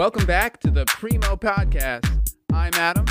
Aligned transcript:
Welcome 0.00 0.24
back 0.24 0.58
to 0.60 0.70
the 0.70 0.86
Primo 0.86 1.36
Podcast. 1.36 2.06
I'm 2.54 2.72
Adam, 2.72 3.04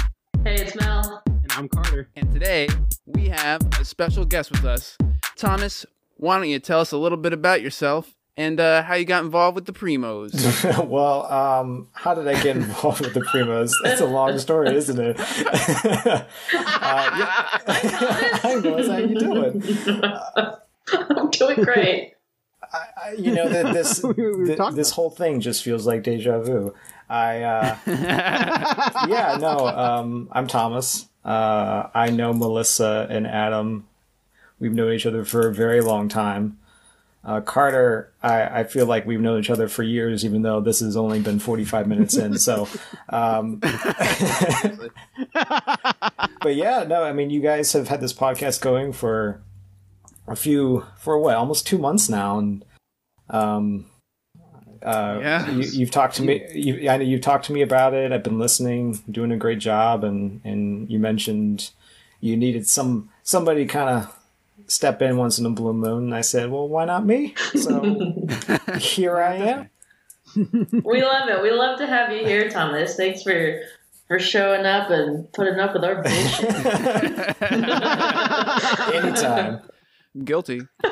Hey, 0.44 0.56
it's 0.56 0.76
Mel. 0.76 1.22
And 1.28 1.52
I'm 1.52 1.70
Carter. 1.70 2.10
and 2.16 2.32
today 2.34 2.68
we 3.06 3.28
have 3.28 3.62
a 3.80 3.86
special 3.86 4.26
guest 4.26 4.50
with 4.50 4.66
us. 4.66 4.98
Thomas, 5.36 5.86
why 6.16 6.38
don't 6.38 6.50
you 6.50 6.58
tell 6.58 6.80
us 6.80 6.92
a 6.92 6.98
little 6.98 7.20
bit 7.20 7.32
about 7.32 7.62
yourself 7.62 8.16
and 8.36 8.60
uh, 8.60 8.82
how 8.82 8.96
you 8.96 9.06
got 9.06 9.24
involved 9.24 9.54
with 9.54 9.66
the 9.66 9.72
Primos? 9.72 10.34
well, 10.90 11.32
um, 11.32 11.90
how 11.94 12.16
did 12.16 12.28
I 12.28 12.42
get 12.42 12.58
involved 12.58 13.02
with 13.02 13.14
the 13.14 13.22
Primos? 13.22 13.72
That's 13.84 14.02
a 14.02 14.08
long 14.08 14.40
story, 14.40 14.76
isn't 14.76 15.00
it? 15.00 15.20
uh, 15.20 16.24
yeah. 16.56 17.46
Hi, 18.42 18.56
Melissa. 18.56 18.94
How 18.94 18.98
you 18.98 19.20
doing? 19.20 19.64
I'm 20.92 21.30
doing 21.30 21.64
great. 21.64 22.16
I, 22.72 22.86
I, 23.04 23.12
you 23.14 23.34
know, 23.34 23.50
that 23.50 23.74
this 23.74 24.04
We 24.04 24.14
th- 24.14 24.74
this 24.74 24.92
whole 24.92 25.10
thing 25.10 25.42
just 25.42 25.64
feels 25.64 25.88
like 25.88 26.04
deja 26.04 26.40
vu. 26.40 26.74
I 27.10 27.42
uh, 27.42 27.78
yeah, 27.88 29.38
no, 29.40 29.68
um, 29.68 30.30
I'm 30.32 30.48
Thomas. 30.48 31.08
Uh, 31.26 31.90
I 31.94 32.12
know 32.12 32.34
Melissa 32.34 33.08
and 33.10 33.26
Adam. 33.26 33.88
We've 34.60 34.74
known 34.74 34.94
each 34.94 35.06
other 35.06 35.26
for 35.26 35.48
a 35.48 35.54
very 35.54 35.82
long 35.82 36.10
time. 36.10 36.60
Uh, 37.24 37.42
Carter, 37.42 38.12
I, 38.24 38.62
I 38.62 38.64
feel 38.64 38.86
like 38.86 39.06
we've 39.06 39.20
known 39.20 39.40
each 39.40 39.50
other 39.50 39.68
for 39.68 39.84
years, 39.84 40.24
even 40.24 40.42
though 40.42 40.62
this 40.62 40.80
has 40.80 40.96
only 40.96 41.20
been 41.20 41.38
45 41.40 41.86
minutes 41.88 42.16
in. 42.16 42.38
So, 42.38 42.68
um, 43.10 43.58
but 46.42 46.56
yeah, 46.56 46.86
no, 46.88 47.04
I 47.04 47.12
mean, 47.12 47.30
you 47.30 47.42
guys 47.42 47.74
have 47.74 47.90
had 47.90 48.00
this 48.00 48.14
podcast 48.14 48.62
going 48.62 48.94
for 48.94 49.42
a 50.30 50.36
few, 50.36 50.86
for 50.98 51.18
what, 51.20 51.36
almost 51.36 51.66
two 51.68 51.78
months 51.78 52.10
now. 52.10 52.40
And, 52.40 52.66
um, 53.30 53.86
uh, 54.84 55.20
Yeah. 55.22 55.50
you, 55.52 55.64
you've 55.64 55.92
talked 55.92 56.16
to 56.16 56.24
me. 56.24 56.46
You, 56.54 56.90
I 56.90 56.98
know 56.98 57.04
you've 57.04 57.22
talked 57.22 57.46
to 57.46 57.54
me 57.54 57.62
about 57.62 57.94
it. 57.94 58.12
I've 58.12 58.24
been 58.24 58.40
listening, 58.40 59.02
doing 59.12 59.32
a 59.32 59.38
great 59.38 59.60
job, 59.60 60.04
and 60.04 60.40
and 60.46 60.90
you 60.90 61.00
mentioned 61.00 61.72
you 62.22 62.38
needed 62.38 62.66
some 62.68 63.10
somebody 63.24 63.66
kind 63.66 63.90
of 63.90 64.16
step 64.68 65.02
in 65.02 65.18
once 65.18 65.38
in 65.40 65.46
a 65.46 65.50
blue 65.50 65.74
moon. 65.74 66.06
And 66.06 66.16
I 66.16 66.22
said, 66.22 66.50
well, 66.50 66.68
why 66.68 66.86
not 66.86 67.06
me? 67.06 67.34
So 67.56 67.82
here 68.80 69.18
I 69.20 69.36
am. 69.36 69.70
We 70.36 71.02
love 71.04 71.28
it. 71.28 71.42
We 71.42 71.52
love 71.52 71.78
to 71.80 71.88
have 71.88 72.12
you 72.14 72.24
here, 72.26 72.50
Thomas. 72.50 72.96
Thanks 72.96 73.24
for 73.24 73.60
for 74.08 74.18
showing 74.20 74.66
up 74.66 74.90
and 74.90 75.32
putting 75.34 75.60
up 75.60 75.74
with 75.74 75.84
our 75.84 76.02
bullshit. 76.02 76.56
Anytime. 78.94 79.62
Guilty. 80.26 80.62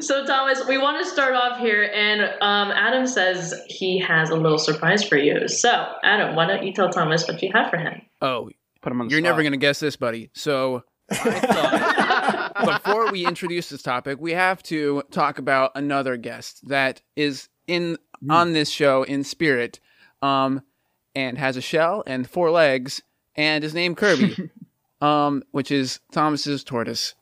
so, 0.00 0.24
Thomas, 0.26 0.66
we 0.66 0.78
want 0.78 1.02
to 1.04 1.10
start 1.10 1.34
off 1.34 1.58
here, 1.58 1.90
and 1.94 2.22
um, 2.40 2.70
Adam 2.72 3.06
says 3.06 3.54
he 3.68 3.98
has 3.98 4.30
a 4.30 4.36
little 4.36 4.58
surprise 4.58 5.04
for 5.04 5.16
you. 5.16 5.48
So, 5.48 5.92
Adam, 6.02 6.36
why 6.36 6.46
don't 6.46 6.64
you 6.64 6.72
tell 6.72 6.90
Thomas 6.90 7.26
what 7.26 7.42
you 7.42 7.50
have 7.52 7.70
for 7.70 7.78
him? 7.78 8.02
Oh, 8.20 8.50
Put 8.82 8.92
him 8.92 9.00
on 9.00 9.06
the 9.06 9.12
you're 9.12 9.20
spot. 9.20 9.30
never 9.30 9.42
going 9.42 9.52
to 9.52 9.58
guess 9.58 9.78
this, 9.80 9.96
buddy. 9.96 10.30
So 10.34 10.82
I 11.10 12.50
before 12.84 13.12
we 13.12 13.24
introduce 13.24 13.68
this 13.68 13.82
topic, 13.82 14.18
we 14.20 14.32
have 14.32 14.62
to 14.64 15.04
talk 15.12 15.38
about 15.38 15.70
another 15.76 16.16
guest 16.16 16.68
that 16.68 17.00
is 17.14 17.48
in 17.68 17.96
on 18.28 18.52
this 18.52 18.70
show 18.70 19.04
in 19.04 19.22
spirit, 19.24 19.78
um, 20.20 20.62
and 21.14 21.38
has 21.38 21.56
a 21.56 21.60
shell 21.60 22.02
and 22.06 22.28
four 22.28 22.50
legs, 22.50 23.02
and 23.36 23.62
his 23.62 23.74
name 23.74 23.92
is 23.92 24.02
named 24.02 24.28
Kirby, 24.36 24.50
um, 25.00 25.42
which 25.52 25.70
is 25.70 26.00
Thomas's 26.12 26.62
tortoise. 26.64 27.14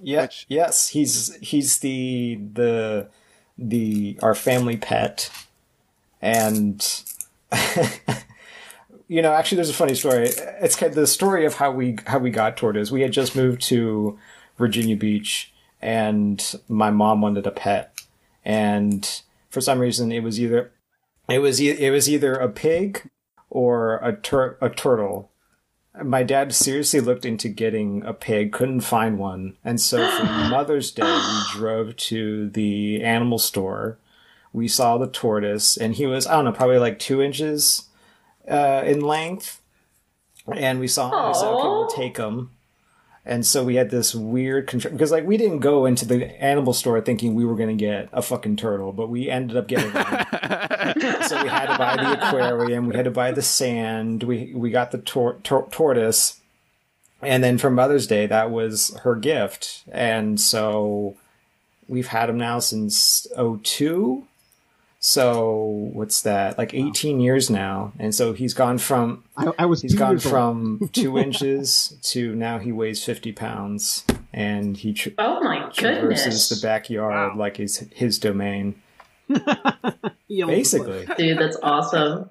Yeah. 0.00 0.22
Which- 0.22 0.46
Yes, 0.48 0.88
he's 0.88 1.34
he's 1.36 1.78
the 1.78 2.38
the 2.54 3.08
the 3.56 4.18
our 4.22 4.34
family 4.34 4.76
pet, 4.76 5.30
and 6.22 7.02
you 9.08 9.22
know, 9.22 9.32
actually, 9.32 9.56
there's 9.56 9.70
a 9.70 9.74
funny 9.74 9.94
story. 9.94 10.28
It's 10.60 10.76
kind 10.76 10.90
of 10.90 10.96
the 10.96 11.06
story 11.06 11.46
of 11.46 11.54
how 11.54 11.70
we 11.72 11.96
how 12.06 12.18
we 12.18 12.30
got 12.30 12.56
tortoise. 12.56 12.90
We 12.90 13.02
had 13.02 13.12
just 13.12 13.34
moved 13.34 13.62
to 13.62 14.18
Virginia 14.58 14.96
Beach, 14.96 15.52
and 15.80 16.54
my 16.68 16.90
mom 16.90 17.20
wanted 17.20 17.46
a 17.46 17.50
pet, 17.50 18.00
and 18.44 19.22
for 19.50 19.60
some 19.60 19.78
reason, 19.78 20.12
it 20.12 20.22
was 20.22 20.38
either 20.40 20.70
it 21.28 21.38
was 21.40 21.60
e- 21.60 21.70
it 21.70 21.90
was 21.90 22.08
either 22.08 22.34
a 22.34 22.48
pig 22.48 23.08
or 23.50 23.96
a 23.96 24.14
tur- 24.14 24.58
a 24.60 24.68
turtle 24.68 25.30
my 26.04 26.22
dad 26.22 26.54
seriously 26.54 27.00
looked 27.00 27.24
into 27.24 27.48
getting 27.48 28.02
a 28.04 28.12
pig, 28.12 28.52
couldn't 28.52 28.80
find 28.80 29.18
one. 29.18 29.56
And 29.64 29.80
so 29.80 30.08
for 30.10 30.24
Mother's 30.50 30.90
Day, 30.90 31.02
we 31.02 31.40
drove 31.52 31.96
to 31.96 32.48
the 32.50 33.02
animal 33.02 33.38
store. 33.38 33.98
We 34.52 34.68
saw 34.68 34.98
the 34.98 35.06
tortoise, 35.06 35.76
and 35.76 35.94
he 35.94 36.06
was, 36.06 36.26
I 36.26 36.32
don't 36.32 36.44
know, 36.46 36.52
probably 36.52 36.78
like 36.78 36.98
two 36.98 37.20
inches 37.20 37.88
uh, 38.50 38.82
in 38.84 39.00
length. 39.00 39.60
And 40.50 40.80
we 40.80 40.88
saw 40.88 41.10
him, 41.10 41.28
we 41.28 41.34
said, 41.34 41.48
okay, 41.48 41.68
we'll 41.68 41.88
take 41.88 42.16
him. 42.16 42.50
And 43.28 43.44
so 43.44 43.62
we 43.62 43.74
had 43.74 43.90
this 43.90 44.14
weird 44.14 44.66
control 44.66 44.92
because, 44.92 45.10
like, 45.12 45.26
we 45.26 45.36
didn't 45.36 45.58
go 45.58 45.84
into 45.84 46.06
the 46.06 46.24
animal 46.42 46.72
store 46.72 46.98
thinking 47.02 47.34
we 47.34 47.44
were 47.44 47.56
going 47.56 47.68
to 47.68 47.74
get 47.74 48.08
a 48.10 48.22
fucking 48.22 48.56
turtle, 48.56 48.90
but 48.90 49.10
we 49.10 49.28
ended 49.28 49.54
up 49.58 49.68
getting 49.68 49.92
one. 49.92 50.26
So 51.28 51.42
we 51.42 51.48
had 51.48 51.66
to 51.66 51.76
buy 51.76 51.96
the 51.96 52.26
aquarium 52.26 52.86
we 52.86 52.96
had 52.96 53.04
to 53.04 53.10
buy 53.10 53.30
the 53.30 53.42
sand 53.42 54.22
we 54.22 54.52
we 54.54 54.70
got 54.70 54.90
the 54.90 54.98
tor- 54.98 55.36
tor- 55.42 55.68
tortoise. 55.70 56.40
And 57.20 57.44
then 57.44 57.58
for 57.58 57.70
mother's 57.70 58.06
day 58.06 58.26
that 58.26 58.50
was 58.50 58.98
her 59.02 59.14
gift. 59.14 59.84
And 59.92 60.40
so 60.40 61.16
we've 61.86 62.06
had 62.08 62.30
him 62.30 62.38
now 62.38 62.58
since 62.60 63.26
02 63.36 64.26
so 65.00 65.90
what's 65.92 66.22
that 66.22 66.58
like 66.58 66.74
18 66.74 67.20
years 67.20 67.48
now 67.48 67.92
and 68.00 68.12
so 68.14 68.32
he's 68.32 68.52
gone 68.52 68.78
from 68.78 69.22
I, 69.36 69.52
I 69.60 69.66
was 69.66 69.80
he's 69.82 69.94
gone 69.94 70.12
years 70.14 70.26
old. 70.26 70.32
from 70.32 70.88
two 70.92 71.16
inches 71.18 71.96
to 72.04 72.34
now 72.34 72.58
he 72.58 72.72
weighs 72.72 73.04
50 73.04 73.30
pounds 73.32 74.04
and 74.32 74.76
he 74.76 74.92
tr- 74.92 75.10
Oh 75.18 75.40
my 75.40 75.68
traverses 75.70 76.24
goodness. 76.24 76.48
the 76.48 76.66
backyard 76.66 77.32
Wow. 77.34 77.38
like 77.38 77.56
his 77.58 77.78
his 77.92 78.18
domain 78.18 78.74
He 80.26 80.42
owns 80.42 80.50
the 80.50 80.56
basically 80.80 81.06
Dude, 81.16 81.38
that's 81.38 81.58
awesome. 81.62 82.30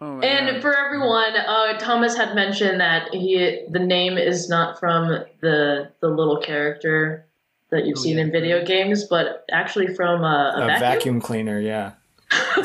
Oh 0.00 0.20
And 0.20 0.50
God. 0.54 0.62
for 0.62 0.76
everyone, 0.76 1.34
uh, 1.36 1.76
Thomas 1.78 2.16
had 2.16 2.34
mentioned 2.34 2.80
that 2.80 3.12
he 3.12 3.64
the 3.70 3.78
name 3.80 4.16
is 4.18 4.48
not 4.48 4.78
from 4.80 5.08
the 5.40 5.90
the 6.00 6.08
little 6.08 6.40
character 6.40 7.26
that 7.70 7.84
you've 7.86 7.98
Oh, 7.98 8.02
seen 8.02 8.16
yeah. 8.18 8.24
in 8.24 8.32
video 8.32 8.64
games, 8.64 9.04
but 9.04 9.44
actually 9.50 9.94
from 9.94 10.24
uh, 10.24 10.52
a, 10.52 10.64
a 10.64 10.66
vacuum, 10.66 10.80
vacuum 10.80 11.20
cleaner 11.20 11.60
yeah 11.60 11.92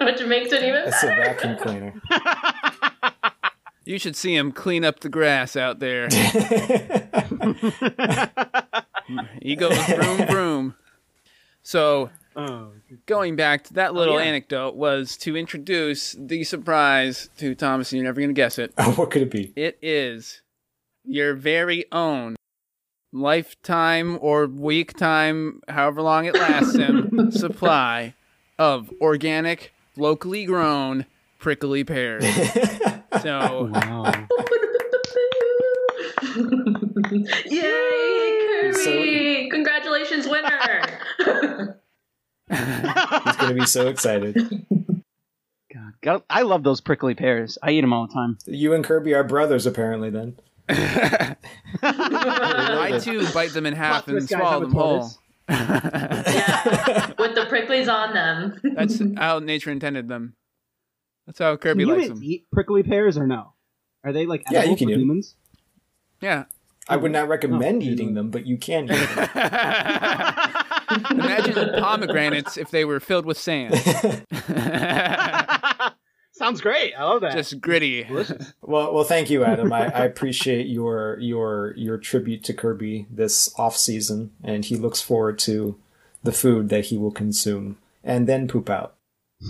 which 0.00 0.22
makes 0.24 0.52
it 0.52 0.62
even 0.62 0.82
It's 0.86 1.02
a 1.02 1.06
vacuum 1.08 1.56
cleaner. 1.58 1.94
you 3.84 3.98
should 3.98 4.14
see 4.16 4.34
him 4.36 4.52
clean 4.52 4.84
up 4.84 5.00
the 5.00 5.08
grass 5.08 5.56
out 5.56 5.80
there. 5.80 6.08
he 9.42 9.56
goes 9.56 9.76
broom 9.86 10.26
broom. 10.28 10.74
So 11.62 12.10
Oh, 12.36 12.70
going 13.06 13.34
back 13.34 13.64
to 13.64 13.74
that 13.74 13.92
little 13.92 14.18
yeah. 14.20 14.26
anecdote 14.26 14.76
was 14.76 15.16
to 15.18 15.36
introduce 15.36 16.12
the 16.18 16.44
surprise 16.44 17.28
to 17.38 17.56
Thomas, 17.56 17.90
and 17.90 17.98
you're 17.98 18.04
never 18.04 18.20
going 18.20 18.30
to 18.30 18.34
guess 18.34 18.56
it. 18.56 18.72
what 18.94 19.10
could 19.10 19.22
it 19.22 19.32
be? 19.32 19.52
It 19.56 19.76
is 19.82 20.40
your 21.04 21.34
very 21.34 21.86
own 21.90 22.36
lifetime 23.12 24.18
or 24.20 24.46
week 24.46 24.96
time, 24.96 25.60
however 25.68 26.02
long 26.02 26.26
it 26.26 26.34
lasts 26.34 26.76
him, 26.76 27.30
supply 27.32 28.14
of 28.58 28.90
organic, 29.00 29.72
locally 29.96 30.44
grown 30.44 31.06
prickly 31.38 31.84
pears. 31.84 32.24
So 33.22 33.68
wow. 33.72 34.26
Yay, 37.46 38.72
So- 38.72 38.84
Kirby! 38.84 39.48
Congratulations, 39.50 40.26
winner! 40.28 40.86
He's 42.48 43.36
going 43.36 43.48
to 43.48 43.54
be 43.54 43.66
so 43.66 43.88
excited. 43.88 44.34
God, 45.72 45.92
God, 46.02 46.22
I 46.30 46.42
love 46.42 46.62
those 46.62 46.80
prickly 46.80 47.14
pears. 47.14 47.58
I 47.62 47.72
eat 47.72 47.80
them 47.80 47.92
all 47.92 48.06
the 48.06 48.12
time. 48.12 48.38
You 48.46 48.72
and 48.74 48.84
Kirby 48.84 49.12
are 49.14 49.24
brothers, 49.24 49.66
apparently, 49.66 50.10
then. 50.10 50.36
I 51.82 52.98
too 53.02 53.26
bite 53.32 53.50
them 53.52 53.66
in 53.66 53.74
half 53.74 54.04
Plot 54.04 54.16
and 54.16 54.28
swallow 54.28 54.60
them 54.60 54.72
whole. 54.72 55.10
yeah, 55.48 57.06
with 57.18 57.34
the 57.34 57.46
pricklies 57.50 57.92
on 57.92 58.14
them. 58.14 58.60
That's 58.76 59.00
how 59.16 59.38
nature 59.40 59.70
intended 59.70 60.08
them. 60.08 60.34
That's 61.26 61.38
how 61.38 61.56
Kirby 61.56 61.84
Can 61.84 61.94
likes 61.94 62.08
you 62.08 62.14
them. 62.14 62.22
eat 62.24 62.46
prickly 62.52 62.82
pears 62.82 63.16
or 63.18 63.26
no? 63.26 63.54
Are 64.04 64.12
they 64.12 64.26
like 64.26 64.42
Yeah, 64.50 64.60
you 64.60 64.72
edible 64.72 64.76
can 64.78 64.88
for 64.88 64.94
humans? 64.94 65.34
Yeah. 66.20 66.44
I 66.88 66.96
would 66.96 67.12
not 67.12 67.28
recommend 67.28 67.82
Oh, 67.82 67.86
eating 67.86 68.14
them, 68.14 68.30
but 68.30 68.46
you 68.46 68.56
can 68.58 68.84
eat 68.84 68.88
them. 68.90 69.28
Imagine 71.10 71.54
pomegranates 71.80 72.56
if 72.56 72.70
they 72.70 72.84
were 72.84 72.98
filled 72.98 73.26
with 73.26 73.38
sand. 73.38 73.74
Sounds 76.40 76.62
great. 76.62 76.94
I 76.94 77.04
love 77.04 77.20
that. 77.20 77.34
Just 77.34 77.60
gritty. 77.60 78.06
Well, 78.62 78.94
well, 78.94 79.04
thank 79.04 79.28
you, 79.28 79.44
Adam. 79.44 79.70
I, 79.72 79.92
I 79.92 80.04
appreciate 80.04 80.68
your 80.68 81.18
your 81.18 81.74
your 81.76 81.98
tribute 81.98 82.44
to 82.44 82.54
Kirby 82.54 83.06
this 83.10 83.52
off 83.58 83.76
season, 83.76 84.30
and 84.42 84.64
he 84.64 84.76
looks 84.76 85.02
forward 85.02 85.38
to 85.40 85.76
the 86.22 86.32
food 86.32 86.70
that 86.70 86.86
he 86.86 86.96
will 86.96 87.10
consume 87.10 87.76
and 88.02 88.26
then 88.26 88.48
poop 88.48 88.70
out. 88.70 88.94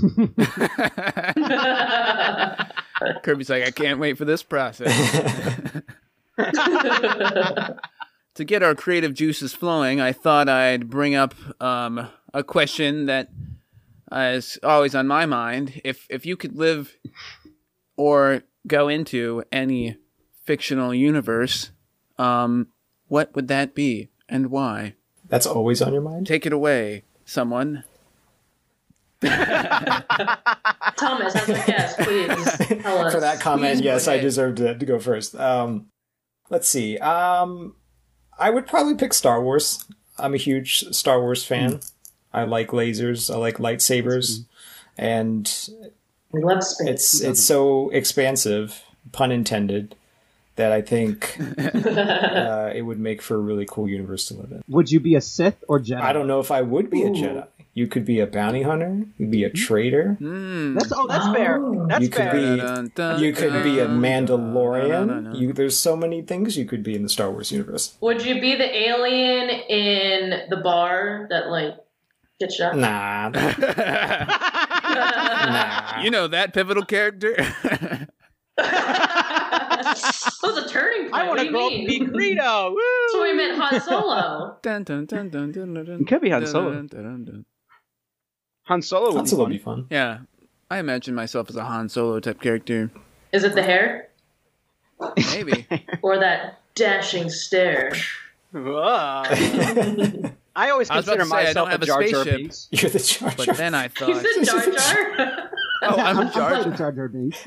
Kirby's 3.22 3.50
like, 3.50 3.64
I 3.64 3.70
can't 3.70 4.00
wait 4.00 4.18
for 4.18 4.24
this 4.24 4.42
process. 4.42 4.90
to 8.34 8.44
get 8.44 8.64
our 8.64 8.74
creative 8.74 9.14
juices 9.14 9.52
flowing, 9.52 10.00
I 10.00 10.10
thought 10.12 10.48
I'd 10.48 10.90
bring 10.90 11.14
up 11.14 11.34
um, 11.62 12.08
a 12.32 12.42
question 12.42 13.06
that 13.06 13.28
is 14.12 14.58
always 14.62 14.94
on 14.94 15.06
my 15.06 15.26
mind. 15.26 15.80
If 15.84 16.06
if 16.10 16.26
you 16.26 16.36
could 16.36 16.56
live 16.56 16.96
or 17.96 18.42
go 18.66 18.88
into 18.88 19.42
any 19.52 19.96
fictional 20.44 20.94
universe, 20.94 21.70
um, 22.18 22.68
what 23.08 23.34
would 23.34 23.48
that 23.48 23.74
be 23.74 24.08
and 24.28 24.50
why? 24.50 24.94
That's 25.28 25.46
always 25.46 25.80
on 25.80 25.92
your 25.92 26.02
mind? 26.02 26.26
Take 26.26 26.46
it 26.46 26.52
away, 26.52 27.04
someone. 27.24 27.84
Thomas, 29.22 29.36
as 31.36 31.48
a 31.48 31.66
guest, 31.66 31.98
please 31.98 32.82
tell 32.82 32.98
us. 32.98 33.14
For 33.14 33.20
that 33.20 33.38
comment, 33.40 33.78
Please 33.78 33.84
yes, 33.84 34.06
go 34.06 34.12
I 34.12 34.14
ahead. 34.14 34.24
deserve 34.24 34.54
to, 34.56 34.78
to 34.78 34.86
go 34.86 34.98
first. 34.98 35.34
Um, 35.36 35.86
let's 36.48 36.68
see. 36.68 36.98
Um, 36.98 37.74
I 38.38 38.50
would 38.50 38.66
probably 38.66 38.94
pick 38.94 39.12
Star 39.12 39.42
Wars. 39.42 39.84
I'm 40.18 40.34
a 40.34 40.38
huge 40.38 40.84
Star 40.94 41.20
Wars 41.20 41.44
fan. 41.44 41.80
I 42.32 42.44
like 42.44 42.68
lasers. 42.68 43.32
I 43.32 43.36
like 43.38 43.56
lightsabers, 43.58 44.44
and 44.96 45.50
We 46.32 46.42
love 46.42 46.62
space. 46.62 46.88
it's 46.88 47.20
it's 47.20 47.42
so 47.42 47.88
expansive, 47.90 48.82
pun 49.12 49.32
intended, 49.32 49.94
that 50.56 50.72
I 50.72 50.80
think 50.82 51.36
uh, 51.58 52.70
it 52.74 52.82
would 52.82 52.98
make 53.00 53.22
for 53.22 53.34
a 53.36 53.38
really 53.40 53.66
cool 53.68 53.88
universe 53.88 54.26
to 54.28 54.34
live 54.34 54.52
in. 54.52 54.62
Would 54.68 54.90
you 54.90 55.00
be 55.00 55.14
a 55.16 55.20
Sith 55.20 55.62
or 55.68 55.80
Jedi? 55.80 56.00
I 56.00 56.12
don't 56.12 56.26
know 56.26 56.40
if 56.40 56.50
I 56.50 56.62
would 56.62 56.90
be 56.90 57.02
a 57.02 57.10
Jedi. 57.10 57.46
You 57.72 57.86
could 57.86 58.04
be 58.04 58.18
a 58.18 58.26
bounty 58.26 58.62
hunter. 58.62 59.04
You'd 59.16 59.30
be 59.30 59.44
a 59.44 59.50
traitor. 59.50 60.16
Mm. 60.20 60.74
That's 60.74 60.92
oh, 60.94 61.06
that's 61.06 61.28
fair. 61.32 61.58
Oh. 61.64 61.86
That's 61.86 62.02
You 62.02 62.08
could 62.10 62.18
fair. 62.24 62.32
be- 62.56 62.60
Dun, 62.60 62.92
dun, 62.96 63.22
You 63.22 63.32
could 63.32 63.62
be 63.62 63.78
a 63.78 63.84
dun, 63.86 64.02
dun, 64.02 64.24
dun, 64.26 64.26
Mandalorian. 64.26 65.06
dun. 65.24 65.34
You, 65.36 65.52
there's 65.52 65.78
so 65.78 65.96
many 65.96 66.20
things 66.20 66.56
you 66.58 66.64
could 66.64 66.82
be 66.82 66.96
in 66.96 67.04
the 67.04 67.08
Star 67.08 67.30
Wars 67.30 67.52
universe. 67.52 67.96
Would 68.00 68.24
you 68.24 68.40
be 68.40 68.56
the 68.56 68.88
alien 68.88 69.50
in 69.50 70.48
the 70.50 70.56
bar 70.56 71.28
that 71.30 71.48
like 71.48 71.76
gets 72.40 72.56
shot? 72.56 72.76
Nah, 72.76 73.28
nah. 73.28 73.50
you 76.02 76.10
know 76.10 76.26
that 76.26 76.52
pivotal 76.52 76.84
character? 76.84 77.34
that 78.56 80.34
was 80.42 80.56
a 80.58 80.68
turning 80.68 81.02
point. 81.10 81.14
I 81.14 81.28
want 81.28 81.38
to 81.40 81.44
do 81.46 81.50
grow 81.52 81.66
up 81.66 81.72
mean? 81.72 81.86
be 81.86 82.00
Greedo. 82.00 82.74
So 83.10 83.22
we 83.22 83.32
meant 83.34 83.60
Han 83.60 83.80
Solo. 83.80 84.56
Dun, 84.62 84.82
dun, 84.84 85.06
dun, 85.06 85.28
dun, 85.30 85.52
dun, 85.52 85.74
dun, 85.74 85.84
dun. 85.84 86.00
It 86.00 86.06
could 86.06 86.20
be 86.20 86.30
Han 86.30 86.46
Solo. 86.46 86.72
dun, 86.72 86.86
dun, 86.88 87.24
dun. 87.24 87.44
Han 88.64 88.82
Solo 88.82 89.12
would 89.12 89.20
That's 89.20 89.30
be 89.32 89.36
fun. 89.36 89.50
be 89.50 89.58
fun. 89.58 89.86
Yeah, 89.90 90.18
I 90.70 90.78
imagine 90.78 91.14
myself 91.14 91.48
as 91.50 91.56
a 91.56 91.64
Han 91.64 91.88
Solo 91.88 92.20
type 92.20 92.40
character. 92.40 92.90
Is 93.32 93.44
it 93.44 93.54
the 93.54 93.62
hair 93.62 94.08
Maybe. 95.32 95.66
or 96.02 96.18
that 96.18 96.60
dashing 96.74 97.28
stare? 97.30 97.92
Whoa. 98.52 99.22
I 100.56 100.70
always 100.70 100.90
I 100.90 100.96
was 100.96 101.06
about 101.06 101.18
consider 101.18 101.24
to 101.24 101.30
say, 101.44 101.50
I 101.50 101.52
don't 101.52 101.68
myself 101.68 101.70
have 101.70 101.80
a 101.80 101.84
a 101.84 101.86
Jar 101.86 102.02
Jar 102.02 102.22
spaceship. 102.22 102.36
Binks. 102.38 102.68
You're 102.70 102.90
the 102.90 102.98
Jar 102.98 103.32
but 103.36 103.56
then 103.56 103.74
I 103.74 103.84
You 103.84 103.88
thought, 103.90 104.22
said 104.22 104.44
Jar 104.44 104.66
Jar. 104.66 105.50
oh, 105.82 105.96
I'm 105.96 106.18
I'm 106.18 106.32
Jar 106.32 106.62
Jar. 106.64 106.72
Jar 106.76 106.92
Jar 106.92 107.08
Binks. 107.08 107.46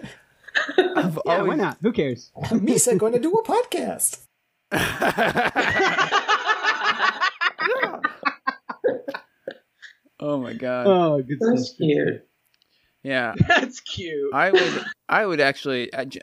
I've 0.78 1.20
Yeah, 1.26 1.42
why 1.42 1.56
not? 1.56 1.78
Who 1.82 1.92
cares? 1.92 2.32
Misa 2.44 2.98
going 2.98 3.14
to 3.14 3.20
do 3.20 3.34
a 3.34 3.44
podcast. 3.44 4.20
oh 10.20 10.38
my 10.38 10.54
god. 10.54 10.88
Oh, 10.88 11.22
good 11.22 11.38
That's 11.40 11.68
stuff. 11.70 11.78
cute. 11.78 12.28
Yeah, 13.04 13.34
That's 13.48 13.82
cute. 13.82 14.34
I 14.34 14.52
would. 14.52 14.86
I 15.10 15.26
would 15.26 15.42
actually. 15.42 15.94
I, 15.94 16.06
j- 16.06 16.22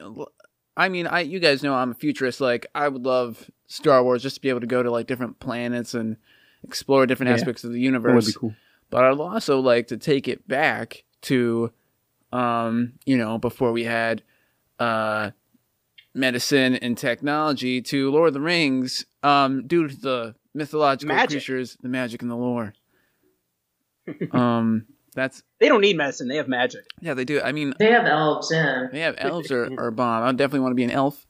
I 0.76 0.88
mean, 0.88 1.06
I. 1.06 1.20
You 1.20 1.38
guys 1.38 1.62
know 1.62 1.74
I'm 1.74 1.90
a 1.90 1.94
futurist. 1.94 2.40
Like, 2.40 2.66
I 2.74 2.88
would 2.88 3.04
love 3.04 3.50
Star 3.66 4.02
Wars 4.02 4.22
just 4.22 4.36
to 4.36 4.40
be 4.40 4.48
able 4.48 4.60
to 4.60 4.66
go 4.66 4.82
to 4.82 4.90
like 4.90 5.06
different 5.06 5.40
planets 5.40 5.92
and 5.94 6.16
explore 6.64 7.06
different 7.06 7.28
Yeah. 7.30 7.34
aspects 7.36 7.64
of 7.64 7.70
the 7.72 7.74
That 7.74 7.80
would 7.80 7.84
universe. 7.84 8.26
be 8.26 8.32
cool. 8.32 8.54
but 8.90 9.04
I'd 9.04 9.18
also 9.18 9.60
like 9.60 9.86
to 9.88 9.96
take 9.96 10.26
it 10.28 10.46
back 10.48 11.04
to, 11.22 11.72
um, 12.32 12.94
you 13.06 13.16
know, 13.16 13.38
before 13.38 13.72
we 13.72 13.84
had, 13.84 14.22
uh, 14.78 15.30
medicine 16.14 16.74
and 16.76 16.98
technology 16.98 17.80
to 17.82 18.10
Lord 18.10 18.28
of 18.28 18.34
the 18.34 18.40
Rings, 18.40 19.04
um, 19.22 19.66
due 19.66 19.86
to 19.88 19.96
the 19.96 20.34
mythological 20.54 21.14
Magic. 21.14 21.30
creatures, 21.38 21.76
the 21.82 21.88
magic 21.88 22.20
and 22.22 22.30
the 22.30 22.34
lore. 22.36 22.72
um, 24.32 24.86
that's 25.14 25.42
They 25.58 25.68
don't 25.68 25.80
need 25.80 25.96
medicine. 25.96 26.28
They 26.28 26.36
have 26.36 26.48
magic. 26.48 26.84
yeah, 27.00 27.14
they 27.14 27.24
do. 27.24 27.40
I 27.40 27.52
mean, 27.52 27.74
They 27.78 27.92
have 27.92 28.06
elves, 28.06 28.50
yeah. 28.52 28.86
they 28.90 29.00
have 29.00 29.16
elves 29.18 29.50
are, 29.52 29.70
are 29.78 29.90
bomb. 29.90 30.22
I 30.24 30.32
definitely 30.32 30.60
want 30.60 30.72
to 30.72 30.76
be 30.76 30.84
an 30.84 30.90
elf, 30.90 31.26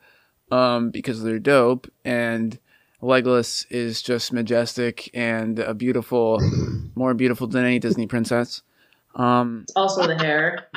um, 0.51 0.91
because 0.91 1.23
they're 1.23 1.39
dope. 1.39 1.89
And 2.05 2.59
Legolas 3.03 3.67
is 3.71 4.03
just 4.03 4.33
majestic 4.33 5.11
and 5.15 5.59
a 5.59 5.75
beautiful, 5.75 6.41
more 6.95 7.15
beautiful 7.15 7.47
than 7.47 7.65
any 7.65 7.79
Disney 7.79 8.07
princess. 8.07 8.63
Um, 9.15 9.65
also 9.75 10.07
the 10.07 10.17
hair. 10.17 10.69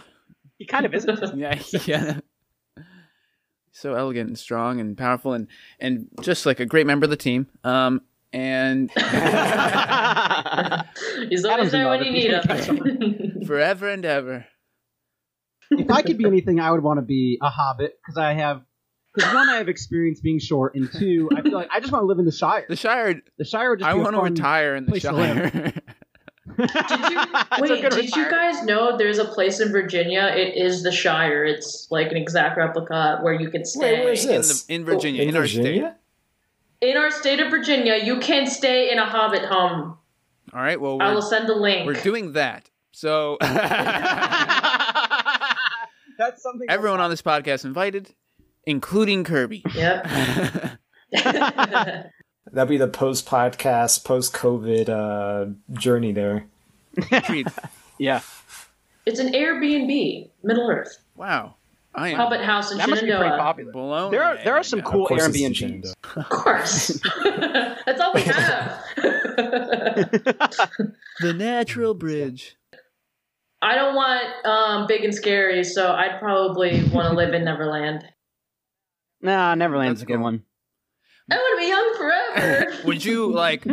He 0.58 0.66
kind 0.66 0.86
of 0.86 0.94
isn't. 0.94 1.38
yeah, 1.38 1.62
yeah. 1.86 2.20
So 3.72 3.96
elegant 3.96 4.30
and 4.30 4.38
strong 4.40 4.80
and 4.80 4.98
powerful 4.98 5.34
and 5.34 5.48
and 5.80 6.08
just 6.22 6.46
like 6.46 6.60
a 6.60 6.66
great 6.66 6.88
member 6.88 7.06
of 7.06 7.10
the 7.10 7.18
team. 7.18 7.48
Um, 7.64 8.02
and 8.32 8.90
He's 8.96 9.06
always 11.46 11.46
Adam's 11.46 11.72
there 11.72 11.88
when 11.88 12.04
you 12.04 12.12
need 12.12 12.32
him. 12.32 13.44
forever 13.48 13.90
and 13.90 14.06
ever. 14.06 14.46
if 15.72 15.90
I 15.90 16.02
could 16.02 16.18
be 16.18 16.26
anything, 16.26 16.60
I 16.60 16.72
would 16.72 16.82
want 16.82 16.98
to 16.98 17.02
be 17.04 17.38
a 17.42 17.50
hobbit 17.50 17.98
because 18.02 18.18
I 18.18 18.34
have. 18.34 18.64
Because 19.14 19.34
one, 19.34 19.50
I 19.50 19.58
have 19.58 19.70
experience 19.70 20.20
being 20.20 20.40
short, 20.40 20.76
and 20.76 20.92
two, 20.92 21.30
I 21.36 21.42
feel 21.42 21.54
like 21.54 21.70
I 21.72 21.80
just 21.80 21.92
want 21.92 22.04
to 22.04 22.08
live 22.08 22.20
in 22.20 22.26
the 22.26 22.32
Shire. 22.32 22.66
The 22.68 22.76
Shire. 22.76 23.22
The 23.38 23.46
Shire 23.46 23.72
would 23.72 23.80
just 23.80 23.90
I 23.90 23.94
want 23.94 24.16
to 24.16 24.22
retire 24.22 24.76
in 24.76 24.86
the 24.86 24.92
place 24.92 25.04
to 25.04 25.12
live. 25.12 25.52
Shire. 25.52 25.74
Did 26.58 27.12
you 27.12 27.20
wait? 27.60 27.82
good 27.82 27.92
Did 27.94 28.16
you 28.16 28.30
guys 28.30 28.64
know 28.64 28.98
there's 28.98 29.18
a 29.18 29.26
place 29.26 29.60
in 29.60 29.72
Virginia? 29.72 30.32
It 30.36 30.56
is 30.56 30.84
the 30.84 30.92
Shire. 30.92 31.46
It's 31.46 31.88
like 31.90 32.12
an 32.12 32.18
exact 32.18 32.58
replica 32.58 33.20
where 33.22 33.34
you 33.34 33.50
can 33.50 33.66
stay. 33.66 34.00
Wait, 34.00 34.04
where's 34.04 34.26
in, 34.26 34.32
this? 34.32 34.64
the, 34.64 34.74
in 34.74 34.86
Virginia, 34.86 35.24
in, 35.24 35.30
In 35.30 35.38
our 35.38 35.48
state. 35.48 35.84
In 36.82 36.98
our 36.98 37.12
state 37.12 37.40
of 37.40 37.50
Virginia, 37.50 37.98
you 38.04 38.20
can 38.20 38.46
stay 38.46 38.92
in 38.92 39.00
a 39.00 39.06
Hobbit 39.06 39.46
home. 39.46 39.98
All 40.54 40.62
right. 40.62 40.80
Well, 40.80 41.02
I 41.02 41.10
we're, 41.10 41.16
will 41.16 41.22
send 41.22 41.50
a 41.50 41.56
link. 41.56 41.86
we're 41.86 41.94
doing 41.94 42.34
that. 42.34 42.70
So 42.92 43.38
That's 43.42 43.56
something. 46.44 46.68
everyone 46.70 47.00
on 47.00 47.10
this 47.10 47.22
podcast 47.22 47.66
invited, 47.66 48.14
including 48.66 49.24
Kirby. 49.24 49.64
Yep. 49.74 50.08
That'd 52.52 52.70
be 52.70 52.78
the 52.78 52.88
post 52.88 53.26
podcast, 53.28 54.04
post 54.04 54.34
COVID 54.34 54.90
uh, 54.90 55.54
journey 55.74 56.12
there. 56.12 56.46
Yeah, 57.98 58.22
it's 59.06 59.20
an 59.20 59.34
Airbnb, 59.34 60.30
Middle 60.44 60.70
Earth, 60.70 60.98
Wow. 61.16 61.56
I 61.96 62.10
am 62.10 62.16
Hobbit 62.18 62.42
house 62.42 62.72
in 62.72 62.80
that 62.80 62.90
must 62.90 63.04
be 63.04 63.12
pretty 63.12 63.30
popular. 63.38 63.72
blown. 63.72 64.12
There 64.12 64.24
are 64.24 64.36
there 64.44 64.56
are 64.56 64.64
some 64.64 64.80
right 64.80 64.88
cool 64.88 65.04
Of 65.04 65.10
course 65.10 65.28
Airbnbs. 65.28 65.94
Of 66.16 66.30
course, 66.30 67.00
that's 67.86 68.02
all 68.02 68.14
we 68.16 68.22
have. 68.24 68.84
The 71.20 71.34
natural 71.36 71.94
bridge. 71.94 72.58
I 73.62 73.76
don't 73.76 73.94
want 73.96 74.46
um, 74.46 74.88
big 74.88 75.04
and 75.04 75.14
scary, 75.14 75.64
so 75.64 75.92
I'd 75.94 76.20
probably 76.20 76.84
want 76.90 77.10
to 77.10 77.16
live 77.16 77.34
in 77.36 77.46
Neverland. 77.46 78.06
Nah, 79.24 79.56
Neverland's 79.56 80.02
That's 80.02 80.04
a 80.04 80.06
good 80.06 80.16
cool. 80.18 80.24
one. 80.24 80.44
I 81.32 81.36
want 81.36 81.58
to 81.58 81.66
be 81.66 81.70
young 81.70 81.96
forever. 81.98 82.74
Would 82.86 83.06
you 83.06 83.32
like 83.32 83.64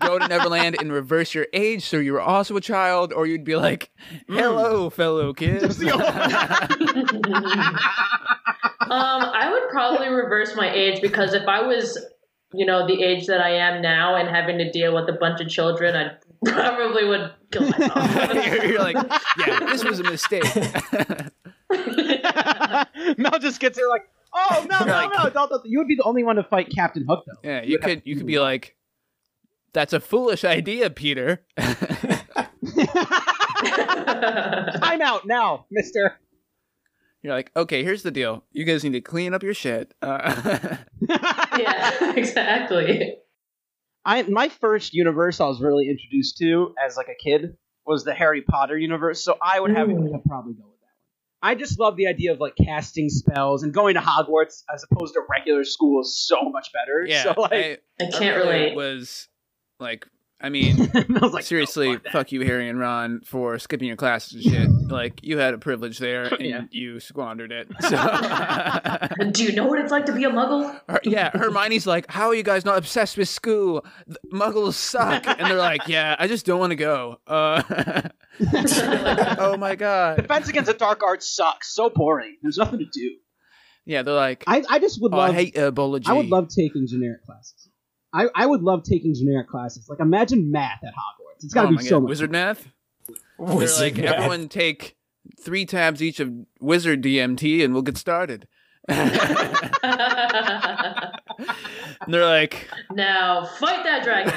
go 0.00 0.18
to 0.18 0.26
Neverland 0.26 0.76
and 0.80 0.90
reverse 0.90 1.34
your 1.34 1.46
age 1.52 1.84
so 1.84 1.98
you 1.98 2.14
were 2.14 2.20
also 2.22 2.56
a 2.56 2.62
child, 2.62 3.12
or 3.12 3.26
you'd 3.26 3.44
be 3.44 3.56
like, 3.56 3.90
"Hello, 4.26 4.88
fellow 4.88 5.32
kids." 5.34 5.82
um, 5.84 5.98
I 8.90 9.50
would 9.52 9.68
probably 9.70 10.08
reverse 10.08 10.56
my 10.56 10.72
age 10.72 11.02
because 11.02 11.34
if 11.34 11.46
I 11.46 11.60
was, 11.60 12.02
you 12.54 12.64
know, 12.64 12.86
the 12.86 13.02
age 13.02 13.26
that 13.26 13.42
I 13.42 13.50
am 13.56 13.82
now 13.82 14.14
and 14.16 14.26
having 14.28 14.56
to 14.56 14.70
deal 14.70 14.94
with 14.94 15.10
a 15.10 15.18
bunch 15.18 15.42
of 15.42 15.48
children, 15.48 15.94
I 15.94 16.12
probably 16.50 17.04
would 17.06 17.32
kill 17.50 17.68
myself. 17.68 18.34
you're, 18.34 18.64
you're 18.64 18.80
like, 18.82 18.96
"Yeah, 19.46 19.60
this 19.60 19.84
was 19.84 20.00
a 20.00 20.04
mistake." 20.04 20.44
Mel 23.18 23.38
just 23.38 23.60
gets 23.60 23.76
here 23.78 23.88
like, 23.88 24.08
oh 24.34 24.66
no, 24.70 24.78
no, 24.84 24.92
Like- 24.92 25.10
no, 25.16 25.30
don't, 25.30 25.50
don't. 25.50 25.62
You 25.66 25.78
would 25.78 25.88
be 25.88 25.96
the 25.96 26.04
only 26.04 26.22
one 26.24 26.36
to 26.36 26.44
fight 26.44 26.70
Captain 26.74 27.04
Hook 27.08 27.24
though. 27.26 27.48
yeah, 27.48 27.62
you 27.62 27.78
could 27.78 28.02
you 28.04 28.16
could 28.16 28.26
be 28.26 28.38
like, 28.40 28.76
"That's 29.72 29.92
a 29.92 30.00
foolish 30.00 30.44
idea, 30.44 30.90
Peter." 30.90 31.44
I'm 33.64 35.00
out 35.02 35.26
now, 35.26 35.66
Mister. 35.70 36.14
You're 37.22 37.34
like, 37.34 37.50
"Okay, 37.56 37.84
here's 37.84 38.02
the 38.02 38.10
deal. 38.10 38.44
You 38.52 38.64
guys 38.64 38.82
need 38.84 38.92
to 38.92 39.00
clean 39.00 39.34
up 39.34 39.42
your 39.42 39.54
shit." 39.54 39.94
Uh, 40.02 40.76
yeah, 41.08 42.14
exactly. 42.16 43.16
I 44.04 44.22
my 44.22 44.48
first 44.48 44.92
universe 44.94 45.40
I 45.40 45.46
was 45.46 45.60
really 45.60 45.88
introduced 45.88 46.38
to 46.38 46.74
as 46.84 46.96
like 46.96 47.06
a 47.08 47.14
kid 47.22 47.56
was 47.86 48.04
the 48.04 48.14
Harry 48.14 48.42
Potter 48.42 48.76
universe, 48.76 49.24
so 49.24 49.38
I 49.40 49.60
would 49.60 49.70
have 49.76 49.88
Ooh. 49.88 49.92
to 50.12 50.18
probably 50.26 50.54
go 50.54 50.64
with 50.64 50.64
that 50.64 50.64
one. 50.66 50.71
I 51.42 51.56
just 51.56 51.80
love 51.80 51.96
the 51.96 52.06
idea 52.06 52.32
of 52.32 52.40
like 52.40 52.54
casting 52.56 53.08
spells 53.08 53.64
and 53.64 53.74
going 53.74 53.94
to 53.94 54.00
Hogwarts 54.00 54.62
as 54.72 54.84
opposed 54.88 55.14
to 55.14 55.22
regular 55.28 55.64
school 55.64 56.00
is 56.02 56.16
so 56.16 56.48
much 56.50 56.68
better. 56.72 57.04
Yeah, 57.06 57.22
so 57.34 57.40
like 57.40 57.52
I, 57.52 57.78
I 58.00 58.06
I 58.06 58.10
can't 58.10 58.36
really 58.36 58.60
relate. 58.60 58.76
Was 58.76 59.28
like, 59.80 60.06
I 60.42 60.48
mean, 60.48 60.90
I 60.94 61.04
was 61.20 61.32
like, 61.32 61.44
seriously, 61.44 61.92
no, 61.92 61.98
fuck 61.98 62.12
fuck 62.12 62.32
you, 62.32 62.40
Harry 62.42 62.68
and 62.68 62.78
Ron, 62.78 63.20
for 63.24 63.58
skipping 63.58 63.86
your 63.88 63.96
classes 63.96 64.44
and 64.44 64.54
shit. 64.54 64.68
like, 64.90 65.20
you 65.22 65.38
had 65.38 65.54
a 65.54 65.58
privilege 65.58 65.98
there, 65.98 66.24
and 66.34 66.40
Yeah. 66.46 66.62
you 66.70 66.98
squandered 67.00 67.52
it. 67.52 67.68
So, 67.80 69.28
Do 69.30 69.44
you 69.44 69.52
know 69.52 69.66
what 69.66 69.78
it's 69.78 69.92
like 69.92 70.06
to 70.06 70.12
be 70.12 70.24
a 70.24 70.30
muggle? 70.30 70.80
Her- 70.88 71.00
yeah, 71.04 71.30
Hermione's 71.32 71.86
like, 71.86 72.10
"How 72.10 72.26
are 72.28 72.34
you 72.34 72.42
guys 72.42 72.64
not 72.64 72.76
obsessed 72.78 73.16
with 73.16 73.28
school? 73.28 73.84
The 74.06 74.18
Muggles 74.32 74.74
suck." 74.74 75.26
And 75.26 75.40
they're 75.50 75.56
like, 75.58 75.86
"Yeah, 75.88 76.16
I 76.18 76.26
just 76.26 76.44
don't 76.44 76.58
want 76.60 76.70
to 76.70 76.76
go." 76.76 77.20
Uh, 77.26 77.62
oh 79.38 79.56
my 79.58 79.74
god. 79.76 80.16
Defense 80.16 80.48
Against 80.48 80.70
the 80.70 80.76
Dark 80.76 81.02
Arts 81.02 81.28
sucks. 81.34 81.74
So 81.74 81.90
boring. 81.90 82.36
There's 82.42 82.58
nothing 82.58 82.78
to 82.80 82.86
do. 82.92 83.16
Yeah, 83.84 84.02
they're 84.02 84.14
like, 84.14 84.44
I, 84.46 84.62
I 84.68 84.78
just 84.78 85.00
would 85.02 85.12
oh, 85.14 85.18
"I 85.18 85.26
love 85.28 85.34
hate 85.34 85.54
herbology." 85.54 86.06
I 86.08 86.12
would 86.12 86.28
love 86.28 86.48
taking 86.48 86.86
generic 86.86 87.24
classes. 87.24 87.68
I, 88.14 88.26
I 88.34 88.46
would 88.46 88.62
love 88.62 88.82
taking 88.84 89.14
generic 89.14 89.48
classes. 89.48 89.88
Like 89.88 90.00
imagine 90.00 90.50
math 90.50 90.80
at 90.84 90.92
Hogwarts. 90.92 91.44
It's 91.44 91.54
got 91.54 91.62
to 91.62 91.68
oh 91.68 91.70
be 91.70 91.76
my 91.76 91.82
so 91.82 91.96
god, 91.96 92.02
much. 92.04 92.08
wizard 92.10 92.28
fun. 92.28 92.32
math. 92.32 92.68
They're 93.38 93.56
Wizard 93.56 93.94
like, 93.96 94.04
math. 94.04 94.14
everyone 94.14 94.48
take 94.48 94.96
three 95.40 95.64
tabs 95.66 96.02
each 96.02 96.20
of 96.20 96.30
wizard 96.60 97.02
DMT, 97.02 97.64
and 97.64 97.72
we'll 97.72 97.82
get 97.82 97.96
started. 97.96 98.46
and 98.88 99.10
they're 102.08 102.26
like, 102.26 102.68
now 102.92 103.44
fight 103.46 103.82
that 103.84 104.02
dragon. 104.04 104.32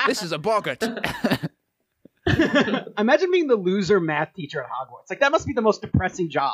"This 0.06 0.22
is 0.22 0.32
a 0.32 0.38
boggart." 0.38 0.82
Imagine 2.98 3.30
being 3.32 3.46
the 3.48 3.56
loser 3.56 3.98
math 4.00 4.32
teacher 4.34 4.62
at 4.62 4.68
Hogwarts. 4.68 5.10
Like 5.10 5.20
that 5.20 5.32
must 5.32 5.46
be 5.46 5.52
the 5.52 5.62
most 5.62 5.80
depressing 5.82 6.30
job. 6.30 6.52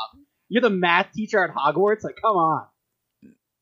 You're 0.49 0.63
the 0.63 0.71
math 0.71 1.13
teacher 1.13 1.43
at 1.45 1.51
Hogwarts. 1.55 2.03
Like 2.05 2.17
come 2.21 2.37
on. 2.37 2.67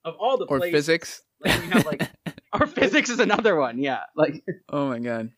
Of 0.05 0.15
all 0.21 0.37
the 0.37 0.45
or 0.45 0.59
places, 0.59 0.75
physics. 0.75 1.23
Like, 1.45 1.63
we 1.63 1.69
have 1.69 1.87
like 1.87 2.11
or 2.53 2.67
physics 2.67 3.11
is 3.11 3.21
another 3.21 3.57
one. 3.57 3.79
Yeah, 3.79 4.01
like 4.17 4.45
Oh 4.69 4.89
my 4.89 4.99
god. 4.99 5.31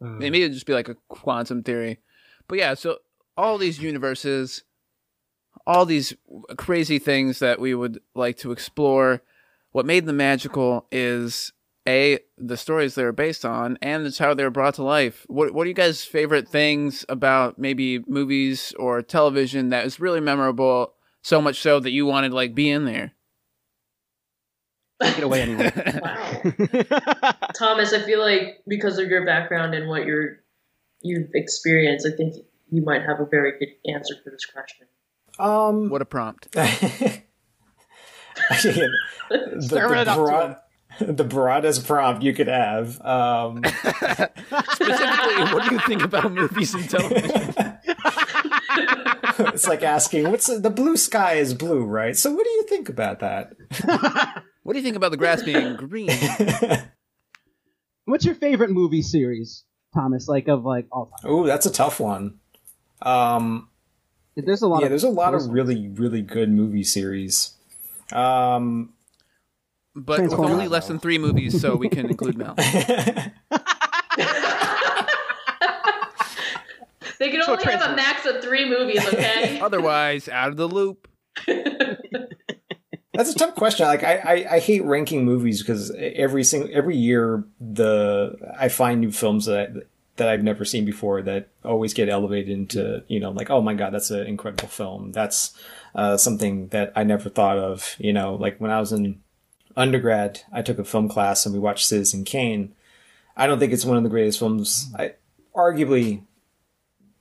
Maybe 0.00 0.42
it'd 0.42 0.52
just 0.52 0.66
be 0.66 0.74
like 0.74 0.88
a 0.88 0.96
quantum 1.08 1.64
theory. 1.64 1.98
But 2.46 2.58
yeah, 2.58 2.74
so 2.74 2.98
all 3.36 3.58
these 3.58 3.80
universes, 3.80 4.62
all 5.66 5.84
these 5.84 6.14
crazy 6.56 7.00
things 7.00 7.40
that 7.40 7.58
we 7.58 7.74
would 7.74 8.00
like 8.14 8.36
to 8.38 8.52
explore. 8.52 9.22
What 9.72 9.86
made 9.86 10.06
them 10.06 10.18
magical 10.18 10.86
is 10.92 11.52
a 11.86 12.20
the 12.36 12.56
stories 12.56 12.94
they're 12.94 13.12
based 13.12 13.44
on, 13.44 13.78
and 13.82 14.06
it's 14.06 14.18
how 14.18 14.34
they're 14.34 14.50
brought 14.50 14.74
to 14.74 14.82
life. 14.84 15.24
What 15.28 15.52
What 15.52 15.64
are 15.64 15.68
you 15.68 15.74
guys' 15.74 16.04
favorite 16.04 16.48
things 16.48 17.04
about 17.08 17.58
maybe 17.58 18.00
movies 18.06 18.72
or 18.78 19.02
television 19.02 19.70
that 19.70 19.86
is 19.86 19.98
really 19.98 20.20
memorable? 20.20 20.94
So 21.22 21.42
much 21.42 21.60
so 21.60 21.80
that 21.80 21.90
you 21.90 22.06
wanted 22.06 22.32
like 22.32 22.54
be 22.54 22.70
in 22.70 22.84
there. 22.84 23.12
Take 25.02 25.18
it 25.18 25.24
away 25.24 25.42
anyway. 25.42 25.72
wow. 26.02 26.42
Thomas, 27.54 27.92
I 27.92 28.00
feel 28.00 28.20
like 28.20 28.62
because 28.66 28.98
of 28.98 29.08
your 29.08 29.24
background 29.24 29.74
and 29.74 29.88
what 29.88 30.04
you're 30.06 30.38
you've 31.02 31.30
experienced, 31.34 32.06
I 32.06 32.16
think 32.16 32.34
you 32.70 32.82
might 32.82 33.02
have 33.02 33.20
a 33.20 33.26
very 33.26 33.58
good 33.58 33.68
answer 33.92 34.14
for 34.22 34.30
this 34.30 34.44
question. 34.44 34.86
um, 35.38 35.88
what 35.90 36.02
a 36.02 36.04
prompt! 36.04 36.50
the, 36.52 37.22
Serve 39.60 39.90
the, 39.90 40.00
it 40.00 40.14
broad, 40.14 40.56
the 41.00 41.24
broadest 41.24 41.86
prompt 41.86 42.22
you 42.22 42.32
could 42.32 42.48
have. 42.48 43.00
Um, 43.00 43.62
Specifically, 43.64 45.44
what 45.52 45.68
do 45.68 45.74
you 45.74 45.80
think 45.86 46.02
about 46.02 46.32
movies 46.32 46.74
and 46.74 46.88
television? 46.90 47.54
it's 49.38 49.66
like 49.68 49.82
asking, 49.82 50.30
"What's 50.30 50.46
the, 50.46 50.58
the 50.58 50.70
blue 50.70 50.96
sky 50.96 51.34
is 51.34 51.54
blue, 51.54 51.84
right?" 51.84 52.16
So, 52.16 52.32
what 52.32 52.44
do 52.44 52.50
you 52.50 52.62
think 52.64 52.88
about 52.88 53.20
that? 53.20 53.52
What 54.68 54.74
do 54.74 54.80
you 54.80 54.84
think 54.84 54.96
about 54.96 55.12
the 55.12 55.16
grass 55.16 55.42
being 55.42 55.76
green? 55.76 56.10
What's 58.04 58.26
your 58.26 58.34
favorite 58.34 58.68
movie 58.68 59.00
series, 59.00 59.64
Thomas? 59.94 60.28
Like 60.28 60.46
of 60.46 60.66
like 60.66 60.84
all 60.92 61.06
time? 61.06 61.30
oh, 61.30 61.46
that's 61.46 61.64
a 61.64 61.72
tough 61.72 62.00
one. 62.00 62.38
Um, 63.00 63.70
There's 64.36 64.60
a 64.60 64.68
lot. 64.68 64.80
yeah, 64.80 64.84
of 64.88 64.90
there's 64.90 65.04
a 65.04 65.08
lot 65.08 65.32
those 65.32 65.44
of 65.46 65.52
ones. 65.52 65.68
really, 65.68 65.88
really 65.88 66.20
good 66.20 66.50
movie 66.50 66.84
series. 66.84 67.52
Um, 68.12 68.92
But 69.94 70.20
with 70.20 70.34
only 70.34 70.68
less 70.68 70.86
than 70.86 70.98
three 70.98 71.16
movies, 71.16 71.58
so 71.58 71.74
we 71.74 71.88
can 71.88 72.04
include 72.04 72.36
Mel. 72.36 72.54
They 77.18 77.30
can 77.30 77.42
So 77.42 77.52
only 77.52 77.64
have 77.64 77.90
a 77.90 77.96
max 77.96 78.26
of 78.26 78.42
three 78.42 78.68
movies, 78.68 79.02
okay? 79.08 79.58
Otherwise, 79.62 80.28
out 80.28 80.50
of 80.50 80.58
the 80.58 80.68
loop. 80.68 81.08
That's 83.18 83.30
a 83.30 83.34
tough 83.34 83.56
question. 83.56 83.84
Like 83.84 84.04
I, 84.04 84.14
I, 84.14 84.46
I 84.48 84.58
hate 84.60 84.84
ranking 84.84 85.24
movies 85.24 85.60
because 85.60 85.90
every 85.90 86.44
single 86.44 86.70
every 86.72 86.96
year 86.96 87.42
the 87.60 88.36
I 88.56 88.68
find 88.68 89.00
new 89.00 89.10
films 89.10 89.46
that 89.46 89.58
I, 89.58 89.80
that 90.14 90.28
I've 90.28 90.44
never 90.44 90.64
seen 90.64 90.84
before 90.84 91.22
that 91.22 91.48
always 91.64 91.92
get 91.94 92.08
elevated 92.08 92.48
into 92.48 93.02
you 93.08 93.18
know 93.18 93.32
like 93.32 93.50
oh 93.50 93.60
my 93.60 93.74
god 93.74 93.92
that's 93.92 94.12
an 94.12 94.24
incredible 94.28 94.68
film 94.68 95.10
that's 95.10 95.52
uh, 95.96 96.16
something 96.16 96.68
that 96.68 96.92
I 96.94 97.02
never 97.02 97.28
thought 97.28 97.58
of 97.58 97.96
you 97.98 98.12
know 98.12 98.36
like 98.36 98.60
when 98.60 98.70
I 98.70 98.78
was 98.78 98.92
in 98.92 99.20
undergrad 99.76 100.42
I 100.52 100.62
took 100.62 100.78
a 100.78 100.84
film 100.84 101.08
class 101.08 101.44
and 101.44 101.52
we 101.52 101.58
watched 101.58 101.88
Citizen 101.88 102.22
Kane. 102.22 102.72
I 103.36 103.48
don't 103.48 103.58
think 103.58 103.72
it's 103.72 103.84
one 103.84 103.96
of 103.96 104.04
the 104.04 104.10
greatest 104.10 104.38
films. 104.38 104.92
I 104.96 105.14
arguably 105.56 106.22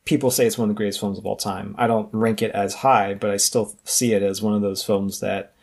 people 0.05 0.29
say 0.29 0.45
it's 0.45 0.59
one 0.59 0.69
of 0.69 0.75
the 0.75 0.77
greatest 0.77 0.99
films 0.99 1.17
of 1.17 1.25
all 1.25 1.37
time. 1.37 1.73
I 1.75 1.87
don't 1.87 2.13
rank 2.13 2.43
it 2.43 2.51
as 2.51 2.75
high, 2.75 3.15
but 3.15 3.31
I 3.31 3.37
still 3.37 3.75
see 3.83 4.13
it 4.13 4.21
as 4.21 4.43
one 4.43 4.53
of 4.53 4.61
those 4.61 4.83
films 4.83 5.21
that 5.21 5.55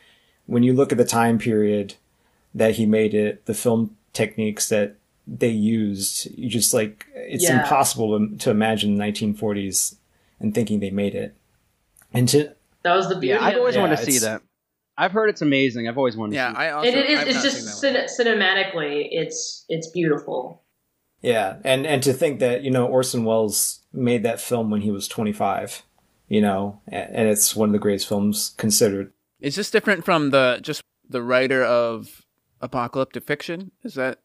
when 0.47 0.63
you 0.63 0.73
look 0.73 0.93
at 0.93 0.99
the 0.99 1.05
time 1.05 1.39
period 1.39 1.95
that 2.55 2.75
he 2.77 2.87
made 2.87 3.15
it, 3.15 3.47
the 3.47 3.55
film 3.55 3.97
techniques 4.13 4.69
that 4.69 4.97
they 5.27 5.49
used, 5.49 6.27
you 6.39 6.49
just 6.49 6.75
like 6.75 7.07
it's 7.15 7.45
Yeah. 7.45 7.63
impossible 7.63 8.19
to, 8.19 8.37
to 8.39 8.51
imagine 8.51 8.97
the 8.97 9.03
1940s 9.05 9.97
and 10.41 10.55
thinking 10.55 10.81
they 10.81 10.91
made 10.91 11.15
it. 11.15 11.35
And 12.13 12.29
to 12.29 12.55
That 12.83 12.95
was 12.95 13.09
the 13.09 13.15
beauty. 13.17 13.29
Yeah, 13.41 13.45
I've 13.45 13.57
always 13.57 13.77
it. 13.77 13.81
wanted 13.81 13.97
to 13.99 14.05
see 14.11 14.19
that. 14.19 14.43
I've 14.97 15.11
heard 15.13 15.29
it's 15.31 15.43
amazing. 15.43 15.89
I've 15.89 15.99
always 15.99 16.17
wanted 16.17 16.35
Yeah, 16.37 16.51
to 16.51 16.55
see 16.55 16.59
I 16.61 16.71
also. 16.71 16.89
And 16.89 16.97
it 16.99 17.07
is. 17.11 17.19
I've 17.19 17.29
It's 17.29 17.43
just 17.43 17.57
seen 17.83 17.93
that 17.93 17.99
one. 18.01 18.09
cin- 18.09 18.27
cinematically, 18.39 19.09
it's 19.11 19.65
it's 19.69 19.89
beautiful. 19.91 20.63
yeah, 21.23 21.57
and 21.65 21.85
and 21.87 22.03
to 22.05 22.13
think 22.13 22.39
that 22.41 22.63
you 22.63 22.71
know 22.71 22.87
Orson 22.87 23.25
Welles 23.25 23.81
made 23.93 24.23
that 24.23 24.41
film 24.41 24.71
when 24.71 24.83
he 24.83 24.91
was 24.93 25.09
25, 25.09 25.83
you 26.29 26.41
know, 26.41 26.81
a- 26.89 26.95
and 26.95 27.29
it's 27.29 27.57
one 27.57 27.71
of 27.71 27.73
the 27.73 27.79
greatest 27.81 28.07
films 28.07 28.55
considered. 28.57 29.13
Is 29.41 29.57
this 29.57 29.71
different 29.71 30.05
from 30.05 30.31
the 30.31 30.59
just 30.63 30.83
the 31.09 31.23
writer 31.23 31.63
of 31.65 32.25
apocalyptic 32.61 33.25
fiction? 33.27 33.71
Is 33.83 33.95
that? 33.95 34.19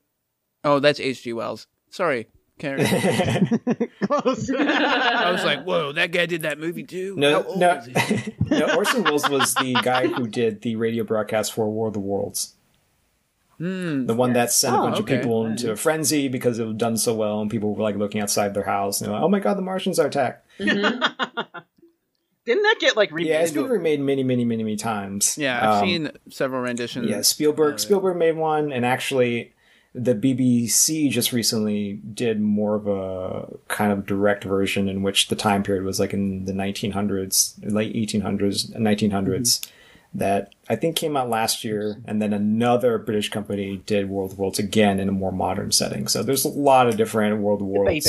Oh, 0.63 0.80
that's 0.80 1.00
H.G. 1.00 1.34
Wells. 1.34 1.68
Sorry, 1.89 2.28
Karen. 2.58 2.86
Close. 4.04 4.50
I 4.51 5.32
was 5.32 5.44
like, 5.44 5.63
whoa, 5.63 5.92
that 5.94 6.12
guy 6.12 6.25
did 6.25 6.42
that 6.44 6.60
movie 6.60 6.84
too. 6.84 7.16
How 7.16 7.20
No, 7.22 7.44
old 7.44 7.60
no, 7.60 7.72
is 7.78 7.86
he? 7.86 8.34
no. 8.50 8.75
Orson 8.75 9.04
Welles 9.04 9.30
was 9.30 9.54
the 9.56 9.74
guy 9.84 10.08
who 10.08 10.28
did 10.28 10.62
the 10.62 10.75
radio 10.75 11.04
broadcast 11.04 11.54
for 11.54 11.70
War 11.70 11.88
of 11.88 11.94
the 11.94 12.00
Worlds. 12.00 12.56
Hmm. 13.58 14.06
The 14.06 14.13
one 14.13 14.34
that 14.34 14.51
sent 14.54 14.74
a 14.75 14.80
Oh, 14.80 14.84
bunch 14.84 15.00
okay. 15.01 15.16
of 15.16 15.22
people 15.22 15.46
into 15.46 15.72
a 15.72 15.75
frenzy 15.75 16.30
because 16.30 16.60
it 16.60 16.66
was 16.66 16.75
done 16.75 16.96
so 16.96 17.13
well, 17.13 17.42
and 17.42 17.50
people 17.51 17.74
were 17.75 17.84
like 17.84 17.96
looking 17.98 18.22
outside 18.22 18.54
their 18.54 18.63
house 18.63 19.01
and 19.01 19.08
they're 19.08 19.16
like, 19.16 19.24
"Oh 19.24 19.28
my 19.30 19.39
god, 19.39 19.58
the 19.58 19.62
Martians 19.62 20.00
are 20.00 20.08
attacked!" 20.08 20.48
Mhm. 20.60 21.63
Didn't 22.46 22.63
that 22.63 22.75
get 22.79 22.96
like 22.98 23.12
remade 23.12 23.29
Yeah, 23.29 23.41
it's 23.41 23.51
been 23.51 23.65
a- 23.65 23.67
remade 23.67 24.00
many, 24.00 24.24
many, 24.24 24.43
many, 24.46 24.63
many 24.63 24.75
times. 24.75 25.38
Yeah, 25.38 25.60
I've 25.62 25.84
Um, 25.84 25.88
seen 25.89 26.12
several 26.29 26.62
renditions. 26.62 27.10
Yeah, 27.10 27.22
Spielberg. 27.22 27.79
Spielberg 27.79 28.17
made 28.17 28.38
one, 28.38 28.72
and 28.72 28.86
actually, 28.86 29.53
the 29.93 30.13
BBC 30.15 31.10
just 31.10 31.31
recently 31.34 32.00
did 32.13 32.39
more 32.39 32.75
of 32.75 32.88
a 32.88 33.48
kind 33.67 33.91
of 33.91 34.05
direct 34.05 34.43
version 34.43 34.88
in 34.88 35.01
which 35.03 35.27
the 35.27 35.36
time 35.36 35.63
period 35.63 35.84
was 35.84 36.00
like 36.00 36.13
in 36.13 36.46
the 36.46 36.53
1900s, 36.53 37.53
late 37.63 37.93
1800s, 37.96 38.72
1900s. 38.77 39.67
That 40.13 40.54
I 40.68 40.75
think 40.75 40.96
came 40.96 41.16
out 41.16 41.30
last 41.30 41.63
year, 41.63 41.98
and 42.06 42.20
then 42.20 42.34
another 42.34 42.98
British 42.98 43.30
company 43.30 43.84
did 43.86 44.10
World 44.10 44.32
of 44.32 44.39
Worlds 44.39 44.58
again 44.58 45.00
in 45.00 45.08
a 45.08 45.12
more 45.12 45.32
modern 45.32 45.72
setting. 45.72 46.08
So 46.08 46.24
there's 46.24 46.46
a 46.46 46.50
lot 46.50 46.88
of 46.88 46.98
different 46.98 47.39
World 47.42 47.62
of 47.62 47.68
Worlds. 47.68 48.06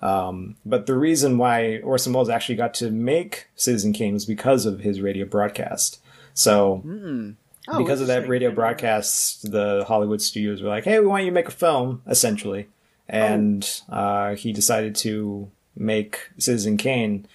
Um, 0.00 0.54
but 0.64 0.86
the 0.86 0.94
reason 0.94 1.38
why 1.38 1.78
Orson 1.78 2.12
Welles 2.12 2.28
actually 2.28 2.54
got 2.54 2.74
to 2.74 2.90
make 2.90 3.48
Citizen 3.56 3.92
Kane 3.92 4.14
was 4.14 4.24
because 4.24 4.66
of 4.66 4.80
his 4.80 5.00
radio 5.00 5.26
broadcast. 5.26 5.98
So 6.32 6.76
Hmm. 6.76 7.30
Oh, 7.68 7.78
because 7.78 8.00
of 8.00 8.06
that 8.08 8.28
radio 8.28 8.50
broadcast, 8.50 9.50
the 9.50 9.84
Hollywood 9.86 10.20
studios 10.22 10.62
were 10.62 10.68
like, 10.68 10.84
"Hey, 10.84 10.98
we 11.00 11.06
want 11.06 11.24
you 11.24 11.30
to 11.30 11.34
make 11.34 11.48
a 11.48 11.52
film," 11.52 12.02
essentially, 12.08 12.68
and 13.08 13.68
uh, 13.88 14.34
he 14.34 14.52
decided 14.52 14.94
to 14.96 15.48
make 15.76 16.30
Citizen 16.38 16.76
Kane, 16.76 17.26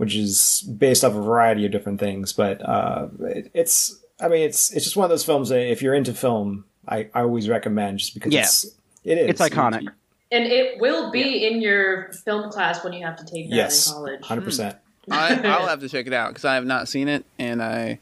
which 0.00 0.14
is 0.14 0.62
based 0.78 1.04
off 1.04 1.12
a 1.12 1.20
variety 1.20 1.66
of 1.66 1.72
different 1.72 2.00
things. 2.00 2.32
But 2.32 2.66
uh, 2.66 3.08
it, 3.20 3.50
it's, 3.52 3.98
I 4.18 4.28
mean, 4.28 4.40
it's 4.40 4.72
it's 4.72 4.86
just 4.86 4.96
one 4.96 5.04
of 5.04 5.10
those 5.10 5.26
films 5.26 5.50
that 5.50 5.60
if 5.70 5.82
you're 5.82 5.92
into 5.92 6.14
film, 6.14 6.64
I, 6.88 7.10
I 7.12 7.20
always 7.20 7.50
recommend 7.50 7.98
just 7.98 8.14
because 8.14 8.32
Yeah. 8.32 8.40
it's 8.44 8.64
it 9.04 9.18
is 9.18 9.28
It's 9.28 9.40
iconic. 9.42 9.86
And 10.32 10.44
it 10.46 10.80
will 10.80 11.10
be 11.10 11.46
in 11.46 11.60
your 11.60 12.12
film 12.24 12.50
class 12.50 12.82
when 12.82 12.94
you 12.94 13.04
have 13.04 13.16
to 13.16 13.24
take 13.26 13.50
that 13.50 13.54
Yes, 13.56 13.88
in 13.88 13.92
college. 13.92 14.24
hundred 14.24 14.44
percent. 14.46 14.76
I, 15.10 15.34
I'll 15.46 15.66
have 15.66 15.80
to 15.80 15.88
check 15.90 16.06
it 16.06 16.14
out 16.14 16.30
because 16.30 16.46
I 16.46 16.54
have 16.54 16.64
not 16.64 16.88
seen 16.88 17.06
it 17.06 17.26
and 17.38 17.62
I 17.62 17.98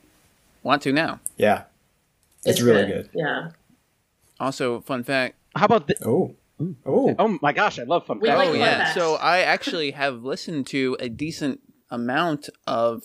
want 0.63 0.83
to 0.83 0.93
now. 0.93 1.19
Yeah, 1.37 1.65
it's, 2.45 2.61
really 2.61 2.87
good. 2.87 3.11
Yeah. 3.13 3.51
Also, 4.39 4.83
fun 4.83 5.03
fact. 5.03 5.35
How 5.57 5.65
about 5.65 5.89
the? 5.89 5.97
Oh, 6.07 6.37
oh, 6.87 7.17
Oh 7.19 7.39
my 7.43 7.53
gosh, 7.53 7.81
I 7.81 7.83
love 7.83 8.07
fun. 8.07 8.21
Facts. 8.21 8.29
like 8.39 8.49
oh 8.51 8.53
yeah. 8.53 8.85
facts. 8.85 8.95
So 8.95 9.17
I 9.17 9.41
actually 9.41 9.91
have 9.91 10.23
listened 10.23 10.69
to 10.69 10.97
a 11.01 11.09
decent 11.09 11.61
amount 11.91 12.49
of 12.67 13.05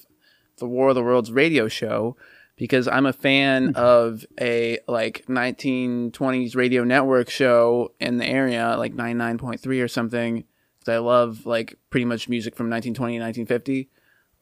the 0.58 0.68
War 0.68 0.90
of 0.90 0.96
the 0.96 1.04
Worlds 1.04 1.32
radio 1.32 1.68
show 1.68 2.16
because 2.56 2.88
I'm 2.88 3.06
a 3.06 3.14
fan 3.14 3.74
of 3.76 4.26
a 4.40 4.80
like 4.88 5.26
1920s 5.28 6.56
radio 6.56 6.84
network 6.84 7.30
show 7.30 7.94
in 8.00 8.18
the 8.18 8.26
area, 8.26 8.76
like 8.78 8.94
99.3 8.94 9.84
or 9.84 9.88
something. 9.88 10.44
I 10.88 10.98
love 10.98 11.46
like 11.46 11.78
pretty 11.90 12.06
much 12.06 12.28
music 12.28 12.56
from 12.56 12.70
1920 12.70 13.16
and 13.16 13.24
1950, 13.24 13.90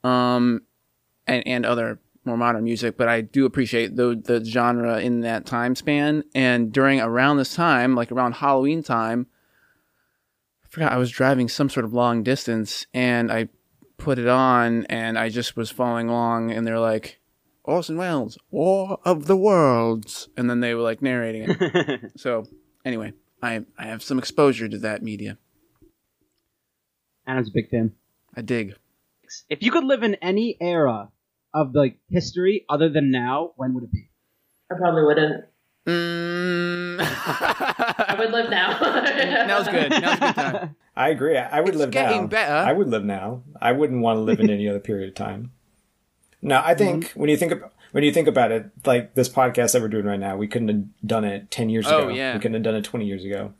um, 0.03 0.63
and 1.27 1.45
and 1.45 1.65
other 1.65 1.99
more 2.25 2.37
modern 2.37 2.63
music. 2.63 2.97
But 2.97 3.07
I 3.07 3.21
do 3.21 3.45
appreciate 3.45 3.95
the 3.95 4.19
the 4.21 4.43
genre 4.43 4.99
in 4.99 5.21
that 5.21 5.45
time 5.45 5.75
span. 5.75 6.23
And 6.33 6.71
during 6.71 6.99
around 6.99 7.37
this 7.37 7.55
time, 7.55 7.95
like 7.95 8.11
around 8.11 8.33
Halloween 8.33 8.81
time, 8.81 9.27
I 10.63 10.67
forgot 10.69 10.91
I 10.91 10.97
was 10.97 11.11
driving 11.11 11.47
some 11.47 11.69
sort 11.69 11.85
of 11.85 11.93
long 11.93 12.23
distance 12.23 12.87
and 12.93 13.31
I 13.31 13.49
put 14.01 14.17
it 14.17 14.27
on 14.27 14.85
and 14.87 15.17
I 15.17 15.29
just 15.29 15.55
was 15.55 15.69
following 15.69 16.09
along 16.09 16.51
and 16.51 16.65
they're 16.65 16.79
like 16.79 17.19
Orson 17.63 17.97
Welles, 17.97 18.37
War 18.49 18.99
of 19.05 19.27
the 19.27 19.37
Worlds 19.37 20.27
and 20.35 20.49
then 20.49 20.59
they 20.59 20.73
were 20.73 20.81
like 20.81 21.01
narrating 21.01 21.45
it. 21.47 22.11
so 22.17 22.45
anyway, 22.83 23.13
I 23.41 23.63
I 23.77 23.85
have 23.85 24.01
some 24.01 24.17
exposure 24.17 24.67
to 24.67 24.79
that 24.79 25.03
media. 25.03 25.37
Adam's 27.27 27.49
a 27.49 27.53
big 27.53 27.69
fan. 27.69 27.93
I 28.35 28.41
dig. 28.41 28.75
If 29.49 29.61
you 29.61 29.71
could 29.71 29.83
live 29.83 30.01
in 30.01 30.15
any 30.15 30.57
era 30.59 31.09
of 31.53 31.75
like 31.75 31.97
history 32.09 32.65
other 32.67 32.89
than 32.89 33.11
now, 33.11 33.51
when 33.55 33.75
would 33.75 33.83
it 33.83 33.91
be? 33.91 34.09
I 34.71 34.75
probably 34.77 35.03
wouldn't. 35.03 35.45
Mm. 35.91 36.97
I 36.99 38.15
would 38.17 38.31
live 38.31 38.49
now. 38.49 38.79
Now's 39.47 39.67
good. 39.67 39.91
Now's 39.91 40.17
a 40.17 40.19
good 40.19 40.35
time. 40.35 40.75
I 40.95 41.09
agree. 41.09 41.37
I, 41.37 41.57
I 41.57 41.61
would 41.61 41.69
It's 41.69 41.77
live 41.77 41.91
getting 41.91 42.21
now. 42.21 42.27
better. 42.27 42.53
I 42.53 42.73
would 42.73 42.87
live 42.87 43.03
now. 43.03 43.43
I 43.61 43.71
wouldn't 43.71 44.01
want 44.01 44.17
to 44.17 44.21
live 44.21 44.39
in 44.39 44.49
any 44.49 44.67
other 44.67 44.79
period 44.79 45.09
of 45.09 45.15
time. 45.15 45.51
No, 46.41 46.61
I 46.63 46.73
think 46.75 47.05
Mm-hmm. 47.09 47.19
when 47.19 47.29
you 47.29 47.37
think 47.37 47.51
about 47.51 47.73
when 47.91 48.03
you 48.03 48.11
think 48.13 48.27
about 48.27 48.51
it, 48.51 48.71
like 48.85 49.13
this 49.15 49.29
podcast 49.29 49.73
that 49.73 49.81
we're 49.81 49.87
doing 49.89 50.05
right 50.05 50.19
now, 50.19 50.37
we 50.37 50.47
couldn't 50.47 50.67
have 50.69 50.83
done 51.05 51.25
it 51.25 51.51
ten 51.51 51.69
years 51.69 51.87
Oh, 51.87 52.05
ago. 52.05 52.09
yeah. 52.09 52.33
We 52.33 52.39
couldn't 52.39 52.55
have 52.55 52.63
done 52.63 52.75
it 52.75 52.83
twenty 52.83 53.05
years 53.05 53.23
ago. 53.23 53.53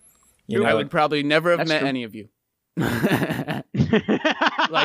You 0.48 0.60
know, 0.62 0.66
I 0.70 0.74
would 0.74 0.90
probably 0.90 1.24
never 1.24 1.52
have 1.52 1.60
That's 1.60 1.70
met 1.70 1.80
true. 1.80 1.88
any 1.88 2.04
of 2.04 2.16
you. 2.16 2.30
like 2.78 3.64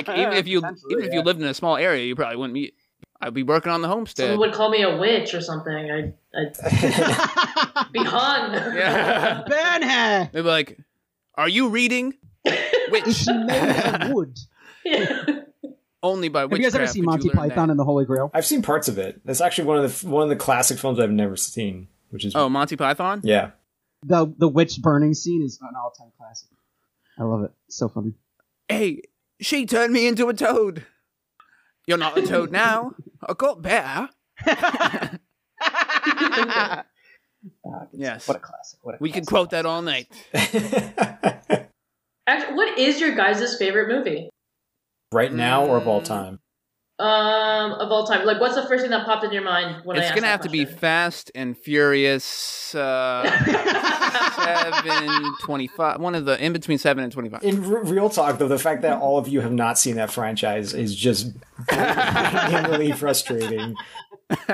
even 0.09 0.33
if 0.35 0.47
you 0.47 0.59
even 0.91 1.05
if 1.05 1.13
you 1.13 1.23
lived 1.23 1.41
in 1.41 1.47
a 1.47 1.55
small 1.55 1.77
area, 1.77 2.05
you 2.05 2.15
probably 2.17 2.37
wouldn't 2.37 2.55
meet. 2.55 2.75
I'd 3.21 3.35
be 3.35 3.43
working 3.43 3.73
on 3.73 3.81
the 3.83 3.89
homestead. 3.89 4.31
Someone 4.31 4.49
would 4.49 4.55
call 4.57 4.71
me 4.71 4.83
a 4.83 4.97
witch 4.97 5.33
or 5.35 5.41
something. 5.41 5.73
I'd, 5.75 6.15
I'd 6.35 6.53
be 7.93 8.03
hung. 8.05 8.53
Yeah. 8.77 9.43
Benha, 9.49 10.31
They'd 10.33 10.43
be 10.43 10.47
like, 10.49 10.79
"Are 11.35 11.49
you 11.49 11.69
reading?" 11.71 12.15
Witch. 12.91 13.07
is 13.09 13.19
she 13.19 13.33
made 13.33 14.03
of 14.03 14.11
wood? 14.13 14.39
only 16.03 16.29
by 16.29 16.43
Have 16.43 16.53
you 16.53 16.59
guys 16.59 16.75
ever 16.75 16.87
seen 16.87 17.05
Monty 17.05 17.31
Python 17.31 17.71
and 17.71 17.79
the 17.79 17.85
Holy 17.85 18.05
Grail? 18.05 18.31
I've 18.35 18.47
seen 18.47 18.63
parts 18.63 18.87
of 18.89 18.99
it. 18.99 19.21
It's 19.27 19.41
actually 19.41 19.67
one 19.67 19.79
of 19.85 20.01
the 20.01 20.09
one 20.09 20.23
of 20.23 20.29
the 20.29 20.37
classic 20.37 20.79
films 20.79 21.01
I've 21.01 21.11
never 21.11 21.37
seen, 21.37 21.89
which 22.11 22.25
is 22.25 22.35
Oh, 22.37 22.49
Monty 22.49 22.77
Python. 22.77 23.21
yeah. 23.25 23.51
The 24.05 24.33
the 24.39 24.47
witch 24.49 24.79
burning 24.81 25.15
scene 25.15 25.43
is 25.43 25.59
an 25.61 25.71
all 25.77 25.91
time 25.91 26.13
classic. 26.19 26.51
I 27.19 27.25
love 27.25 27.43
it. 27.45 27.51
It's 27.67 27.77
so 27.77 27.89
funny. 27.89 28.13
Hey, 28.69 29.03
she 29.41 29.67
turned 29.67 29.93
me 29.93 30.07
into 30.07 30.29
a 30.29 30.35
toad. 30.35 30.85
You're 31.87 31.99
not 31.99 32.19
a 32.19 32.23
toad 32.27 32.51
now. 32.51 32.95
I 33.27 33.33
got 33.35 33.63
better. 33.63 34.09
Ah, 37.65 37.87
Yes, 37.93 38.27
What 38.27 38.37
a 38.39 38.41
classic. 38.41 38.79
What 38.83 38.95
a 38.97 38.99
we 39.01 39.11
could 39.11 39.27
classic. 39.27 39.29
quote 39.29 39.51
that 39.51 39.67
all 39.67 39.83
night. 39.83 40.09
Actually, 42.27 42.55
what 42.57 42.77
is 42.79 43.01
your 43.01 43.15
guys' 43.15 43.57
favorite 43.57 43.89
movie? 43.89 44.29
right 45.13 45.33
now 45.33 45.65
or 45.65 45.77
of 45.77 45.87
all 45.87 46.01
Mm. 46.01 46.05
time? 46.07 46.41
Um, 46.99 47.73
of 47.73 47.93
all 47.93 48.07
time. 48.07 48.25
Like, 48.25 48.41
what's 48.41 48.55
the 48.55 48.63
first 48.63 48.81
thing 48.81 48.91
that 48.91 49.05
popped 49.05 49.23
in 49.23 49.31
your 49.31 49.43
mind 49.43 49.85
when 49.85 49.99
I 49.99 50.01
it's 50.01 50.07
asked 50.07 50.15
gonna 50.15 50.29
that 50.29 50.31
have 50.31 50.41
to 50.43 50.49
be? 50.49 50.65
Fast 50.65 51.31
and 51.35 51.55
Furious. 51.55 52.75
Uh, 52.75 53.23
seven 54.43 55.35
twenty-five. 55.43 56.01
One 56.01 56.15
of 56.15 56.25
the 56.25 56.43
in 56.43 56.55
between 56.55 56.79
seven 56.79 57.05
and 57.05 57.13
twenty-five. 57.13 57.45
In 57.45 57.63
r- 57.65 57.85
real 57.85 58.09
talk, 58.09 58.39
though, 58.39 58.49
the 58.49 58.59
fact 58.59 58.81
that 58.81 58.99
all 58.99 59.19
of 59.19 59.29
you 59.29 59.43
have 59.43 59.53
not 59.53 59.79
seen 59.79 59.97
that 59.97 60.11
franchise 60.11 60.73
is 60.73 60.97
just 60.97 61.33
really 61.71 62.93
frustrating. 62.93 63.75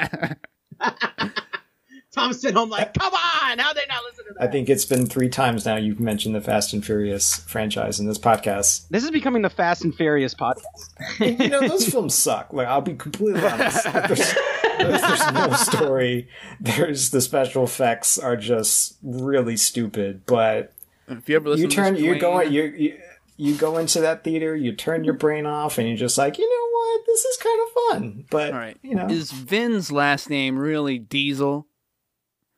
Tom's 2.12 2.40
sitting 2.40 2.56
home 2.56 2.68
like, 2.68 2.92
come 2.94 3.12
on, 3.14 3.58
how 3.58 3.72
they 3.72 3.86
not 3.88 4.02
listen 4.04 4.26
to 4.26 4.34
that? 4.34 4.42
I 4.42 4.46
think 4.50 4.68
it's 4.68 4.84
been 4.84 5.06
three 5.06 5.30
times 5.30 5.64
now 5.64 5.76
you've 5.76 5.98
mentioned 6.00 6.34
the 6.34 6.42
Fast 6.42 6.74
and 6.74 6.84
Furious 6.84 7.36
franchise 7.44 7.98
in 7.98 8.06
this 8.06 8.18
podcast. 8.18 8.86
This 8.90 9.02
is 9.02 9.10
becoming 9.10 9.40
the 9.40 9.48
Fast 9.50 9.82
and 9.82 9.94
Furious 9.94 10.34
podcast. 10.34 10.62
You 11.20 11.48
know, 11.48 11.66
those 11.66 11.88
films 11.88 12.14
suck. 12.14 12.52
Like, 12.52 12.68
I'll 12.68 12.82
be 12.82 12.94
completely 12.94 13.44
honest. 13.46 13.84
There's, 13.84 14.34
there's, 14.78 15.00
there's 15.00 15.32
no 15.32 15.52
story. 15.54 16.28
There's 16.60 17.10
the 17.10 17.20
special 17.22 17.64
effects 17.64 18.18
are 18.18 18.36
just 18.36 18.98
really 19.02 19.56
stupid. 19.56 20.26
But 20.26 20.74
If 21.08 21.28
you 21.30 21.36
ever 21.36 21.48
listen 21.48 21.62
you 21.62 21.68
to 21.70 21.74
turn, 21.76 21.94
this, 21.94 22.02
you 22.02 22.14
Dwayne- 22.16 22.20
go, 22.20 22.40
you, 22.42 22.62
you 22.64 22.98
you 23.38 23.54
go 23.54 23.78
into 23.78 24.00
that 24.02 24.22
theater, 24.22 24.54
you 24.54 24.72
turn 24.72 25.02
your 25.04 25.14
brain 25.14 25.46
off, 25.46 25.78
and 25.78 25.88
you're 25.88 25.96
just 25.96 26.18
like, 26.18 26.38
you 26.38 26.46
know 26.48 26.78
what, 26.78 27.06
this 27.06 27.24
is 27.24 27.36
kind 27.38 27.60
of 27.62 27.68
fun. 27.72 28.24
But 28.30 28.52
All 28.52 28.58
right. 28.58 28.76
you 28.82 28.94
know, 28.94 29.06
Is 29.08 29.32
Vin's 29.32 29.90
last 29.90 30.28
name 30.28 30.58
really 30.58 30.98
Diesel? 30.98 31.66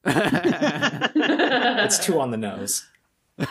It's 0.06 1.98
too 2.04 2.20
on 2.20 2.30
the 2.30 2.36
nose. 2.36 2.86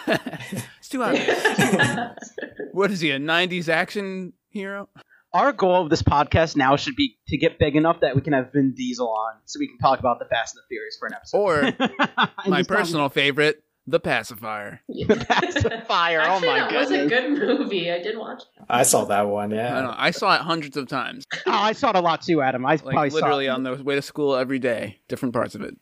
It's 0.79 0.89
too 0.89 1.01
obvious. 1.03 2.33
what 2.73 2.91
is 2.91 2.99
he, 2.99 3.11
a 3.11 3.17
90s 3.19 3.69
action 3.69 4.33
hero? 4.49 4.89
Our 5.33 5.51
goal 5.53 5.81
of 5.81 5.89
this 5.89 6.03
podcast 6.03 6.55
now 6.55 6.75
should 6.75 6.95
be 6.95 7.17
to 7.29 7.37
get 7.37 7.57
big 7.57 7.75
enough 7.75 8.01
that 8.01 8.15
we 8.15 8.21
can 8.21 8.33
have 8.33 8.51
Vin 8.53 8.73
Diesel 8.75 9.09
on, 9.09 9.33
so 9.45 9.59
we 9.59 9.67
can 9.67 9.77
talk 9.79 9.99
about 9.99 10.19
the 10.19 10.25
Fast 10.25 10.55
and 10.55 10.61
the 10.61 10.67
Furious 10.69 10.97
for 10.99 11.07
an 11.07 11.13
episode. 11.15 11.37
Or 11.37 11.61
my 12.49 12.59
just 12.59 12.69
talk 12.69 12.77
personal 12.77 13.09
favorite, 13.09 13.63
The 13.87 13.99
Pacifier. 13.99 14.81
pacifier. 15.07 16.19
Oh 16.21 16.23
Actually, 16.23 16.47
my 16.49 16.59
that 16.59 16.73
was 16.79 16.91
a 16.91 17.07
good 17.07 17.31
movie. 17.31 17.91
I 17.91 17.99
did 18.03 18.17
watch 18.17 18.41
it. 18.43 18.65
I 18.69 18.83
saw 18.83 19.05
that 19.05 19.23
one. 19.27 19.53
I, 19.53 19.55
know, 19.55 19.61
Yeah, 19.63 19.95
I 19.97 20.11
saw 20.11 20.35
it 20.35 20.41
hundreds 20.41 20.77
of 20.77 20.87
times. 20.87 21.25
Oh, 21.47 21.51
I 21.51 21.71
saw 21.71 21.89
it 21.89 21.95
a 21.95 22.01
lot 22.01 22.21
too, 22.21 22.41
Adam. 22.41 22.65
I 22.65 22.71
Like 22.71 22.83
probably 22.83 23.09
literally 23.09 23.47
saw 23.47 23.55
on 23.55 23.63
the 23.63 23.81
way 23.83 23.95
to 23.95 24.01
school 24.01 24.35
every 24.35 24.59
day, 24.59 24.99
different 25.07 25.33
parts 25.33 25.55
of 25.55 25.61
it. 25.61 25.75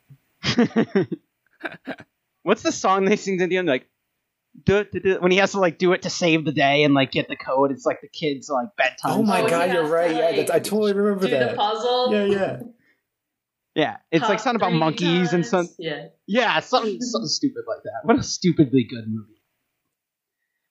It. 0.44 1.18
What's 2.42 2.62
the 2.62 2.72
song 2.72 3.04
they 3.04 3.16
sing 3.16 3.40
at 3.40 3.48
the 3.48 3.56
end? 3.58 3.68
Like, 3.68 3.88
duh, 4.64 4.84
duh, 4.84 4.98
duh, 4.98 5.18
when 5.20 5.30
he 5.30 5.38
has 5.38 5.52
to 5.52 5.60
like 5.60 5.78
do 5.78 5.92
it 5.92 6.02
to 6.02 6.10
save 6.10 6.44
the 6.44 6.52
day 6.52 6.82
and 6.84 6.92
like 6.94 7.12
get 7.12 7.28
the 7.28 7.36
code. 7.36 7.70
It's 7.70 7.86
like 7.86 8.00
the 8.00 8.08
kids 8.08 8.48
like 8.48 8.68
bedtime. 8.76 9.12
Oh 9.12 9.22
my 9.22 9.42
Oh, 9.42 9.48
god, 9.48 9.72
you're 9.72 9.86
right. 9.86 10.08
to, 10.10 10.14
Yeah, 10.16 10.32
that's, 10.36 10.50
I 10.50 10.58
totally 10.58 10.92
remember 10.94 11.26
Do 11.26 11.30
the 11.38 11.44
that. 11.44 11.56
puzzle. 11.56 12.12
Yeah, 12.12 12.24
yeah. 12.24 12.60
Yeah, 13.74 13.96
it's 14.10 14.28
like 14.28 14.38
something 14.38 14.56
about 14.60 14.68
three 14.72 14.78
monkeys 14.80 15.32
and 15.32 15.46
some. 15.46 15.66
Yeah. 15.78 16.08
Yeah, 16.26 16.60
something 16.60 17.00
something 17.00 17.26
stupid 17.26 17.62
like 17.66 17.82
that. 17.84 18.00
What 18.04 18.18
a 18.18 18.22
stupidly 18.22 18.84
good 18.84 19.04
movie. 19.08 19.40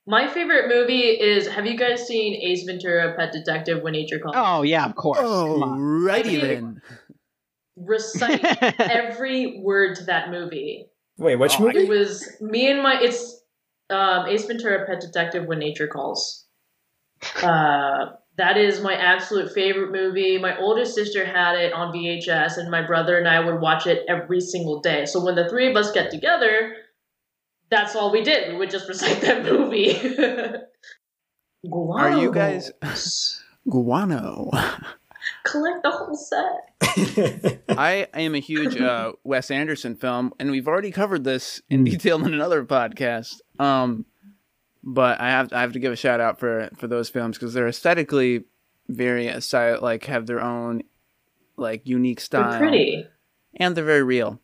My 0.06 0.28
favorite 0.28 0.68
movie 0.68 1.00
is 1.10 1.48
Have 1.48 1.66
you 1.66 1.76
guys 1.76 2.06
seen 2.06 2.36
Ace 2.36 2.64
Ventura 2.64 3.16
Pet 3.16 3.32
Detective 3.32 3.82
When 3.82 3.94
Nature 3.94 4.20
Calls? 4.20 4.36
Oh 4.38 4.62
yeah, 4.62 4.86
of 4.86 4.94
course. 4.96 5.18
Come 5.20 5.64
on. 5.64 5.80
righty 5.82 6.36
then. 6.38 6.82
Recite 7.86 8.44
every 8.80 9.60
word 9.62 9.96
to 9.98 10.04
that 10.06 10.30
movie. 10.30 10.86
Wait, 11.18 11.36
which 11.38 11.54
Oh, 11.60 11.68
I- 11.70 11.74
It 11.74 11.90
was 11.90 12.28
me 12.42 12.70
and 12.72 12.82
my 12.82 13.00
it's 13.02 13.42
um, 13.90 14.28
Ace 14.28 14.46
Ventura 14.46 14.86
Pet 14.86 15.02
Detective 15.02 15.46
When 15.46 15.60
Nature 15.60 15.88
Calls. 15.88 16.46
Uh, 17.44 18.12
that 18.38 18.58
is 18.58 18.82
my 18.82 18.94
absolute 18.96 19.52
favorite 19.54 19.92
movie. 19.92 20.38
My 20.40 20.58
oldest 20.58 20.96
sister 20.96 21.26
had 21.26 21.56
it 21.56 21.74
on 21.74 21.94
VHS, 21.94 22.58
and 22.58 22.72
my 22.72 22.82
brother 22.82 23.18
and 23.18 23.28
I 23.28 23.40
would 23.42 23.60
watch 23.60 23.86
it 23.88 24.06
every 24.08 24.40
single 24.40 24.80
day. 24.82 25.06
So 25.06 25.24
when 25.24 25.36
the 25.36 25.50
three 25.50 25.70
of 25.70 25.76
us 25.76 25.92
get 25.92 26.10
together, 26.10 26.74
that's 27.70 27.96
all 27.96 28.12
we 28.12 28.24
did. 28.24 28.52
We 28.54 28.58
would 28.58 28.70
just 28.72 28.88
recite 28.88 29.22
that 29.22 29.44
movie. 29.44 29.94
Guano. 31.70 32.04
Are 32.18 32.20
you 32.22 32.32
guys 32.32 32.72
guano? 33.70 34.50
collect 35.44 35.84
the 35.84 35.92
whole 35.92 36.16
set? 36.16 37.62
I 37.78 38.08
am 38.14 38.36
a 38.36 38.40
huge 38.40 38.80
uh, 38.80 39.14
Wes 39.24 39.52
Anderson 39.52 39.96
film, 39.96 40.34
and 40.40 40.52
we've 40.52 40.68
already 40.68 40.92
covered 40.92 41.24
this 41.24 41.62
in 41.70 41.84
detail 41.84 42.24
in 42.26 42.34
another 42.34 42.64
podcast. 42.66 43.42
Um, 43.60 44.06
but 44.84 45.22
I 45.22 45.30
have 45.30 45.54
I 45.54 45.62
have 45.62 45.74
to 45.74 45.80
give 45.80 45.94
a 45.94 45.96
shout 45.96 46.20
out 46.20 46.40
for 46.40 46.70
for 46.78 46.88
those 46.88 47.10
films 47.10 47.38
because 47.38 47.54
they're 47.54 47.68
aesthetically 47.68 48.46
very 48.88 49.30
uh, 49.30 49.40
like 49.82 50.06
have 50.06 50.26
their 50.26 50.42
own 50.42 50.82
like 51.58 51.88
unique 51.88 52.18
They're 52.20 52.26
style, 52.26 52.60
pretty. 52.60 53.06
and 53.56 53.76
they're 53.76 53.84
very 53.86 54.04
real. 54.04 54.42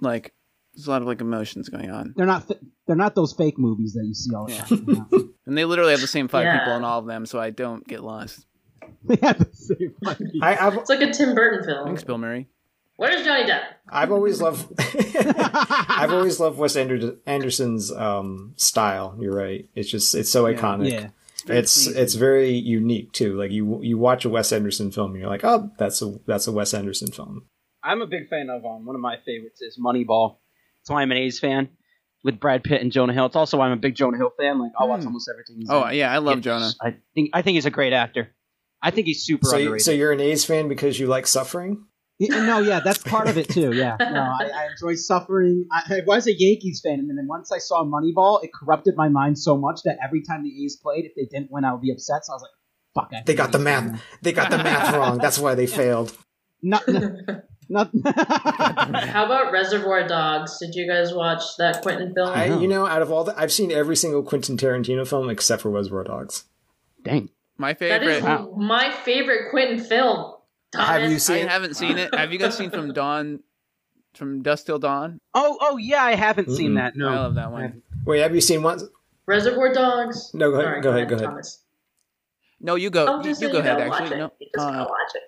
Like 0.00 0.32
There's 0.74 0.86
a 0.86 0.90
lot 0.90 1.02
of 1.02 1.08
like 1.08 1.20
emotions 1.20 1.68
going 1.68 1.90
on, 1.90 2.14
They're 2.16 2.26
not. 2.26 2.48
Th- 2.48 2.60
they're 2.86 2.96
not 2.96 3.14
those 3.16 3.32
fake 3.32 3.58
movies 3.58 3.94
that 3.94 4.04
you 4.06 4.14
see 4.14 4.32
all 4.34 4.46
the 4.46 4.54
time. 4.54 5.06
you 5.12 5.34
and 5.46 5.58
they 5.58 5.64
literally 5.64 5.90
have 5.90 6.00
the 6.00 6.06
same 6.06 6.28
five 6.28 6.44
Yeah. 6.44 6.58
people 6.60 6.76
in 6.76 6.84
all 6.84 7.00
of 7.00 7.06
them, 7.06 7.26
so 7.26 7.38
I 7.40 7.50
don't 7.50 7.86
get 7.86 8.02
lost. 8.02 8.46
they 9.04 9.16
have 9.22 9.38
the 9.38 9.56
same. 9.56 9.94
fucking- 10.04 10.40
I, 10.42 10.56
I've 10.66 10.74
It's 10.74 10.90
like 10.90 11.00
a 11.02 11.12
Tim 11.12 11.34
Burton 11.34 11.64
film. 11.66 11.86
Thanks, 11.86 12.04
Bill 12.04 12.18
Murray. 12.18 12.48
Where's 12.96 13.24
Johnny 13.24 13.44
Depp? 13.44 13.60
I've 13.90 14.10
always 14.10 14.40
loved 14.40 14.72
I've 15.28 16.12
always 16.12 16.40
loved 16.40 16.58
Wes 16.58 16.76
Ander- 16.76 17.16
Anderson's 17.26 17.92
um, 17.92 18.54
style. 18.56 19.16
You're 19.20 19.34
right. 19.34 19.68
It's 19.74 19.90
just 19.90 20.14
it's 20.14 20.30
so 20.30 20.44
iconic. 20.44 20.90
yeah. 20.92 21.08
It's 21.48 21.84
pleasing. 21.84 22.02
it's 22.02 22.14
very 22.14 22.50
unique 22.52 23.12
too. 23.12 23.36
Like 23.38 23.50
you 23.52 23.80
you 23.82 23.98
watch 23.98 24.24
a 24.24 24.30
Wes 24.30 24.50
Anderson 24.52 24.90
film 24.90 25.12
and 25.12 25.20
you're 25.20 25.28
like, 25.30 25.44
oh, 25.44 25.70
that's 25.78 26.00
a 26.02 26.18
that's 26.26 26.46
a 26.46 26.52
Wes 26.52 26.72
Anderson 26.74 27.12
film. 27.12 27.44
I'm 27.84 28.00
a 28.02 28.06
big 28.06 28.28
fan 28.28 28.48
of 28.50 28.64
um, 28.64 28.84
one 28.86 28.94
of 28.96 29.00
my 29.02 29.16
favorites 29.24 29.60
is 29.60 29.78
Moneyball. 29.78 30.36
That's 30.80 30.90
why 30.90 31.02
I'm 31.02 31.10
an 31.12 31.18
A's 31.18 31.38
fan 31.38 31.68
with 32.24 32.40
Brad 32.40 32.64
Pitt 32.64 32.80
and 32.80 32.90
Jonah 32.90 33.12
Hill. 33.12 33.26
It's 33.26 33.36
also 33.36 33.58
why 33.58 33.66
I'm 33.66 33.72
a 33.72 33.76
big 33.76 33.94
Jonah 33.94 34.16
Hill 34.16 34.32
fan. 34.38 34.58
Like 34.58 34.72
I'll 34.78 34.88
watch 34.88 35.02
Hmm. 35.02 35.08
almost 35.08 35.28
everything. 35.30 35.56
He's 35.60 35.68
Oh 35.70 35.84
in. 35.84 35.96
yeah, 35.96 36.10
I 36.12 36.18
love 36.18 36.38
It's- 36.38 36.44
Jonah. 36.44 36.70
I 36.80 36.96
think 37.14 37.30
I 37.34 37.42
think 37.42 37.56
he's 37.56 37.66
a 37.66 37.70
great 37.70 37.92
actor. 37.92 38.30
I 38.82 38.90
think 38.90 39.06
he's 39.06 39.24
super 39.24 39.46
So 39.46 39.56
you, 39.56 39.62
underrated. 39.66 39.84
so 39.84 39.90
you're 39.92 40.12
an 40.12 40.20
A's 40.20 40.44
fan 40.44 40.68
because 40.68 40.98
you 41.00 41.06
like 41.06 41.26
suffering. 41.26 41.86
No, 42.18 42.60
yeah, 42.60 42.80
that's 42.80 42.98
part 43.02 43.28
of 43.28 43.36
it 43.36 43.48
too. 43.48 43.72
Yeah, 43.74 43.96
no, 44.00 44.06
I, 44.20 44.48
I 44.54 44.68
enjoy 44.70 44.94
suffering. 44.94 45.66
I, 45.70 45.96
I 45.96 46.00
was 46.06 46.26
a 46.26 46.32
Yankees 46.32 46.80
fan, 46.82 46.98
and 46.98 47.10
then 47.10 47.26
once 47.28 47.52
I 47.52 47.58
saw 47.58 47.84
Moneyball, 47.84 48.42
it 48.42 48.50
corrupted 48.54 48.94
my 48.96 49.10
mind 49.10 49.38
so 49.38 49.56
much 49.58 49.80
that 49.84 49.98
every 50.02 50.22
time 50.22 50.42
the 50.42 50.64
A's 50.64 50.76
played, 50.82 51.04
if 51.04 51.12
they 51.14 51.26
didn't 51.30 51.50
win, 51.50 51.64
I 51.66 51.72
would 51.72 51.82
be 51.82 51.92
upset. 51.92 52.24
So 52.24 52.32
I 52.32 52.36
was 52.36 52.42
like, 52.42 52.50
"Fuck!" 53.04 53.12
I 53.14 53.22
They 53.26 53.34
got 53.34 53.52
the 53.52 53.58
A's 53.58 53.64
fan 53.64 53.92
math. 53.92 54.02
They 54.22 54.32
got 54.32 54.50
the 54.50 54.56
math 54.58 54.94
wrong. 54.96 55.18
That's 55.18 55.38
why 55.38 55.54
they 55.54 55.66
failed. 55.66 56.16
now." 56.62 56.80
Not, 56.88 56.88
not 57.68 57.90
How 59.04 59.26
about 59.26 59.52
Reservoir 59.52 60.06
Dogs? 60.08 60.58
Did 60.58 60.74
you 60.74 60.88
guys 60.88 61.12
watch 61.12 61.42
that 61.58 61.82
Quentin 61.82 62.14
film? 62.14 62.30
I, 62.30 62.46
you 62.46 62.68
know, 62.68 62.86
out 62.86 63.02
of 63.02 63.12
all 63.12 63.24
the, 63.24 63.38
I've 63.38 63.52
seen 63.52 63.70
every 63.72 63.96
single 63.96 64.22
Quentin 64.22 64.56
Tarantino 64.56 65.06
film 65.06 65.28
except 65.28 65.62
for 65.62 65.70
Reservoir 65.70 66.04
Dogs. 66.04 66.44
Dang. 67.04 67.28
My 67.58 67.72
that 67.74 68.02
is 68.02 68.14
favorite. 68.16 68.22
Wow. 68.22 68.54
my 68.56 68.90
favorite 69.04 69.50
Quentin 69.50 69.78
film. 69.78 70.34
Thomas. 70.72 70.88
Have 70.88 71.10
you 71.10 71.18
seen? 71.18 71.36
I 71.36 71.40
seen? 71.40 71.48
haven't 71.48 71.74
seen 71.74 71.98
it. 71.98 72.14
Have 72.14 72.32
you 72.32 72.38
guys 72.38 72.56
seen 72.56 72.70
from 72.70 72.92
Dawn, 72.92 73.40
from 74.14 74.42
Dusk 74.42 74.66
Till 74.66 74.78
Dawn? 74.78 75.20
Oh 75.34 75.56
oh 75.60 75.76
yeah, 75.76 76.02
I 76.02 76.14
haven't 76.16 76.50
seen 76.50 76.72
Mm-mm. 76.72 76.76
that. 76.76 76.96
No, 76.96 77.08
I 77.08 77.14
love 77.16 77.34
that 77.36 77.52
one. 77.52 77.82
Wait, 78.04 78.20
have 78.20 78.34
you 78.34 78.40
seen 78.40 78.62
one? 78.62 78.80
Reservoir 79.26 79.72
Dogs? 79.72 80.30
No, 80.34 80.50
go 80.50 80.56
ahead. 80.60 80.66
Sorry, 80.66 80.80
go 80.82 80.90
ahead. 80.90 81.08
Go 81.08 81.14
ahead. 81.16 81.26
Thomas. 81.28 81.62
No, 82.60 82.74
you 82.74 82.90
go. 82.90 83.06
I'm 83.06 83.18
You, 83.20 83.24
just 83.30 83.40
you 83.40 83.48
saying 83.48 83.62
go 83.64 83.70
ahead. 83.70 83.80
Actually, 83.80 84.18
no. 84.18 84.30
You 84.40 84.46
just 84.54 84.56
gotta 84.56 84.78
Uh, 84.78 84.86
watch 84.86 85.12
it. 85.14 85.22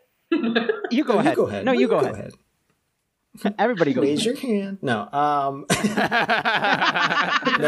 You 0.91 1.05
go 1.05 1.19
ahead. 1.19 1.33
You 1.33 1.37
go 1.37 1.47
ahead. 1.49 1.64
No, 1.64 1.73
you 1.73 1.88
go, 1.88 2.01
go 2.01 2.07
ahead. 2.09 2.33
Everybody 3.59 3.93
go. 3.95 4.03
Raise 4.03 4.25
your 4.25 4.37
hand. 4.37 4.79
No. 4.83 5.09
Um. 5.12 5.67
no. 5.71 5.77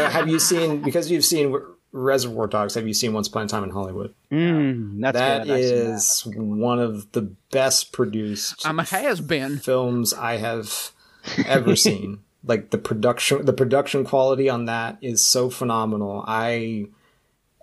Have 0.09 0.27
you 0.27 0.39
seen? 0.39 0.81
Because 0.81 1.09
you've 1.11 1.23
seen 1.25 1.55
Reservoir 1.91 2.47
Dogs. 2.47 2.75
Have 2.75 2.87
you 2.87 2.93
seen 2.93 3.13
Once 3.13 3.27
Upon 3.27 3.43
a 3.45 3.47
Time 3.47 3.63
in 3.63 3.69
Hollywood? 3.71 4.13
Mm, 4.31 5.01
that's 5.01 5.17
That 5.17 5.43
good. 5.45 5.51
I've 5.53 5.61
that. 5.61 5.95
is 5.95 6.21
one 6.25 6.79
of 6.79 7.11
the 7.11 7.23
best 7.51 7.91
produced 7.91 8.65
I'm 8.65 8.79
a 8.79 8.83
has 8.83 9.19
been. 9.21 9.57
films 9.57 10.13
I 10.13 10.37
have 10.37 10.91
ever 11.45 11.75
seen. 11.87 12.19
Like 12.43 12.71
the 12.71 12.77
production, 12.79 13.45
the 13.45 13.53
production 13.53 14.03
quality 14.03 14.49
on 14.49 14.65
that 14.65 14.97
is 15.01 15.25
so 15.25 15.49
phenomenal. 15.49 16.23
I, 16.27 16.87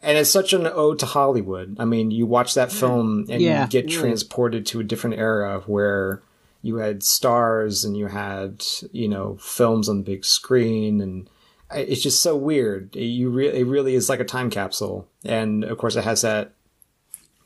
and 0.02 0.16
it's 0.18 0.30
such 0.30 0.52
an 0.52 0.66
ode 0.68 1.00
to 1.00 1.06
Hollywood. 1.06 1.76
I 1.80 1.84
mean, 1.84 2.10
you 2.12 2.26
watch 2.26 2.54
that 2.54 2.70
film 2.70 3.26
and 3.28 3.42
Yeah, 3.42 3.62
you 3.62 3.68
get 3.68 3.86
really. 3.86 3.96
transported 3.98 4.66
to 4.66 4.80
a 4.80 4.84
different 4.84 5.16
era 5.16 5.62
where 5.66 6.22
you 6.62 6.76
had 6.76 7.02
stars 7.02 7.84
and 7.84 7.96
you 7.96 8.06
had 8.06 8.64
you 8.92 9.08
know 9.08 9.36
films 9.40 9.88
on 9.88 9.96
the 9.98 10.02
big 10.04 10.24
screen 10.24 11.00
and 11.00 11.28
I- 11.28 11.30
it's 11.74 12.02
just 12.02 12.22
so 12.22 12.36
weird. 12.36 12.94
You 12.96 13.30
re- 13.30 13.60
it 13.60 13.66
really 13.66 13.94
is 13.94 14.08
like 14.08 14.20
a 14.20 14.24
time 14.24 14.50
capsule, 14.50 15.08
and 15.24 15.64
of 15.64 15.78
course 15.78 15.96
it 15.96 16.04
has 16.04 16.22
that 16.22 16.52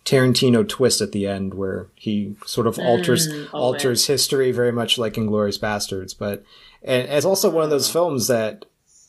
Tarantino 0.05 0.69
twist 0.69 1.01
at 1.01 1.13
the 1.13 1.27
end 1.27 1.55
where 1.55 1.87
he 1.95 2.37
sort 2.45 2.67
of 2.67 2.79
alters 2.79 3.29
Mm, 3.29 3.49
oh, 3.53 3.59
alters 3.59 4.07
history 4.07 4.51
very 4.53 4.73
much 4.73 4.99
like 4.99 5.15
Inglourious 5.15 5.59
Basterds. 5.59 6.17
But 6.17 6.45
and 6.83 7.09
it's 7.09 7.27
also 7.27 7.51
one 7.51 7.65
of 7.65 7.71
those 7.71 7.91
films 7.91 8.27
that 8.29 8.65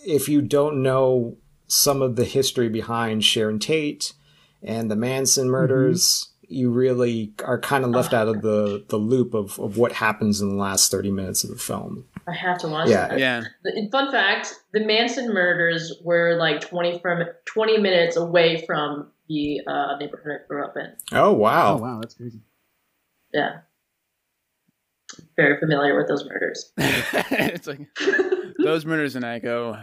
if 0.06 0.30
you 0.30 0.42
don't 0.42 0.82
know 0.84 1.38
some 1.68 2.02
of 2.02 2.16
the 2.16 2.26
history 2.26 2.70
behind 2.70 3.24
Sharon 3.24 3.58
Tate 3.58 4.14
and 4.62 4.92
the 4.92 4.96
Manson 4.96 5.50
murders, 5.50 6.30
you 6.48 6.70
really 6.70 7.34
are 7.44 7.60
kind 7.60 7.84
of 7.84 7.90
left 7.92 8.14
out 8.14 8.28
of 8.28 8.42
the 8.42 8.84
the 8.90 8.98
loop 8.98 9.34
of, 9.34 9.60
of 9.60 9.78
what 9.78 9.94
happens 9.94 10.42
in 10.42 10.50
the 10.50 10.56
last 10.56 10.92
thirty 10.92 11.10
minutes 11.12 11.44
of 11.44 11.50
the 11.50 11.56
film. 11.58 12.06
I 12.28 12.32
have 12.34 12.58
to 12.60 12.68
watch 12.70 12.88
Yeah. 12.90 13.08
that. 13.10 13.20
Yeah. 13.20 13.44
Fun 13.92 14.12
fact: 14.12 14.54
the 14.72 14.80
Manson 14.86 15.34
murders 15.34 15.94
were 16.04 16.36
like 16.38 16.62
twenty 16.62 17.00
from 17.00 17.24
twenty 17.46 17.78
minutes 17.78 18.16
away 18.16 18.66
from 18.66 19.12
the 19.28 19.62
uh, 19.68 19.98
neighborhood 19.98 20.40
I 20.44 20.48
grew 20.48 20.64
up 20.64 20.76
in. 20.78 20.94
Oh 21.12 21.34
wow! 21.34 21.76
oh 21.76 21.82
wow, 21.82 22.00
that's 22.02 22.14
crazy. 22.14 22.40
Yeah, 23.34 23.60
very 25.36 25.60
familiar 25.60 25.98
with 25.98 26.08
those 26.08 26.26
murders. 26.26 26.72
it's 26.78 27.68
like 27.68 27.88
those 28.58 28.86
murders 28.86 29.16
and 29.16 29.26
I 29.26 29.40
go 29.40 29.78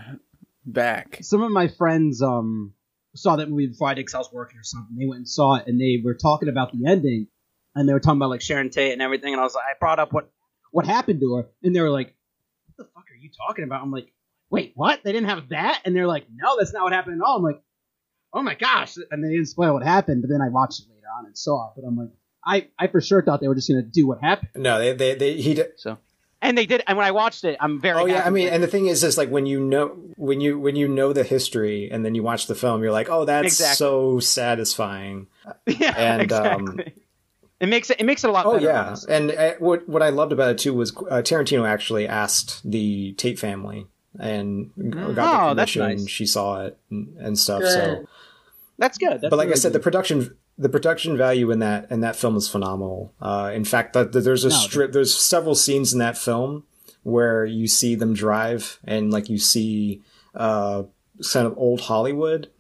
back. 0.65 1.19
Some 1.23 1.43
of 1.43 1.51
my 1.51 1.69
friends 1.69 2.23
um 2.23 2.75
saw 3.15 3.37
that 3.37 3.51
movie 3.51 3.67
before 3.67 3.89
I 3.89 3.95
did 3.95 4.07
'cause 4.07 4.15
I 4.15 4.19
was 4.19 4.33
working 4.33 4.59
or 4.59 4.63
something. 4.63 4.97
They 4.97 5.07
went 5.07 5.19
and 5.19 5.29
saw 5.29 5.57
it, 5.57 5.67
and 5.67 5.81
they 5.81 6.01
were 6.05 6.15
talking 6.15 6.49
about 6.49 6.73
the 6.73 6.87
ending, 6.89 7.27
and 7.75 7.89
they 7.89 7.93
were 7.93 8.01
talking 8.01 8.19
about 8.19 8.31
like 8.31 8.41
Sharon 8.43 8.71
Tate 8.71 8.93
and 8.93 9.03
everything, 9.03 9.33
and 9.33 9.41
I 9.41 9.45
was 9.45 9.55
like, 9.55 9.65
I 9.65 9.75
brought 9.79 9.99
up 9.99 10.13
what. 10.13 10.31
what 10.73 10.87
happened 10.87 11.21
to 11.21 11.35
her, 11.35 11.49
and 11.65 11.75
they 11.75 11.81
were 11.81 11.91
like, 11.91 12.15
"What 12.67 12.77
the 12.77 12.85
fuck 12.95 13.05
are 13.10 13.10
you 13.23 13.31
talking 13.47 13.65
about?" 13.65 13.83
I'm 13.83 13.91
like, 13.91 14.13
"Wait, 14.51 14.73
what? 14.75 15.03
They 15.05 15.13
didn't 15.13 15.29
have 15.29 15.49
that?" 15.51 15.83
And 15.85 15.95
they're 15.95 16.07
like, 16.07 16.27
"No, 16.33 16.57
that's 16.59 16.73
not 16.73 16.83
what 16.85 16.93
happened 16.93 17.21
at 17.21 17.27
all." 17.27 17.37
I'm 17.37 17.43
like, 17.43 17.63
"Oh 18.33 18.43
my 18.43 18.55
gosh!" 18.55 18.97
And 19.11 19.25
they 19.25 19.31
didn't 19.31 19.47
spoil 19.47 19.75
what 19.75 19.83
happened, 19.83 20.23
but 20.23 20.31
then 20.31 20.41
I 20.41 20.49
watched 20.49 20.81
it 20.81 20.87
later 20.89 21.07
on 21.19 21.27
and 21.27 21.37
saw 21.37 21.69
it. 21.69 21.73
But 21.77 21.87
I'm 21.87 21.97
like, 21.97 22.11
I 22.45 22.69
I 22.79 22.87
for 22.89 23.01
sure 23.01 23.23
thought 23.23 23.41
they 23.41 23.49
were 23.49 23.55
just 23.55 23.69
gonna 23.69 23.83
do 23.83 24.07
what 24.07 24.21
happened. 24.21 24.51
No, 24.57 24.79
they 24.79 24.93
they, 24.93 25.15
they 25.15 25.41
he 25.41 25.55
did. 25.55 25.73
So, 25.77 25.99
and 26.43 26.57
they 26.57 26.67
did. 26.67 26.83
And 26.87 26.97
when 26.97 27.07
I 27.07 27.11
watched 27.11 27.45
it, 27.45 27.59
I'm 27.61 27.81
very. 27.81 28.01
Oh 28.01 28.07
yeah, 28.07 28.17
happy 28.17 28.27
I 28.27 28.31
mean, 28.31 28.49
and 28.49 28.63
the 28.63 28.67
thing 28.67 28.87
is, 28.87 29.05
is 29.05 29.19
like 29.19 29.31
when 29.31 29.47
you 29.47 29.61
know 29.61 29.89
when 30.17 30.41
you 30.41 30.59
when 30.59 30.77
you 30.77 30.89
know 30.89 31.13
the 31.13 31.25
history 31.25 31.91
and 31.91 32.05
then 32.05 32.15
you 32.15 32.23
watch 32.23 32.47
the 32.47 32.55
film, 32.55 32.83
you're 32.83 32.93
like, 32.93 33.11
oh, 33.11 33.25
that's 33.25 33.47
Exactly. 33.47 33.77
so 33.77 34.21
satisfying. 34.21 35.27
yeah, 35.67 35.95
and, 35.97 36.33
um, 36.33 36.61
exactly. 36.79 37.00
It 37.61 37.67
makes 37.69 37.91
it. 37.91 38.01
It 38.01 38.05
makes 38.05 38.25
it 38.25 38.31
a 38.31 38.33
lot. 38.33 38.47
Oh 38.47 38.55
better, 38.55 38.65
yeah, 38.67 38.87
honestly. 38.87 39.15
and 39.15 39.31
uh, 39.33 39.55
what 39.59 39.89
what 39.89 40.03
I 40.03 40.09
loved 40.09 40.33
about 40.33 40.51
it 40.51 40.59
too 40.59 40.75
was 40.75 40.91
uh, 40.97 41.23
Tarantino 41.23 41.67
actually 41.69 42.09
asked 42.09 42.69
the 42.69 43.13
Tate 43.13 43.39
family 43.39 43.87
and 44.19 44.71
got 45.15 45.43
Oh, 45.43 45.49
the 45.51 45.55
permission. 45.63 45.83
nice. 45.83 46.09
She 46.09 46.27
saw 46.27 46.65
it 46.65 46.79
and, 46.91 47.17
and 47.19 47.39
stuff. 47.39 47.63
So, 47.65 48.07
that's 48.79 48.99
good. 48.99 49.21
That's 49.21 49.31
but 49.31 49.37
like 49.37 49.47
I 49.47 49.51
really 49.51 49.61
said, 49.61 49.73
the 49.73 49.81
production 49.81 50.37
the 50.59 50.69
production 50.69 51.17
value 51.17 51.51
in 51.51 51.59
that 51.61 51.91
in 51.91 52.01
that 52.01 52.17
film 52.17 52.37
is 52.37 52.49
phenomenal. 52.49 53.13
Uh, 53.21 53.51
in 53.55 53.65
fact, 53.65 53.93
that 53.93 54.13
there's 54.13 54.45
a 54.45 54.49
No, 54.49 54.55
strip. 54.55 54.93
There's 54.93 55.15
several 55.15 55.55
scenes 55.55 55.93
in 55.93 55.99
that 56.01 56.19
film 56.19 56.65
where 57.03 57.45
you 57.47 57.67
see 57.67 57.95
them 57.95 58.13
drive 58.15 58.79
and 58.85 59.11
like 59.11 59.29
you 59.31 59.39
see 59.39 60.03
uh, 60.35 60.83
kind 61.33 61.47
of 61.47 61.57
old 61.57 61.83
Hollywood. 61.83 62.51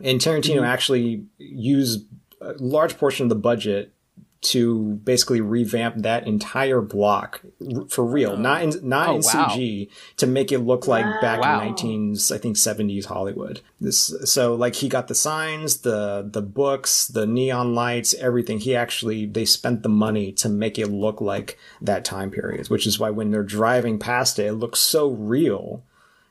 And 0.00 0.20
Tarantino 0.20 0.64
actually 0.64 1.24
used 1.38 2.06
a 2.40 2.52
large 2.60 2.96
portion 2.98 3.24
of 3.24 3.30
the 3.30 3.34
budget 3.34 3.92
to 4.40 5.00
basically 5.02 5.40
revamp 5.40 5.96
that 6.02 6.26
entire 6.26 6.80
block 6.80 7.40
for 7.88 8.04
real, 8.04 8.36
not 8.36 8.62
in 8.62 8.72
not 8.88 9.08
Oh, 9.08 9.16
in 9.16 9.22
wow. 9.22 9.48
CG, 9.50 9.88
to 10.18 10.26
make 10.28 10.52
it 10.52 10.58
look 10.60 10.86
like 10.86 11.04
back 11.20 11.40
Wow. 11.40 11.60
in 11.60 11.66
nineteen 11.66 12.16
I 12.32 12.38
think 12.38 12.56
seventies 12.56 13.06
Hollywood. 13.06 13.60
This 13.80 14.14
so 14.24 14.54
like 14.54 14.76
he 14.76 14.88
got 14.88 15.08
the 15.08 15.14
signs, 15.14 15.78
the 15.78 16.28
the 16.30 16.42
books, 16.42 17.08
the 17.08 17.26
neon 17.26 17.74
lights, 17.74 18.14
everything. 18.14 18.58
He 18.60 18.76
actually 18.76 19.26
they 19.26 19.44
spent 19.44 19.82
the 19.82 19.88
money 19.88 20.30
to 20.32 20.48
make 20.48 20.78
it 20.78 20.86
look 20.88 21.20
like 21.20 21.58
that 21.82 22.04
time 22.04 22.30
period, 22.30 22.68
which 22.70 22.86
is 22.86 22.98
why 23.00 23.10
when 23.10 23.30
they're 23.32 23.42
driving 23.42 23.98
past 23.98 24.38
it, 24.38 24.44
it 24.46 24.52
looks 24.54 24.78
so 24.78 25.08
real. 25.08 25.82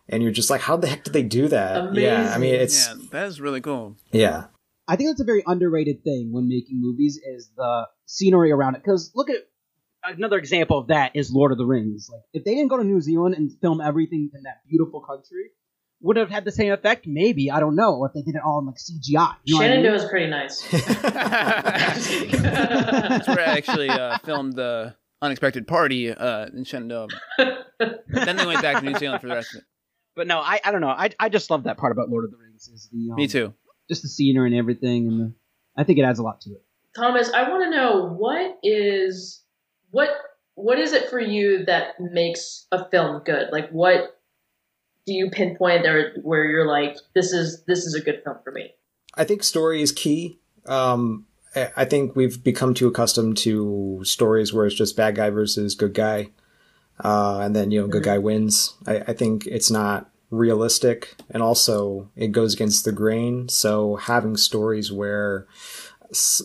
And 0.09 0.23
you're 0.23 0.31
just 0.31 0.49
like, 0.49 0.61
how 0.61 0.77
the 0.77 0.87
heck 0.87 1.03
did 1.03 1.11
they 1.13 1.23
do 1.23 1.49
that? 1.49 1.93
Yeah, 1.93 2.31
I 2.33 2.37
mean, 2.37 2.55
it's 2.55 2.87
Yeah, 2.87 2.95
that 3.11 3.25
is 3.27 3.41
really 3.41 3.59
cool. 3.59 3.97
yeah. 4.13 4.45
I 4.87 4.95
think 4.95 5.09
that's 5.09 5.21
a 5.21 5.25
very 5.25 5.43
underrated 5.45 6.03
thing 6.03 6.31
when 6.31 6.47
making 6.47 6.79
movies 6.81 7.19
is 7.23 7.49
the 7.55 7.87
scenery 8.05 8.51
around 8.51 8.75
it. 8.75 8.83
Because 8.83 9.11
look 9.15 9.29
at 9.29 9.47
another 10.03 10.37
example 10.37 10.79
of 10.79 10.87
that 10.87 11.11
is 11.15 11.31
Lord 11.31 11.51
of 11.51 11.57
the 11.57 11.65
Rings. 11.65 12.09
like 12.11 12.21
if 12.33 12.43
they 12.45 12.55
didn't 12.55 12.69
go 12.69 12.77
to 12.77 12.83
New 12.83 13.01
Zealand 13.01 13.35
and 13.35 13.51
film 13.61 13.81
everything 13.81 14.29
in 14.33 14.43
that 14.43 14.61
beautiful 14.67 15.01
country, 15.01 15.51
would 16.01 16.15
it 16.17 16.21
have 16.21 16.29
had 16.29 16.45
the 16.45 16.51
same 16.51 16.71
effect? 16.71 17.05
Maybe 17.07 17.51
I 17.51 17.59
don't 17.59 17.75
know. 17.75 18.05
If 18.05 18.13
they 18.13 18.21
did 18.21 18.35
it 18.35 18.41
all 18.45 18.59
in 18.59 18.67
like 18.67 18.75
CGI. 18.75 19.35
You 19.43 19.55
know 19.55 19.61
what 19.61 19.65
I 19.65 19.75
mean? 19.75 19.83
Shenandoah 19.83 19.95
is 19.95 20.05
pretty 20.05 20.27
nice. 20.27 20.61
That's 22.31 23.27
where 23.27 23.39
I 23.39 23.57
actually 23.57 23.89
uh, 23.89 24.19
filmed 24.19 24.53
the 24.53 24.95
unexpected 25.21 25.67
party 25.67 26.11
uh, 26.11 26.45
in 26.47 26.63
Shenandoah. 26.63 27.07
then 27.37 28.37
they 28.37 28.45
went 28.45 28.61
back 28.61 28.79
to 28.79 28.85
New 28.89 28.97
Zealand 28.97 29.21
for 29.21 29.27
the 29.27 29.35
rest 29.35 29.55
of 29.55 29.59
it. 29.59 29.65
But 30.15 30.27
no, 30.27 30.39
I, 30.39 30.59
I 30.63 30.71
don't 30.71 30.81
know. 30.81 30.89
I, 30.89 31.09
I 31.19 31.29
just 31.29 31.49
love 31.49 31.63
that 31.63 31.77
part 31.77 31.91
about 31.91 32.09
Lord 32.09 32.25
of 32.25 32.31
the 32.31 32.37
Rings. 32.37 32.67
Is 32.67 32.89
the, 32.91 33.11
um, 33.11 33.15
Me 33.15 33.27
too. 33.27 33.53
Just 33.87 34.01
the 34.01 34.09
scenery 34.09 34.49
and 34.49 34.59
everything, 34.59 35.07
and 35.07 35.19
the, 35.19 35.33
I 35.75 35.83
think 35.83 35.99
it 35.99 36.03
adds 36.03 36.19
a 36.19 36.23
lot 36.23 36.41
to 36.41 36.51
it. 36.51 36.63
Thomas, 36.95 37.31
I 37.31 37.49
want 37.49 37.63
to 37.63 37.69
know 37.69 38.09
what 38.09 38.57
is 38.63 39.41
what 39.91 40.09
what 40.55 40.79
is 40.79 40.93
it 40.93 41.09
for 41.09 41.19
you 41.19 41.65
that 41.65 41.99
makes 41.99 42.65
a 42.71 42.89
film 42.89 43.21
good? 43.23 43.49
Like 43.51 43.69
what 43.69 44.19
do 45.05 45.13
you 45.13 45.29
pinpoint 45.29 45.83
there 45.83 46.13
where 46.21 46.45
you're 46.45 46.67
like, 46.67 46.97
this 47.13 47.31
is 47.31 47.63
this 47.65 47.85
is 47.85 47.93
a 47.93 48.01
good 48.01 48.21
film 48.23 48.37
for 48.43 48.51
me? 48.51 48.73
I 49.15 49.23
think 49.23 49.43
story 49.43 49.81
is 49.81 49.91
key. 49.91 50.39
Um, 50.65 51.27
I 51.55 51.69
I 51.77 51.85
think 51.85 52.15
we've 52.15 52.43
become 52.43 52.73
too 52.73 52.87
accustomed 52.87 53.37
to 53.37 54.01
stories 54.03 54.53
where 54.53 54.65
it's 54.65 54.75
just 54.75 54.97
bad 54.97 55.15
guy 55.15 55.29
versus 55.29 55.75
good 55.75 55.93
guy, 55.93 56.31
uh, 57.03 57.39
and 57.41 57.55
then 57.55 57.71
you 57.71 57.81
know 57.81 57.87
good 57.87 58.03
guy 58.03 58.17
wins. 58.17 58.75
I, 58.85 58.97
I 58.99 59.13
think 59.13 59.45
it's 59.45 59.71
not 59.71 60.09
realistic, 60.29 61.15
and 61.29 61.41
also 61.41 62.09
it 62.15 62.31
goes 62.31 62.53
against 62.53 62.85
the 62.85 62.91
grain. 62.91 63.47
So 63.49 63.95
having 63.95 64.37
stories 64.37 64.91
where 64.91 65.47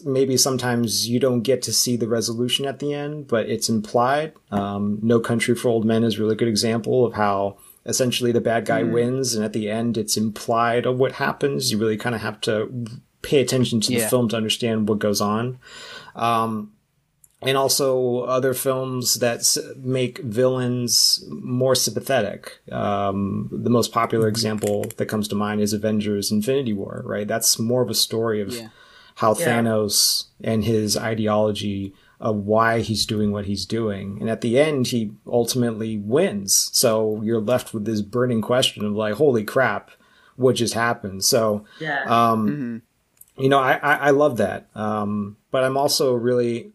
maybe 0.04 0.36
sometimes 0.36 1.08
you 1.08 1.20
don't 1.20 1.42
get 1.42 1.62
to 1.62 1.72
see 1.72 1.96
the 1.96 2.08
resolution 2.08 2.66
at 2.66 2.80
the 2.80 2.92
end, 2.92 3.28
but 3.28 3.48
it's 3.48 3.68
implied. 3.68 4.32
Um, 4.50 4.98
no 5.02 5.20
Country 5.20 5.54
for 5.54 5.68
Old 5.68 5.84
Men 5.84 6.02
is 6.04 6.16
a 6.18 6.20
really 6.20 6.34
good 6.34 6.48
example 6.48 7.06
of 7.06 7.14
how 7.14 7.58
essentially 7.86 8.32
the 8.32 8.40
bad 8.40 8.64
guy 8.64 8.82
wins, 8.82 9.34
and 9.34 9.44
at 9.44 9.52
the 9.52 9.70
end 9.70 9.96
it's 9.96 10.16
implied 10.16 10.84
of 10.86 10.98
what 10.98 11.12
happens. 11.12 11.70
You 11.70 11.78
really 11.78 11.96
kind 11.96 12.14
of 12.14 12.20
have 12.20 12.40
to 12.42 12.86
pay 13.22 13.40
attention 13.40 13.80
to 13.80 13.88
the 13.88 13.98
Yeah. 13.98 14.08
film 14.08 14.28
to 14.30 14.36
understand 14.36 14.88
what 14.88 14.98
goes 14.98 15.20
on. 15.20 15.58
Um, 16.16 16.71
and 17.42 17.56
also 17.56 18.20
other 18.20 18.54
films 18.54 19.14
that 19.16 19.38
s- 19.40 19.58
make 19.76 20.18
villains 20.18 21.24
more 21.28 21.74
sympathetic. 21.74 22.60
Um, 22.70 23.48
the 23.52 23.70
most 23.70 23.92
popular 23.92 24.28
example 24.28 24.84
that 24.96 25.06
comes 25.06 25.28
to 25.28 25.34
mind 25.34 25.60
is 25.60 25.72
Avengers 25.72 26.30
Infinity 26.30 26.72
War, 26.72 27.02
right? 27.04 27.26
That's 27.26 27.58
more 27.58 27.82
of 27.82 27.90
a 27.90 27.94
story 27.94 28.40
of 28.40 28.52
Yeah. 28.54 28.68
how 29.16 29.34
Yeah. 29.34 29.60
Thanos 29.60 30.24
and 30.42 30.64
his 30.64 30.96
ideology 30.96 31.94
of 32.20 32.36
why 32.36 32.78
he's 32.80 33.04
doing 33.04 33.32
what 33.32 33.46
he's 33.46 33.66
doing. 33.66 34.16
And 34.20 34.30
at 34.30 34.40
the 34.42 34.58
end, 34.58 34.86
he 34.88 35.10
ultimately 35.26 35.98
wins. 35.98 36.70
So 36.72 37.20
you're 37.24 37.40
left 37.40 37.74
with 37.74 37.84
this 37.84 38.00
burning 38.00 38.40
question 38.40 38.84
of 38.84 38.92
like, 38.92 39.14
holy 39.14 39.42
crap, 39.42 39.90
what 40.36 40.54
just 40.54 40.74
happened? 40.74 41.24
So, 41.24 41.64
Yeah. 41.80 42.04
um, 42.06 42.48
Mhm. 43.36 43.42
you 43.42 43.48
know, 43.48 43.58
I, 43.58 43.72
I, 43.82 43.94
I 43.94 44.10
love 44.10 44.36
that. 44.36 44.68
Um, 44.76 45.36
but 45.50 45.64
I'm 45.64 45.76
also 45.76 46.14
really, 46.14 46.70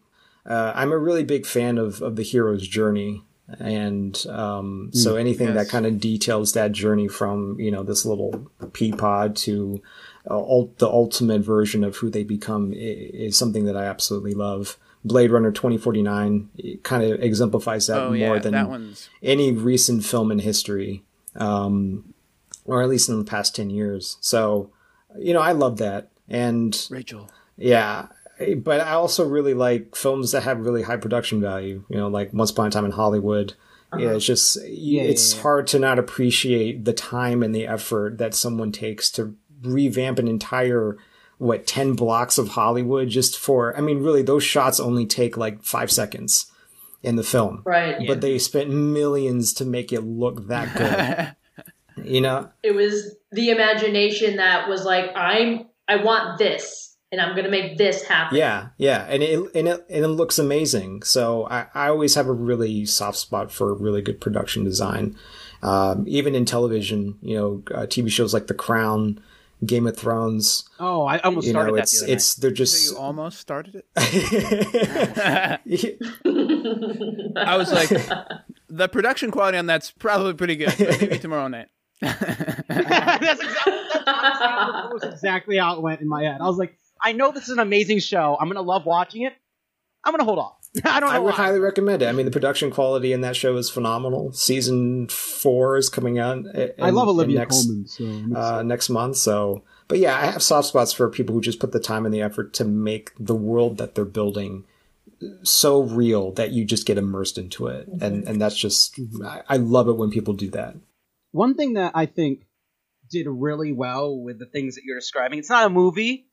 uh, 0.48 0.72
I'm 0.74 0.90
a 0.92 0.98
really 0.98 1.22
big 1.24 1.46
fan 1.46 1.78
of, 1.78 2.02
of 2.02 2.16
the 2.16 2.22
hero's 2.24 2.66
journey. 2.66 3.22
And 3.60 4.26
um, 4.28 4.90
so 4.92 5.16
anything 5.16 5.54
that 5.54 5.68
kind 5.70 5.86
of 5.86 6.00
details 6.00 6.52
that 6.52 6.72
journey 6.72 7.08
from, 7.08 7.58
you 7.58 7.70
know, 7.70 7.82
this 7.82 8.04
little 8.04 8.50
pea 8.74 8.92
pod 8.92 9.36
to 9.36 9.82
uh, 10.28 10.36
ult- 10.36 10.78
the 10.78 10.88
ultimate 10.88 11.40
version 11.40 11.82
of 11.82 11.96
who 11.96 12.10
they 12.10 12.24
become 12.24 12.72
is 12.74 13.38
something 13.38 13.64
that 13.64 13.76
I 13.76 13.84
absolutely 13.84 14.34
love. 14.34 14.76
Blade 15.02 15.30
Runner 15.30 15.50
2049 15.50 16.80
kind 16.82 17.02
of 17.04 17.22
exemplifies 17.22 17.86
that 17.86 17.98
Oh 17.98 18.08
more 18.08 18.16
yeah, 18.16 18.38
than 18.38 18.52
that 18.52 19.08
any 19.22 19.52
recent 19.52 20.04
film 20.04 20.30
in 20.30 20.40
history, 20.40 21.04
um, 21.36 22.12
or 22.66 22.82
at 22.82 22.88
least 22.88 23.08
in 23.08 23.18
the 23.18 23.24
past 23.24 23.56
10 23.56 23.70
years. 23.70 24.18
So, 24.20 24.70
you 25.18 25.32
know, 25.32 25.40
I 25.40 25.52
love 25.52 25.78
that. 25.78 26.10
And 26.28 26.86
Rachel. 26.90 27.30
yeah, 27.56 28.08
but 28.56 28.80
I 28.80 28.92
also 28.92 29.26
really 29.26 29.54
like 29.54 29.96
films 29.96 30.32
that 30.32 30.42
have 30.44 30.60
really 30.60 30.82
high 30.82 30.96
production 30.96 31.40
value, 31.40 31.84
you 31.88 31.96
know, 31.96 32.08
like 32.08 32.32
Once 32.32 32.50
Upon 32.50 32.68
a 32.68 32.70
Time 32.70 32.84
in 32.84 32.92
Hollywood. 32.92 33.54
Yeah, 33.96 34.06
uh-huh. 34.06 34.16
it's 34.16 34.26
just, 34.26 34.58
yeah, 34.66 35.02
it's 35.02 35.34
yeah. 35.34 35.42
hard 35.42 35.66
to 35.68 35.78
not 35.78 35.98
appreciate 35.98 36.84
the 36.84 36.92
time 36.92 37.42
and 37.42 37.54
the 37.54 37.66
effort 37.66 38.18
that 38.18 38.34
someone 38.34 38.70
takes 38.70 39.10
to 39.12 39.34
revamp 39.62 40.18
an 40.18 40.28
entire, 40.28 40.98
what, 41.38 41.66
10 41.66 41.94
blocks 41.94 42.36
of 42.36 42.48
Hollywood 42.50 43.08
just 43.08 43.38
for, 43.38 43.76
I 43.76 43.80
mean, 43.80 44.02
really, 44.02 44.22
those 44.22 44.44
shots 44.44 44.78
only 44.78 45.06
take 45.06 45.36
like 45.36 45.62
five 45.64 45.90
seconds 45.90 46.52
in 47.02 47.16
the 47.16 47.22
film 47.22 47.62
right. 47.64 47.96
but 48.08 48.20
they 48.20 48.38
spent 48.38 48.70
millions 48.70 49.52
to 49.54 49.64
make 49.64 49.92
it 49.92 50.00
look 50.00 50.48
that 50.48 51.36
good. 51.56 51.64
you 52.04 52.20
know, 52.20 52.50
It 52.62 52.72
was 52.72 53.16
the 53.30 53.50
imagination 53.50 54.36
that 54.36 54.68
was 54.68 54.84
like, 54.84 55.10
I'm 55.14 55.66
I 55.86 55.96
want 56.02 56.38
this 56.38 56.87
and 57.10 57.20
I'm 57.20 57.34
gonna 57.34 57.48
make 57.48 57.78
this 57.78 58.04
happen. 58.04 58.36
yeah, 58.38 58.68
yeah, 58.76 59.06
and 59.08 59.22
it 59.22 59.38
and 59.54 59.68
it 59.68 59.86
and 59.88 60.04
it 60.04 60.08
looks 60.08 60.38
amazing. 60.38 61.02
So 61.02 61.46
I, 61.48 61.66
I 61.74 61.88
always 61.88 62.14
have 62.14 62.26
a 62.26 62.32
really 62.32 62.84
soft 62.86 63.18
spot 63.18 63.50
for 63.50 63.74
really 63.74 64.02
good 64.02 64.20
production 64.20 64.64
design, 64.64 65.16
um, 65.62 66.04
even 66.06 66.34
in 66.34 66.44
television. 66.44 67.18
You 67.22 67.36
know, 67.36 67.62
uh, 67.74 67.86
TV 67.86 68.10
shows 68.10 68.34
like 68.34 68.46
The 68.48 68.54
Crown, 68.54 69.20
Game 69.64 69.86
of 69.86 69.96
Thrones. 69.96 70.68
Oh, 70.78 71.04
I 71.06 71.18
almost 71.20 71.46
You 71.46 71.52
started 71.52 71.70
know, 71.72 71.76
that. 71.76 71.82
it's 71.84 71.98
the 72.00 72.04
other 72.04 72.12
it's 72.12 72.34
they're 72.34 72.66
So 72.66 72.92
you 72.94 72.98
almost 73.00 73.38
started 73.40 73.74
it. 73.76 73.86
I 73.96 75.58
I 77.36 77.56
was 77.56 77.72
like, 77.72 77.88
the 78.68 78.88
production 78.88 79.30
quality 79.30 79.58
on 79.58 79.66
that's 79.66 79.90
probably 79.90 80.34
pretty 80.34 80.56
good. 80.56 80.74
but 80.78 81.00
Maybe 81.00 81.18
tomorrow 81.20 81.48
night. 81.48 81.68
that's 82.00 82.20
exactly 83.42 83.72
that's 84.04 84.40
honestly 84.40 85.08
how- 85.08 85.12
exactly 85.12 85.56
how 85.56 85.76
it 85.76 85.82
went 85.82 86.00
in 86.00 86.08
my 86.08 86.22
head. 86.22 86.40
I 86.40 86.44
was 86.46 86.58
like, 86.58 86.78
I 87.02 87.12
know 87.12 87.32
this 87.32 87.44
is 87.44 87.50
an 87.50 87.58
amazing 87.58 88.00
show. 88.00 88.36
I'm 88.40 88.48
gonna 88.48 88.62
love 88.62 88.86
watching 88.86 89.22
it. 89.22 89.34
I'm 90.04 90.12
gonna 90.12 90.24
hold 90.24 90.38
off. 90.38 90.56
I 90.84 91.00
don't 91.00 91.08
know. 91.08 91.16
I 91.16 91.18
would 91.18 91.30
why. 91.30 91.36
highly 91.36 91.60
recommend 91.60 92.02
it. 92.02 92.06
I 92.06 92.12
mean, 92.12 92.26
the 92.26 92.32
production 92.32 92.70
quality 92.70 93.12
in 93.12 93.22
that 93.22 93.36
show 93.36 93.56
is 93.56 93.70
phenomenal. 93.70 94.32
Season 94.32 95.08
four 95.08 95.76
is 95.76 95.88
coming 95.88 96.18
out. 96.18 96.44
uh, 96.54 96.68
I 96.80 96.90
love 96.90 97.08
in 97.08 97.14
Olivia 97.14 97.38
next, 97.40 97.66
Colman. 97.66 97.86
So 97.86 98.38
uh, 98.38 98.62
next 98.62 98.88
month. 98.88 99.16
So, 99.16 99.64
but 99.88 99.98
yeah, 99.98 100.16
I 100.16 100.26
have 100.26 100.42
soft 100.42 100.68
spots 100.68 100.92
for 100.92 101.08
people 101.08 101.34
who 101.34 101.40
just 101.40 101.60
put 101.60 101.72
the 101.72 101.80
time 101.80 102.04
and 102.04 102.14
the 102.14 102.22
effort 102.22 102.52
to 102.54 102.64
make 102.64 103.12
the 103.18 103.34
world 103.34 103.78
that 103.78 103.94
they're 103.94 104.04
building 104.04 104.64
so 105.42 105.82
real 105.82 106.32
that 106.32 106.52
you 106.52 106.64
just 106.64 106.86
get 106.86 106.98
immersed 106.98 107.38
into 107.38 107.66
it, 107.66 107.88
and 108.00 108.28
and 108.28 108.40
that's 108.40 108.56
just 108.56 108.98
I, 109.24 109.42
I 109.48 109.56
love 109.56 109.88
it 109.88 109.96
when 109.96 110.10
people 110.10 110.34
do 110.34 110.50
that. 110.50 110.76
one 111.32 111.54
thing 111.54 111.72
that 111.74 111.92
I 111.94 112.06
think 112.06 112.46
did 113.10 113.26
really 113.26 113.72
well 113.72 114.16
with 114.16 114.38
the 114.38 114.46
things 114.46 114.74
that 114.74 114.84
you're 114.84 114.98
describing. 114.98 115.38
It's 115.38 115.50
not 115.50 115.66
a 115.66 115.70
movie. 115.70 116.27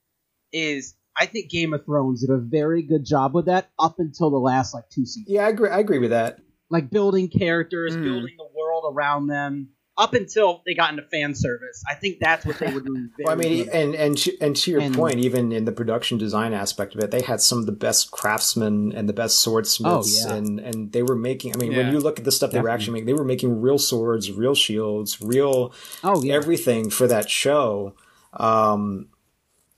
Is 0.56 0.96
I 1.20 1.26
think 1.26 1.50
Game 1.50 1.74
of 1.74 1.84
Thrones 1.86 2.22
did 2.22 2.30
a 2.34 2.38
very 2.38 2.82
good 2.82 3.06
job 3.06 3.34
with 3.36 3.46
that 3.48 3.70
up 3.78 3.96
until 4.00 4.30
the 4.30 4.38
last 4.38 4.74
like 4.74 4.86
two 4.89 5.06
seasons. 5.06 5.26
Yeah, 5.30 5.46
I 5.46 5.50
agree. 5.50 5.70
I 5.70 5.80
agree 5.80 6.00
with 6.00 6.12
that. 6.12 6.39
Like 6.70 6.89
building 6.89 7.30
characters, 7.30 7.96
Mm. 7.96 8.04
building 8.04 8.36
the 8.38 8.48
world 8.58 8.86
around 8.94 9.28
them. 9.28 9.70
Up 9.98 10.13
until 10.13 10.62
they 10.65 10.74
got 10.74 10.89
into 10.89 11.04
fan 11.04 11.34
service, 11.34 11.82
I 11.89 11.96
think 11.96 12.18
that's 12.20 12.46
what 12.46 12.60
they 12.60 12.65
were 12.74 12.82
doing. 12.82 13.12
Very 13.15 13.24
Well, 13.26 13.32
I 13.34 13.36
mean, 13.38 13.63
good. 13.63 13.74
and 13.74 13.96
and 13.96 14.18
to, 14.18 14.38
and 14.41 14.54
to 14.58 14.72
your 14.72 14.82
And- 14.82 14.94
point, 14.94 15.20
even 15.20 15.54
in 15.54 15.63
the 15.63 15.72
production 15.72 16.18
design 16.18 16.52
aspect 16.54 16.96
of 16.96 17.02
it, 17.02 17.12
they 17.12 17.22
had 17.22 17.39
some 17.39 17.60
of 17.60 17.65
the 17.65 17.72
best 17.72 18.12
craftsmen 18.12 18.91
and 18.94 19.08
the 19.08 19.13
best 19.13 19.39
swordsmiths, 19.39 20.26
Oh, 20.26 20.30
yeah. 20.30 20.36
and 20.36 20.60
and 20.60 20.91
they 20.91 21.02
were 21.02 21.15
making. 21.15 21.54
I 21.56 21.58
mean, 21.60 21.72
Yeah. 21.72 21.78
when 21.78 21.94
you 21.94 22.00
look 22.02 22.20
at 22.20 22.26
the 22.26 22.32
stuff 22.34 22.52
they 22.52 22.60
were 22.60 22.68
actually 22.70 22.91
making, 22.94 23.06
they 23.08 23.13
were 23.13 23.24
making 23.24 23.62
real 23.62 23.78
swords, 23.78 24.30
real 24.34 24.54
shields, 24.56 25.22
real 25.22 25.72
oh 26.04 26.22
yeah, 26.22 26.34
everything 26.34 26.89
for 26.89 27.08
that 27.08 27.30
show. 27.30 27.94
Um, 28.34 29.08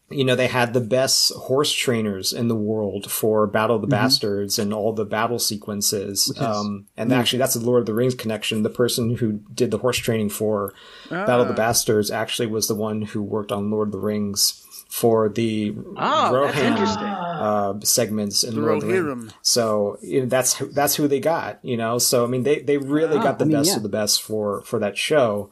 you 0.10 0.24
know, 0.24 0.36
they 0.36 0.48
had 0.48 0.74
the 0.74 0.80
best 0.82 1.34
horse 1.34 1.72
trainers 1.74 2.32
in 2.32 2.48
the 2.48 2.56
world 2.56 3.12
for 3.12 3.46
Battle 3.46 3.76
of 3.76 3.82
the 3.82 3.88
Bastards 3.88 4.58
and 4.58 4.74
all 4.74 4.94
the 4.94 5.04
battle 5.06 5.40
sequences. 5.40 6.32
Mm-hmm. 6.36 6.44
Is- 6.52 6.58
Um, 6.58 6.86
and 6.96 7.12
actually, 7.12 7.40
that's 7.40 7.56
a 7.56 7.60
Lord 7.60 7.82
of 7.82 7.86
the 7.88 7.94
Rings 7.94 8.16
connection. 8.16 8.64
The 8.64 8.70
person 8.70 9.18
who 9.18 9.42
did 9.54 9.72
the 9.72 9.80
horse 9.80 9.98
training 9.98 10.30
for 10.30 10.74
Battle 11.10 11.42
of 11.42 11.48
the 11.48 11.54
Ah. 11.56 11.58
Bastards 11.58 12.10
actually 12.10 12.48
was 12.48 12.68
the 12.68 12.76
one 12.76 13.02
who 13.02 13.22
worked 13.22 13.52
on 13.52 13.70
Lord 13.70 13.90
of 13.90 13.92
the 13.92 14.00
Rings 14.00 14.64
for 14.90 15.28
the 15.28 15.76
Oh, 15.98 16.34
Rohan. 16.34 16.74
Ah. 16.78 17.70
uh, 17.72 17.80
segments 17.84 18.46
in 18.46 18.56
The 18.56 18.62
Lord 18.62 18.84
of 18.84 18.88
the 18.90 19.04
Rings. 19.04 19.34
So 19.42 19.98
you 20.02 20.22
know, 20.22 20.28
that's 20.28 20.54
who, 20.56 20.68
that's 20.68 20.96
who 20.96 21.10
they 21.10 21.20
got. 21.20 21.60
You 21.64 21.76
know, 21.76 21.98
so 21.98 22.24
I 22.24 22.28
mean, 22.28 22.44
they 22.44 22.60
they 22.62 22.78
really 22.78 23.18
Ah, 23.18 23.24
got 23.24 23.40
the 23.40 23.44
I 23.46 23.48
mean, 23.50 23.58
best 23.58 23.72
yeah. 23.72 23.76
of 23.78 23.84
the 23.84 23.90
best 23.90 24.22
for 24.24 24.62
for 24.62 24.80
that 24.80 24.98
show. 24.98 25.52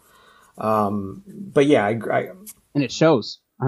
Um, 0.58 1.24
but 1.28 1.66
yeah, 1.66 1.84
I, 1.86 2.00
I 2.10 2.30
and 2.74 2.84
it 2.84 2.94
shows. 2.94 3.40
I 3.60 3.68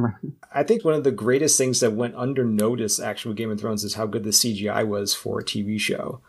I 0.54 0.63
think 0.63 0.84
one 0.84 0.93
of 0.93 1.04
the 1.04 1.12
greatest 1.12 1.58
things 1.58 1.80
that 1.80 1.93
went 1.93 2.15
under 2.15 2.43
notice 2.43 3.00
actually 3.00 3.30
with 3.30 3.38
Game 3.38 3.52
of 3.52 3.60
Thrones 3.60 3.84
is 3.84 3.95
how 3.95 4.06
good 4.06 4.23
the 4.23 4.32
CGI 4.32 4.86
was 4.86 5.13
for 5.13 5.39
a 5.39 5.43
TV 5.43 5.80
show. 5.80 6.21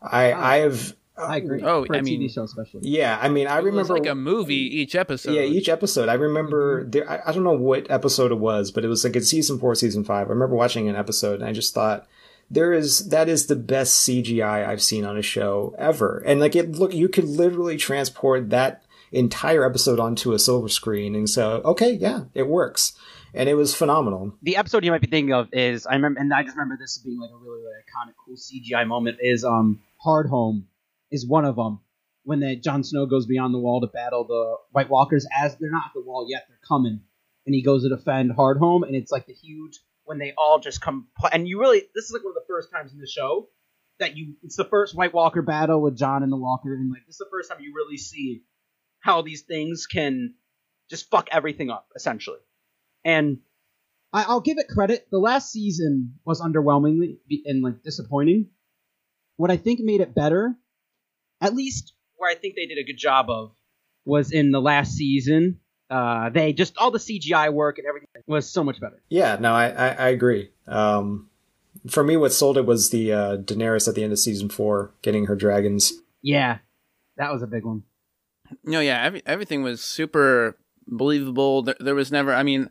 I 0.00 0.32
oh, 0.32 0.40
I 0.40 0.56
have 0.58 0.96
uh, 1.16 1.24
I 1.26 1.36
agree. 1.36 1.62
Oh, 1.62 1.84
for 1.84 1.94
a 1.94 1.98
I 1.98 2.00
mean- 2.00 2.20
TV 2.20 2.32
show 2.32 2.44
especially. 2.44 2.80
yeah, 2.84 3.18
I 3.20 3.28
mean 3.28 3.46
I 3.46 3.58
It 3.58 3.64
was 3.64 3.66
remember 3.66 3.94
like 3.94 4.06
a 4.06 4.14
movie 4.14 4.54
each 4.54 4.94
episode. 4.94 5.34
yeah, 5.34 5.42
each 5.42 5.68
episode. 5.68 6.08
I 6.08 6.14
remember 6.14 6.80
mm-hmm. 6.80 6.90
there. 6.90 7.10
I, 7.10 7.20
I 7.26 7.32
don't 7.32 7.44
know 7.44 7.52
what 7.52 7.90
episode 7.90 8.32
it 8.32 8.38
was, 8.38 8.70
but 8.70 8.84
it 8.84 8.88
was 8.88 9.04
like 9.04 9.14
in 9.16 9.22
season 9.22 9.58
four, 9.58 9.74
season 9.74 10.04
five. 10.04 10.28
I 10.28 10.30
remember 10.30 10.56
watching 10.56 10.88
an 10.88 10.96
episode, 10.96 11.40
and 11.40 11.44
I 11.48 11.52
just 11.52 11.74
thought 11.74 12.06
there 12.50 12.72
is 12.72 13.08
that 13.08 13.28
is 13.28 13.46
the 13.46 13.56
best 13.56 14.06
CGI 14.06 14.66
I've 14.66 14.82
seen 14.82 15.04
on 15.04 15.16
a 15.18 15.22
show 15.22 15.74
ever. 15.78 16.22
And 16.26 16.40
like 16.40 16.56
it 16.56 16.72
look, 16.72 16.94
you 16.94 17.08
could 17.08 17.24
literally 17.24 17.76
transport 17.76 18.50
that 18.50 18.82
entire 19.12 19.64
episode 19.64 20.00
onto 20.00 20.32
a 20.32 20.38
silver 20.38 20.68
screen, 20.68 21.14
and 21.14 21.28
so 21.28 21.62
okay, 21.64 21.92
yeah, 21.92 22.24
it 22.34 22.48
works, 22.48 22.92
and 23.34 23.48
it 23.48 23.54
was 23.54 23.74
phenomenal. 23.74 24.34
the 24.42 24.56
episode 24.56 24.84
you 24.84 24.90
might 24.90 25.00
be 25.00 25.06
thinking 25.06 25.32
of 25.32 25.48
is 25.52 25.86
I 25.86 25.94
remember, 25.94 26.20
and 26.20 26.32
I 26.32 26.42
just 26.42 26.56
remember 26.56 26.76
this 26.80 26.98
being 26.98 27.20
like 27.20 27.30
a 27.30 27.36
really, 27.36 27.60
really 27.60 27.74
iconic, 27.82 28.14
cool 28.24 28.36
CGI 28.36 28.86
moment. 28.86 29.18
Is 29.20 29.44
um 29.44 29.80
Hardhome 30.04 30.64
is 31.10 31.26
one 31.26 31.44
of 31.44 31.56
them 31.56 31.80
when 32.24 32.40
the 32.40 32.56
Jon 32.56 32.84
Snow 32.84 33.06
goes 33.06 33.26
beyond 33.26 33.52
the 33.54 33.58
wall 33.58 33.80
to 33.80 33.86
battle 33.86 34.24
the 34.24 34.56
White 34.70 34.88
Walkers 34.88 35.26
as 35.36 35.56
they're 35.56 35.70
not 35.70 35.86
at 35.86 35.92
the 35.94 36.02
wall 36.02 36.26
yet, 36.28 36.44
they're 36.48 36.58
coming, 36.66 37.00
and 37.46 37.54
he 37.54 37.62
goes 37.62 37.82
to 37.82 37.88
defend 37.88 38.32
Hardhome, 38.32 38.86
and 38.86 38.94
it's 38.94 39.12
like 39.12 39.26
the 39.26 39.34
huge 39.34 39.78
when 40.04 40.18
they 40.18 40.32
all 40.36 40.58
just 40.58 40.80
come, 40.80 41.08
and 41.32 41.46
you 41.46 41.60
really 41.60 41.82
this 41.94 42.04
is 42.04 42.12
like 42.12 42.24
one 42.24 42.32
of 42.32 42.34
the 42.34 42.46
first 42.48 42.70
times 42.70 42.92
in 42.92 42.98
the 42.98 43.06
show 43.06 43.48
that 43.98 44.16
you 44.16 44.34
it's 44.42 44.56
the 44.56 44.64
first 44.64 44.96
White 44.96 45.14
Walker 45.14 45.42
battle 45.42 45.80
with 45.80 45.96
Jon 45.96 46.22
and 46.22 46.32
the 46.32 46.36
Walker, 46.36 46.74
and 46.74 46.90
like 46.90 47.06
this 47.06 47.14
is 47.14 47.18
the 47.18 47.30
first 47.30 47.50
time 47.50 47.60
you 47.60 47.72
really 47.74 47.96
see 47.96 48.42
how 49.02 49.20
these 49.20 49.42
things 49.42 49.86
can 49.86 50.34
just 50.88 51.10
fuck 51.10 51.28
everything 51.30 51.70
up 51.70 51.88
essentially. 51.94 52.38
And 53.04 53.38
I, 54.12 54.24
I'll 54.24 54.40
give 54.40 54.58
it 54.58 54.68
credit. 54.68 55.06
The 55.10 55.18
last 55.18 55.50
season 55.50 56.14
was 56.24 56.40
underwhelmingly 56.40 57.18
and 57.44 57.62
like 57.62 57.82
disappointing. 57.82 58.48
What 59.36 59.50
I 59.50 59.56
think 59.56 59.80
made 59.80 60.00
it 60.00 60.14
better, 60.14 60.54
at 61.40 61.54
least 61.54 61.92
where 62.16 62.30
I 62.30 62.34
think 62.34 62.54
they 62.54 62.66
did 62.66 62.78
a 62.78 62.84
good 62.84 62.98
job 62.98 63.28
of, 63.28 63.52
was 64.04 64.32
in 64.32 64.50
the 64.50 64.60
last 64.60 64.92
season. 64.92 65.58
Uh, 65.90 66.30
they 66.30 66.52
just 66.52 66.78
all 66.78 66.90
the 66.90 66.98
CGI 66.98 67.52
work 67.52 67.78
and 67.78 67.86
everything 67.86 68.08
was 68.26 68.48
so 68.48 68.64
much 68.64 68.80
better. 68.80 69.02
Yeah, 69.08 69.36
no, 69.40 69.52
I, 69.52 69.68
I, 69.68 69.88
I 69.88 70.08
agree. 70.08 70.50
Um, 70.66 71.28
for 71.88 72.04
me, 72.04 72.16
what 72.16 72.32
sold 72.32 72.56
it 72.56 72.66
was 72.66 72.90
the 72.90 73.12
uh, 73.12 73.36
Daenerys 73.38 73.88
at 73.88 73.94
the 73.94 74.04
end 74.04 74.12
of 74.12 74.18
season 74.18 74.48
four 74.48 74.94
getting 75.02 75.26
her 75.26 75.34
dragons. 75.34 75.92
Yeah, 76.22 76.58
that 77.16 77.32
was 77.32 77.42
a 77.42 77.46
big 77.46 77.64
one. 77.64 77.82
No, 78.64 78.80
yeah, 78.80 79.02
every, 79.02 79.22
everything 79.26 79.62
was 79.62 79.82
super 79.82 80.56
believable. 80.86 81.62
There, 81.62 81.76
there 81.80 81.94
was 81.94 82.10
never, 82.12 82.32
I 82.34 82.42
mean, 82.42 82.68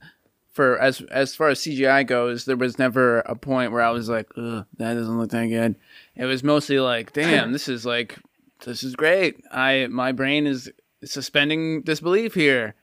for 0.52 0.78
as 0.80 1.02
as 1.12 1.36
far 1.36 1.50
as 1.50 1.60
CGI 1.60 2.06
goes, 2.06 2.46
there 2.46 2.58
was 2.58 2.78
never 2.78 3.20
a 3.22 3.36
point 3.36 3.72
where 3.72 3.82
I 3.82 3.92
was 3.92 4.10
like, 4.10 4.28
"Ugh, 4.38 4.66
that 4.78 4.94
doesn't 4.96 5.18
look 5.18 5.32
that 5.32 5.48
good." 5.48 5.76
It 6.16 6.26
was 6.26 6.44
mostly 6.44 6.80
like, 6.80 7.14
"Damn, 7.14 7.52
this 7.54 7.68
is 7.70 7.86
like, 7.86 8.20
this 8.66 8.84
is 8.84 8.96
great." 8.96 9.44
I 9.52 9.88
my 9.90 10.12
brain 10.12 10.46
is 10.48 10.70
suspending 11.06 11.82
disbelief 11.84 12.34
here. 12.34 12.76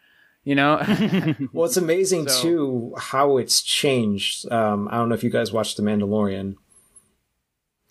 You 0.44 0.54
know, 0.54 0.76
Well, 1.52 1.66
it's 1.66 1.76
amazing 1.76 2.28
So- 2.28 2.42
too 2.42 2.94
how 2.96 3.36
it's 3.36 3.60
changed. 3.60 4.50
Um, 4.50 4.88
I 4.90 4.96
don't 4.96 5.10
know 5.10 5.14
if 5.14 5.22
you 5.22 5.28
guys 5.30 5.52
watched 5.52 5.76
The 5.76 5.82
Mandalorian. 5.82 6.54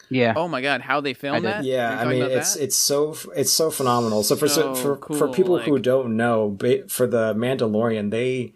Yeah. 0.09 0.33
oh 0.35 0.47
my 0.47 0.61
god, 0.61 0.81
how 0.81 1.01
they 1.01 1.13
filmed 1.13 1.43
did. 1.43 1.51
that? 1.51 1.63
Yeah, 1.63 1.99
I 1.99 2.05
mean 2.05 2.23
it's 2.23 2.53
that? 2.55 2.63
it's 2.63 2.77
so 2.77 3.15
it's 3.35 3.51
so 3.51 3.69
phenomenal. 3.69 4.23
So 4.23 4.35
for 4.35 4.47
So 4.47 4.73
for 4.75 4.97
cool, 4.97 5.17
for 5.17 5.27
people 5.27 5.59
who 5.59 5.79
don't 5.79 6.15
know, 6.15 6.57
for 6.87 7.07
the 7.07 7.33
Mandalorian, 7.35 8.11
they 8.11 8.53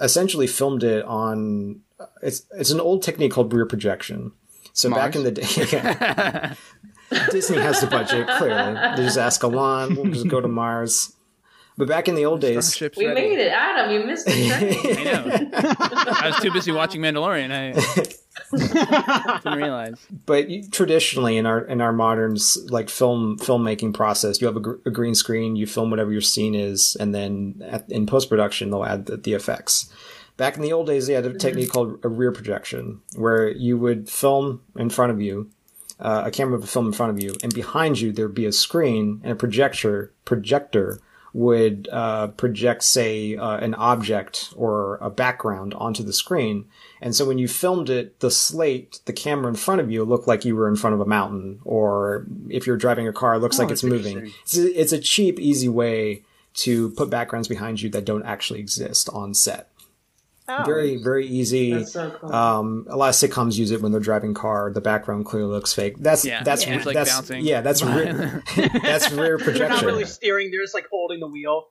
essentially 0.00 0.46
filmed 0.46 0.84
it 0.84 1.04
on 1.04 1.80
uh, 1.98 2.06
it's 2.22 2.42
it's 2.52 2.70
an 2.70 2.80
old 2.80 3.02
technique 3.02 3.32
called 3.32 3.52
rear 3.52 3.66
projection. 3.66 4.32
So 4.72 4.90
back 4.90 5.16
in 5.16 5.24
the 5.24 5.30
day, 5.30 5.46
yeah, 5.72 6.54
Disney 7.30 7.58
has 7.58 7.80
the 7.80 7.86
budget. 7.86 8.28
Clearly, 8.36 8.74
they 8.96 9.02
just 9.02 9.16
ask 9.18 9.42
Elon. 9.42 9.96
We'll 9.96 10.12
just 10.12 10.28
go 10.28 10.40
to 10.40 10.48
Mars. 10.48 11.12
But 11.78 11.88
back 11.88 12.08
in 12.08 12.14
the 12.14 12.24
old 12.24 12.40
days, 12.40 12.66
Starship's 12.66 12.96
We 12.96 13.06
ready. 13.06 13.20
made 13.20 13.38
it, 13.38 13.52
Adam. 13.52 13.92
You 13.92 14.06
missed 14.06 14.24
the 14.24 14.32
train. 14.32 14.98
I 14.98 15.04
know. 15.04 16.14
I 16.22 16.28
was 16.28 16.36
too 16.40 16.50
busy 16.50 16.72
watching 16.72 17.02
Mandalorian. 17.02 17.50
I 17.52 17.74
didn't 18.52 19.58
realize. 19.58 20.06
but 20.24 20.48
you, 20.48 20.68
traditionally 20.70 21.36
in 21.36 21.46
our 21.46 21.60
in 21.60 21.80
our 21.80 21.92
modern 21.92 22.36
like 22.68 22.88
film 22.88 23.38
filmmaking 23.38 23.92
process 23.94 24.40
you 24.40 24.46
have 24.46 24.56
a, 24.56 24.60
gr- 24.60 24.76
a 24.84 24.90
green 24.90 25.14
screen 25.14 25.56
you 25.56 25.66
film 25.66 25.90
whatever 25.90 26.12
your 26.12 26.20
scene 26.20 26.54
is 26.54 26.96
and 27.00 27.14
then 27.14 27.62
at, 27.66 27.88
in 27.90 28.06
post 28.06 28.28
production 28.28 28.70
they'll 28.70 28.84
add 28.84 29.06
the, 29.06 29.16
the 29.16 29.34
effects 29.34 29.90
back 30.36 30.56
in 30.56 30.62
the 30.62 30.72
old 30.72 30.86
days 30.86 31.06
they 31.06 31.14
had 31.14 31.26
a 31.26 31.34
technique 31.34 31.70
called 31.70 31.98
a 32.04 32.08
rear 32.08 32.32
projection 32.32 33.00
where 33.16 33.50
you 33.50 33.76
would 33.78 34.08
film 34.08 34.60
in 34.76 34.90
front 34.90 35.10
of 35.10 35.20
you 35.20 35.50
uh, 35.98 36.24
a 36.26 36.30
camera 36.30 36.58
would 36.58 36.68
film 36.68 36.86
in 36.86 36.92
front 36.92 37.10
of 37.10 37.22
you 37.22 37.34
and 37.42 37.54
behind 37.54 38.00
you 38.00 38.12
there'd 38.12 38.34
be 38.34 38.46
a 38.46 38.52
screen 38.52 39.20
and 39.22 39.32
a 39.32 39.36
projector 39.36 40.12
projector 40.24 41.00
would 41.32 41.86
uh, 41.92 42.28
project 42.28 42.82
say 42.82 43.36
uh, 43.36 43.58
an 43.58 43.74
object 43.74 44.54
or 44.56 44.96
a 45.02 45.10
background 45.10 45.74
onto 45.74 46.02
the 46.02 46.12
screen 46.12 46.64
and 47.00 47.14
so 47.14 47.24
when 47.26 47.38
you 47.38 47.48
filmed 47.48 47.90
it, 47.90 48.20
the 48.20 48.30
slate, 48.30 49.00
the 49.06 49.12
camera 49.12 49.48
in 49.48 49.56
front 49.56 49.80
of 49.80 49.90
you 49.90 50.04
looked 50.04 50.26
like 50.28 50.44
you 50.44 50.56
were 50.56 50.68
in 50.68 50.76
front 50.76 50.94
of 50.94 51.00
a 51.00 51.06
mountain, 51.06 51.60
or 51.64 52.26
if 52.48 52.66
you're 52.66 52.76
driving 52.76 53.06
a 53.08 53.12
car, 53.12 53.34
it 53.34 53.38
looks 53.38 53.58
Oh, 53.58 53.62
like 53.62 53.72
it's 53.72 53.82
moving. 53.84 54.32
It's 54.42 54.56
a, 54.56 54.80
it's 54.80 54.92
a 54.92 54.98
cheap, 54.98 55.38
easy 55.40 55.68
way 55.68 56.22
to 56.54 56.90
put 56.90 57.10
backgrounds 57.10 57.48
behind 57.48 57.82
you 57.82 57.90
that 57.90 58.04
don't 58.04 58.24
actually 58.24 58.60
exist 58.60 59.08
on 59.12 59.34
set. 59.34 59.68
Very, 60.64 60.96
very 60.96 61.26
easy. 61.26 61.84
So 61.84 62.08
cool. 62.20 62.32
Um, 62.32 62.86
a 62.88 62.96
lot 62.96 63.08
of 63.08 63.16
sitcoms 63.16 63.58
use 63.58 63.72
it 63.72 63.82
when 63.82 63.90
they're 63.90 64.00
driving 64.00 64.32
car. 64.32 64.70
The 64.72 64.80
background 64.80 65.26
clearly 65.26 65.50
looks 65.50 65.72
fake. 65.72 65.96
That's 65.98 66.24
Yeah, 66.24 66.44
that's 66.44 66.64
yeah, 66.64 66.76
it's 66.76 66.86
like 66.86 66.94
that's 66.94 67.12
bouncing. 67.12 67.44
yeah. 67.44 67.62
That's 67.62 67.82
rear, 67.82 68.44
that's 68.80 69.10
rear 69.10 69.38
They're 69.38 69.38
not 69.38 69.44
projection. 69.44 69.86
really 69.86 70.04
steering; 70.04 70.52
they're 70.52 70.62
just 70.62 70.72
like 70.72 70.86
holding 70.88 71.18
the 71.18 71.26
wheel. 71.26 71.64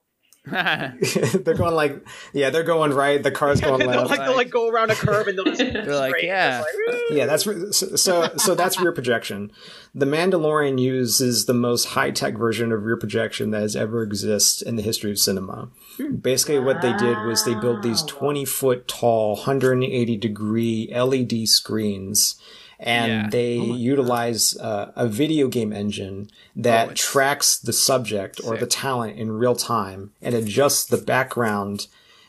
they're 0.50 1.54
going 1.54 1.74
like 1.74 2.06
yeah, 2.32 2.50
they're 2.50 2.62
going 2.62 2.92
right. 2.92 3.20
The 3.20 3.32
car's 3.32 3.60
going 3.60 3.78
they'll 3.80 3.88
left. 3.88 4.10
like 4.10 4.20
they'll 4.20 4.36
like 4.36 4.50
go 4.50 4.68
around 4.68 4.92
a 4.92 4.94
curve 4.94 5.26
and 5.26 5.36
they'll 5.36 5.44
just 5.44 5.58
They're 5.58 5.96
like, 5.96 6.22
yeah. 6.22 6.62
just 6.62 6.68
like, 6.86 6.96
yeah, 7.10 7.26
that's 7.26 7.46
re- 7.46 7.72
so, 7.72 7.96
so. 7.96 8.30
So 8.36 8.54
that's 8.54 8.78
rear 8.80 8.92
projection. 8.92 9.50
The 9.92 10.06
Mandalorian 10.06 10.80
uses 10.80 11.46
the 11.46 11.54
most 11.54 11.86
high 11.86 12.12
tech 12.12 12.36
version 12.36 12.70
of 12.70 12.84
rear 12.84 12.96
projection 12.96 13.50
that 13.50 13.62
has 13.62 13.74
ever 13.74 14.02
existed 14.02 14.68
in 14.68 14.76
the 14.76 14.82
history 14.82 15.10
of 15.10 15.18
cinema. 15.18 15.68
Hmm. 15.96 16.16
Basically, 16.16 16.60
what 16.60 16.80
they 16.80 16.92
did 16.96 17.18
was 17.24 17.44
they 17.44 17.54
built 17.54 17.82
these 17.82 18.02
twenty 18.02 18.44
foot 18.44 18.86
tall, 18.86 19.34
hundred 19.34 19.72
and 19.72 19.84
eighty 19.84 20.16
degree 20.16 20.88
LED 20.94 21.48
screens. 21.48 22.40
And 22.78 23.10
Yeah. 23.10 23.28
they 23.30 23.54
utilize 23.56 24.56
uh, 24.58 24.92
a 24.96 25.06
video 25.08 25.48
game 25.48 25.72
engine 25.72 26.28
that 26.54 26.90
Oh, 26.90 26.92
tracks 26.94 27.58
the 27.58 27.72
subject 27.72 28.40
or 28.44 28.56
the 28.56 28.66
talent 28.66 29.16
in 29.18 29.32
real 29.32 29.54
time 29.56 30.12
and 30.20 30.34
adjusts 30.34 30.84
the 30.84 30.98
background 30.98 31.86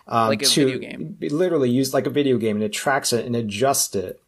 um, 0.07 0.29
Like 0.29 0.41
a 0.41 0.45
to 0.45 0.65
video 0.65 0.79
game. 0.79 1.17
literally 1.21 1.69
use 1.69 1.93
like 1.93 2.07
a 2.07 2.09
video 2.09 2.37
game 2.37 2.55
and 2.55 2.63
it 2.63 2.71
tracks 2.71 3.11
it 3.11 3.25
and 3.25 3.35
adjusts 3.35 3.93
it 3.95 4.21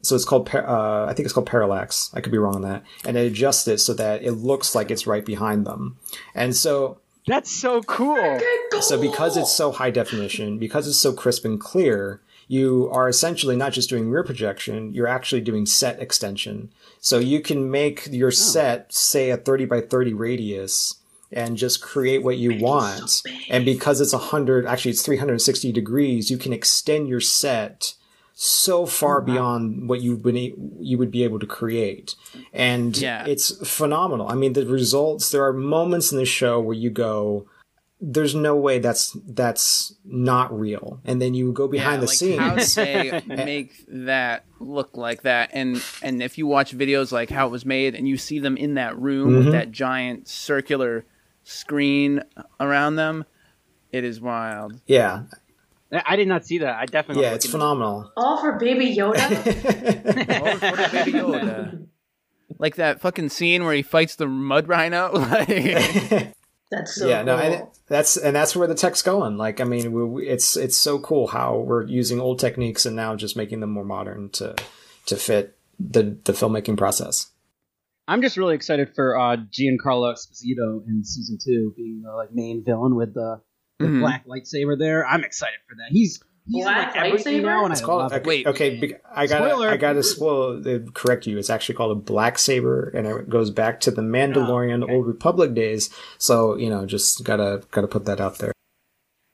so 0.00 0.14
it's 0.14 0.24
called 0.24 0.48
uh, 0.54 1.04
i 1.08 1.12
think 1.12 1.26
it's 1.26 1.32
called 1.34 1.46
parallax 1.46 2.10
i 2.14 2.20
could 2.22 2.32
be 2.32 2.38
wrong 2.38 2.54
on 2.54 2.62
that 2.62 2.82
and 3.04 3.18
it 3.18 3.26
adjusts 3.26 3.68
it 3.68 3.78
so 3.78 3.92
that 3.92 4.22
it 4.22 4.32
looks 4.32 4.74
like 4.74 4.90
it's 4.90 5.06
right 5.06 5.26
behind 5.26 5.66
them 5.66 5.98
and 6.34 6.56
so 6.56 6.98
That's 7.26 7.50
so 7.50 7.82
cool. 7.82 8.40
so 8.80 8.98
because 8.98 9.36
it's 9.36 9.52
so 9.52 9.72
high 9.72 9.90
definition 9.90 10.58
because 10.58 10.88
it's 10.88 10.98
so 10.98 11.12
crisp 11.12 11.44
and 11.44 11.60
clear 11.60 12.20
you 12.48 12.88
are 12.92 13.08
essentially 13.08 13.56
not 13.56 13.72
just 13.72 13.88
doing 13.88 14.08
rear 14.10 14.22
projection 14.22 14.94
you're 14.94 15.08
actually 15.08 15.40
doing 15.40 15.66
set 15.66 16.00
extension. 16.00 16.70
So 17.00 17.18
you 17.18 17.40
can 17.40 17.70
make 17.70 18.06
your 18.10 18.30
set 18.30 18.92
say 18.92 19.30
a 19.30 19.36
30 19.36 19.64
by 19.66 19.80
30 19.80 20.14
radius 20.14 20.94
and 21.32 21.56
just 21.56 21.82
create 21.82 22.22
what 22.22 22.36
you 22.36 22.56
want. 22.62 23.22
And 23.50 23.64
because 23.64 24.00
it's 24.00 24.12
100 24.12 24.64
actually 24.66 24.92
it's 24.92 25.02
360 25.02 25.72
degrees 25.72 26.30
you 26.30 26.38
can 26.38 26.52
extend 26.52 27.08
your 27.08 27.20
set 27.20 27.94
so 28.38 28.84
far 28.86 29.22
beyond 29.22 29.88
what 29.88 30.02
you've 30.02 30.22
been 30.22 30.36
you 30.78 30.98
would 30.98 31.10
be 31.10 31.24
able 31.24 31.38
to 31.38 31.46
create. 31.46 32.14
And 32.52 32.96
Yeah. 32.96 33.24
it's 33.26 33.50
phenomenal. 33.68 34.28
I 34.28 34.34
mean 34.34 34.52
the 34.52 34.66
results 34.66 35.30
there 35.30 35.44
are 35.44 35.52
moments 35.52 36.12
in 36.12 36.18
the 36.18 36.24
show 36.26 36.60
where 36.60 36.76
you 36.76 36.90
go 36.90 37.46
there's 38.00 38.34
no 38.34 38.54
way 38.56 38.78
that's 38.78 39.16
that's 39.26 39.94
not 40.04 40.52
real 40.56 41.00
and 41.04 41.20
then 41.20 41.32
you 41.32 41.50
go 41.52 41.66
behind 41.66 42.02
the 42.02 42.06
like, 42.06 42.38
How 42.38 42.54
did 42.56 42.64
scenes 42.64 42.74
they 42.74 43.22
make 43.26 43.72
that 43.88 44.44
look 44.60 44.96
like 44.96 45.22
that? 45.22 45.50
And 45.54 45.82
and 46.02 46.22
if 46.22 46.36
you 46.38 46.46
watch 46.46 46.76
videos 46.76 47.10
like 47.12 47.30
how 47.30 47.46
it 47.46 47.50
was 47.50 47.64
made, 47.64 47.94
and 47.94 48.06
you 48.06 48.16
see 48.18 48.38
them 48.38 48.56
in 48.56 48.74
that 48.74 48.98
room 48.98 49.28
Mm-hmm. 49.30 49.36
with 49.44 49.52
that 49.52 49.70
giant 49.70 50.28
circular 50.28 51.04
screen 51.42 52.22
around 52.60 52.96
them, 52.96 53.24
it 53.92 54.04
is 54.04 54.20
wild. 54.20 54.80
yeah 54.86 55.22
I 55.92 56.02
I 56.04 56.16
did 56.16 56.28
not 56.28 56.44
see 56.44 56.58
that. 56.58 56.76
I 56.76 56.84
definitely 56.86 57.22
yeah 57.22 57.32
it's 57.34 57.46
look 57.46 57.54
into 57.54 57.58
phenomenal 57.64 58.12
All 58.16 58.38
for 58.40 58.52
Baby 58.58 58.94
Yoda. 58.94 59.16
Oh, 60.42 60.56
for 60.58 60.92
baby 60.92 61.12
Yoda. 61.12 61.86
Like 62.58 62.76
that 62.76 63.00
fucking 63.00 63.28
scene 63.28 63.64
where 63.64 63.74
he 63.74 63.82
fights 63.82 64.16
the 64.16 64.26
mud 64.26 64.66
rhino. 64.68 65.10
Like, 65.12 66.32
That's 66.70 66.94
so 66.96 67.06
yeah 67.06 67.18
cool. 67.18 67.26
no 67.26 67.36
and 67.38 67.66
that's 67.86 68.16
and 68.16 68.34
that's 68.34 68.56
where 68.56 68.66
the 68.66 68.74
tech's 68.74 69.00
going 69.02 69.36
like 69.36 69.60
i 69.60 69.64
mean 69.64 69.92
we, 69.92 70.04
we, 70.04 70.28
it's 70.28 70.56
it's 70.56 70.76
so 70.76 70.98
cool 70.98 71.28
how 71.28 71.58
we're 71.58 71.84
using 71.86 72.18
old 72.20 72.40
techniques 72.40 72.84
and 72.84 72.96
now 72.96 73.14
just 73.14 73.36
making 73.36 73.60
them 73.60 73.70
more 73.70 73.84
modern 73.84 74.30
to 74.30 74.56
to 75.06 75.16
fit 75.16 75.56
the 75.78 76.18
the 76.24 76.32
filmmaking 76.32 76.76
process 76.76 77.30
I'm 78.08 78.22
just 78.22 78.36
really 78.36 78.54
excited 78.54 78.94
for 78.94 79.18
uh, 79.18 79.36
Giancarlo 79.36 80.14
Esposito 80.14 80.86
in 80.86 81.02
season 81.04 81.38
two 81.44 81.72
being 81.76 82.02
the 82.04 82.12
like 82.12 82.32
main 82.32 82.62
villain 82.64 82.94
with 82.94 83.14
the, 83.14 83.40
the 83.80 83.86
Mhm. 83.86 84.00
black 84.00 84.24
lightsaber 84.28 84.78
there. 84.78 85.04
I'm 85.04 85.24
excited 85.24 85.58
for 85.68 85.74
that. 85.74 85.88
He's 85.90 86.20
he's 86.20 86.22
in, 86.22 86.35
Black 86.48 86.94
like 86.94 87.04
everything 87.06 87.38
lightsaber? 87.40 87.44
now, 87.44 87.64
and 87.64 87.72
it's 87.72 87.80
called 87.80 88.02
love 88.02 88.12
okay, 88.12 88.28
Wait. 88.28 88.46
okay 88.46 88.94
i 89.14 89.26
gotta 89.26 89.50
Spoiler. 89.50 89.68
i 89.68 89.76
gotta 89.76 90.02
spoil 90.02 90.62
uh, 90.68 90.78
correct 90.94 91.26
you 91.26 91.38
it's 91.38 91.50
actually 91.50 91.74
called 91.74 91.90
a 91.92 92.00
black 92.00 92.38
saber 92.38 92.88
and 92.90 93.06
it 93.06 93.28
goes 93.28 93.50
back 93.50 93.80
to 93.80 93.90
the 93.90 94.02
mandalorian 94.02 94.80
Oh, 94.82 94.84
okay. 94.84 94.94
old 94.94 95.06
republic 95.06 95.54
days 95.54 95.90
so 96.18 96.56
you 96.56 96.70
know 96.70 96.86
just 96.86 97.24
gotta 97.24 97.62
gotta 97.72 97.88
put 97.88 98.04
that 98.04 98.20
out 98.20 98.38
there 98.38 98.52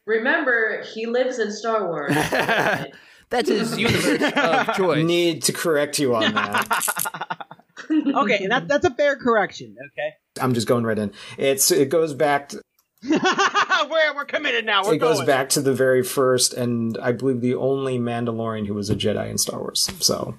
Remember, 0.04 0.82
he 0.94 1.06
lives 1.06 1.38
in 1.38 1.52
Star 1.52 1.86
Wars. 1.86 2.12
That's 3.30 3.48
his 3.48 3.78
universe 3.78 4.20
of 4.36 4.74
choice. 4.76 5.04
need 5.04 5.42
to 5.44 5.52
correct 5.52 5.98
you 6.00 6.14
on 6.16 6.34
that 6.34 7.46
okay, 7.90 8.38
and 8.42 8.50
that, 8.50 8.66
that's 8.68 8.84
a 8.84 8.90
fair 8.90 9.16
correction. 9.16 9.76
Okay, 9.92 10.10
i'm 10.40 10.54
just 10.54 10.66
going 10.66 10.84
right 10.84 10.98
in 10.98 11.12
it's 11.38 11.70
it 11.70 11.88
goes 11.88 12.14
back 12.14 12.48
to, 12.50 12.60
we're 13.90 14.14
we're 14.14 14.24
committed 14.24 14.64
now. 14.64 14.84
We're 14.84 14.94
it 14.94 14.98
goes 14.98 15.16
going. 15.16 15.26
back 15.26 15.48
to 15.50 15.60
the 15.60 15.72
very 15.74 16.02
first 16.04 16.54
and 16.54 16.96
i 17.02 17.10
believe 17.12 17.40
the 17.40 17.54
only 17.56 17.98
mandalorian 17.98 18.66
who 18.66 18.74
was 18.74 18.90
a 18.90 18.94
jedi 18.96 19.28
in 19.30 19.38
star 19.38 19.58
wars 19.60 19.90
so 20.00 20.36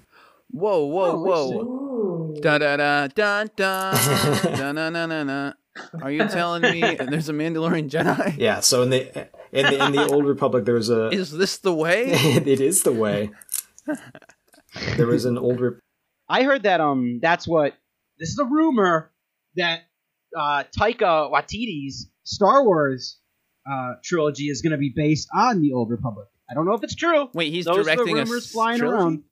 Whoa, 0.51 0.85
whoa, 0.85 1.11
Oh, 1.11 1.23
whoa. 1.23 1.61
Ooh. 1.63 2.35
Da 2.39 2.59
da 2.59 2.77
da 2.77 3.07
dun 3.07 3.49
dun 3.55 3.95
dun 4.43 4.75
dun 4.75 4.93
dun 4.93 5.09
dun. 5.09 5.27
dun. 5.27 5.53
Are 6.03 6.11
you 6.11 6.27
telling 6.27 6.61
me 6.61 6.81
there's 7.09 7.27
a 7.27 7.33
Mandalorian 7.33 7.89
Jedi? 7.89 8.37
Yeah, 8.37 8.59
so 8.59 8.83
in 8.83 8.91
the 8.91 9.27
in 9.51 9.65
the 9.65 9.83
in 9.85 9.91
the 9.93 10.07
old 10.07 10.25
Republic 10.25 10.65
there 10.65 10.75
was 10.75 10.91
a 10.91 11.09
Is 11.09 11.31
this 11.31 11.57
the 11.57 11.73
way? 11.73 12.05
it 12.11 12.61
is 12.61 12.83
the 12.83 12.91
way. 12.93 13.31
There 14.97 15.07
was 15.07 15.25
an 15.25 15.37
old 15.39 15.59
Re- 15.59 15.71
I 16.29 16.43
heard 16.43 16.63
that 16.63 16.79
um 16.81 17.19
that's 17.21 17.47
what 17.47 17.73
this 18.19 18.29
is 18.29 18.37
a 18.39 18.45
rumor 18.45 19.11
that 19.55 19.81
uh 20.37 20.63
Taika 20.79 21.31
Waititi's 21.31 22.09
Star 22.23 22.63
Wars 22.63 23.19
uh 23.69 23.93
trilogy 24.03 24.45
is 24.45 24.61
going 24.61 24.71
to 24.71 24.77
be 24.77 24.91
based 24.95 25.27
on 25.33 25.61
the 25.61 25.73
Old 25.73 25.89
Republic. 25.89 26.27
I 26.49 26.53
don't 26.53 26.65
know 26.65 26.73
if 26.73 26.83
it's 26.83 26.95
true. 26.95 27.29
Wait, 27.33 27.51
he's 27.53 27.65
Those 27.65 27.79
are 27.79 27.83
the 27.83 27.95
directing 27.95 28.17
a 28.19 28.23
rumors 28.23 28.51
flying 28.51 28.79
trilogy? 28.79 28.97
around. 29.01 29.23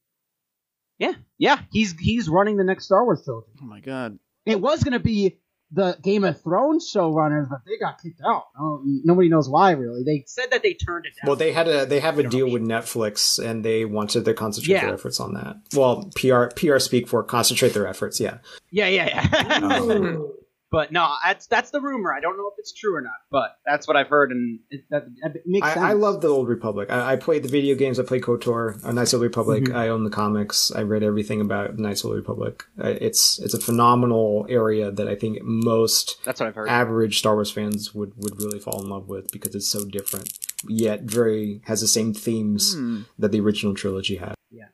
Yeah, 1.00 1.14
yeah, 1.38 1.60
he's 1.72 1.94
he's 2.00 2.30
running 2.30 2.58
the 2.58 2.64
next 2.64 2.86
Star 2.86 3.04
Wars 3.04 3.22
trilogy. 3.24 3.52
Oh 3.62 3.66
my 3.66 3.80
god. 3.80 4.20
It 4.46 4.60
was 4.62 4.84
going 4.84 4.94
to 4.94 5.00
be 5.00 5.38
the 5.72 5.98
Game 6.02 6.24
of 6.24 6.42
Thrones 6.42 6.92
showrunners, 6.94 7.50
but 7.50 7.60
they 7.66 7.78
got 7.78 8.02
kicked 8.02 8.22
out. 8.26 8.44
Oh, 8.60 8.82
nobody 8.84 9.30
knows 9.30 9.48
why, 9.48 9.72
really. 9.72 10.04
They 10.04 10.24
said 10.28 10.48
that 10.52 10.64
they 10.64 10.74
turned 10.74 11.06
it 11.06 11.14
down. 11.22 11.28
Well, 11.28 11.36
they 11.36 11.52
had 11.54 11.68
a 11.68 11.86
they 11.86 12.00
have 12.00 12.20
a 12.20 12.24
deal 12.24 12.50
with 12.50 12.62
Netflix, 12.62 13.44
and 13.44 13.64
they 13.64 13.86
wanted 13.86 14.26
to 14.26 14.34
concentrate 14.34 14.74
Yeah. 14.76 14.86
their 14.86 14.94
efforts 14.96 15.20
on 15.20 15.34
that. 15.36 15.58
Well, 15.76 16.10
PR 16.16 16.46
PR 16.56 16.80
speak 16.80 17.08
for 17.08 17.24
concentrate 17.24 17.74
their 17.74 17.88
efforts. 17.88 18.20
Yeah, 18.20 18.40
yeah, 18.72 18.88
yeah, 18.88 19.28
yeah. 19.62 19.80
Ooh. 19.80 20.34
but 20.72 20.92
no, 20.92 21.14
that's 21.24 21.48
that's 21.48 21.70
the 21.72 21.82
rumor. 21.82 22.14
I 22.14 22.20
don't 22.22 22.38
know 22.38 22.48
if 22.48 22.54
it's 22.58 22.72
true 22.74 22.96
or 22.96 23.02
not, 23.02 23.12
but 23.30 23.56
that's 23.66 23.88
what 23.88 23.98
I've 23.98 24.08
heard, 24.08 24.32
and 24.32 24.60
it, 24.70 24.82
that 24.90 25.04
it 25.24 25.44
makes 25.46 25.68
sense. 25.68 25.78
I, 25.80 25.90
I 25.90 25.94
love 25.94 26.22
the 26.22 26.30
old 26.30 26.48
Republic. 26.48 26.90
I, 26.90 27.14
I 27.14 27.16
played 27.18 27.44
the 27.44 27.50
video 27.50 27.76
games. 27.76 28.00
I 28.00 28.04
played 28.04 28.24
KOTOR, 28.24 28.84
uh, 28.86 28.92
Knights 28.92 29.14
of 29.14 29.20
the 29.20 29.26
Republic. 29.28 29.66
Mhm. 29.66 29.76
I 29.76 29.90
own 29.90 30.04
the 30.06 30.10
comics. 30.10 30.72
I 30.72 30.82
read 30.84 31.04
everything 31.04 31.42
about 31.42 31.78
Knights 31.78 32.04
of 32.04 32.12
the 32.12 32.16
Republic. 32.16 32.64
Uh, 32.82 32.96
it's 33.02 33.38
it's 33.40 33.54
a 33.54 33.60
phenomenal 33.60 34.46
area 34.50 34.92
that 34.92 35.08
I 35.08 35.16
think 35.16 35.40
most 35.44 36.18
That's 36.26 36.40
what 36.40 36.48
I've 36.48 36.56
heard. 36.56 36.70
average 36.70 37.20
Star 37.20 37.36
Wars 37.36 37.52
fans 37.52 37.94
would 37.94 38.14
would 38.18 38.40
really 38.42 38.60
fall 38.60 38.82
in 38.82 38.90
love 38.90 39.08
with 39.10 39.32
because 39.32 39.54
it's 39.56 39.68
so 39.68 39.84
different, 39.86 40.32
yet 40.68 41.02
very 41.02 41.62
has 41.66 41.82
the 41.82 41.88
same 41.88 42.14
themes 42.14 42.74
Hmm. 42.76 43.02
that 43.20 43.32
the 43.32 43.40
original 43.42 43.74
trilogy 43.74 44.16
had. 44.16 44.36
Yeah, 44.50 44.66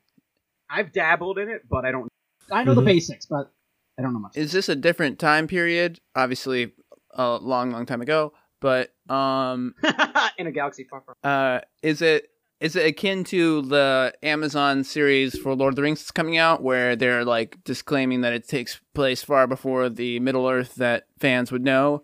I've 0.69 0.91
dabbled 0.91 1.39
in 1.39 1.49
it, 1.49 1.63
but 1.69 1.85
I 1.85 1.91
don't. 1.91 2.07
I 2.51 2.63
know 2.63 2.75
the 2.75 2.81
Mhm. 2.81 2.85
basics, 2.85 3.25
but 3.25 3.51
I 3.97 4.01
don't 4.01 4.13
know 4.13 4.19
much. 4.19 4.37
Is 4.37 4.51
this 4.51 4.69
a 4.69 4.75
different 4.75 5.19
time 5.19 5.47
period? 5.47 5.99
Obviously, 6.15 6.73
a 7.13 7.37
long, 7.37 7.71
long 7.71 7.85
time 7.85 8.01
ago. 8.01 8.33
But 8.59 8.93
um, 9.09 9.75
in 10.37 10.47
a 10.47 10.51
galaxy 10.51 10.83
far, 10.83 11.01
far. 11.01 11.15
uh, 11.23 11.61
is 11.83 12.01
it 12.01 12.29
is 12.59 12.75
it 12.75 12.87
akin 12.87 13.23
to 13.25 13.61
the 13.61 14.13
Amazon 14.23 14.83
series 14.83 15.37
for 15.37 15.55
Lord 15.55 15.73
of 15.73 15.75
the 15.75 15.83
Rings 15.83 15.99
that's 15.99 16.11
coming 16.11 16.37
out, 16.37 16.63
where 16.63 16.95
they're 16.95 17.23
like 17.23 17.63
disclaiming 17.63 18.21
that 18.21 18.33
it 18.33 18.47
takes 18.47 18.79
place 18.95 19.21
far 19.23 19.45
before 19.45 19.89
the 19.89 20.19
Middle 20.19 20.47
Earth 20.47 20.75
that 20.75 21.05
fans 21.19 21.51
would 21.51 21.63
know? 21.63 22.03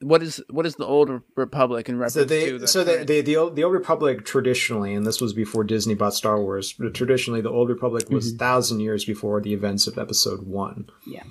What 0.00 0.22
is 0.22 0.42
what 0.50 0.66
is 0.66 0.76
the 0.76 0.86
Old 0.86 1.10
Republic 1.36 1.88
in 1.88 1.96
reference 1.98 2.14
So 2.14 2.24
they, 2.24 2.50
to? 2.50 2.58
The 2.58 2.66
so 2.66 2.82
the, 2.84 2.92
current- 2.94 3.06
the 3.08 3.20
the 3.20 3.36
old 3.36 3.56
the 3.56 3.64
old 3.64 3.72
Republic 3.74 4.24
traditionally, 4.24 4.94
and 4.94 5.06
this 5.06 5.20
was 5.20 5.32
before 5.32 5.64
Disney 5.64 5.94
bought 5.94 6.14
Star 6.14 6.40
Wars. 6.40 6.72
But 6.72 6.94
traditionally, 6.94 7.40
the 7.40 7.50
old 7.50 7.68
Republic 7.68 8.10
was 8.10 8.32
Mhm. 8.34 8.38
thousand 8.38 8.80
years 8.80 9.04
before 9.04 9.40
the 9.40 9.52
events 9.54 9.86
of 9.86 9.98
Episode 9.98 10.42
One. 10.46 10.86
Yeah. 11.06 11.22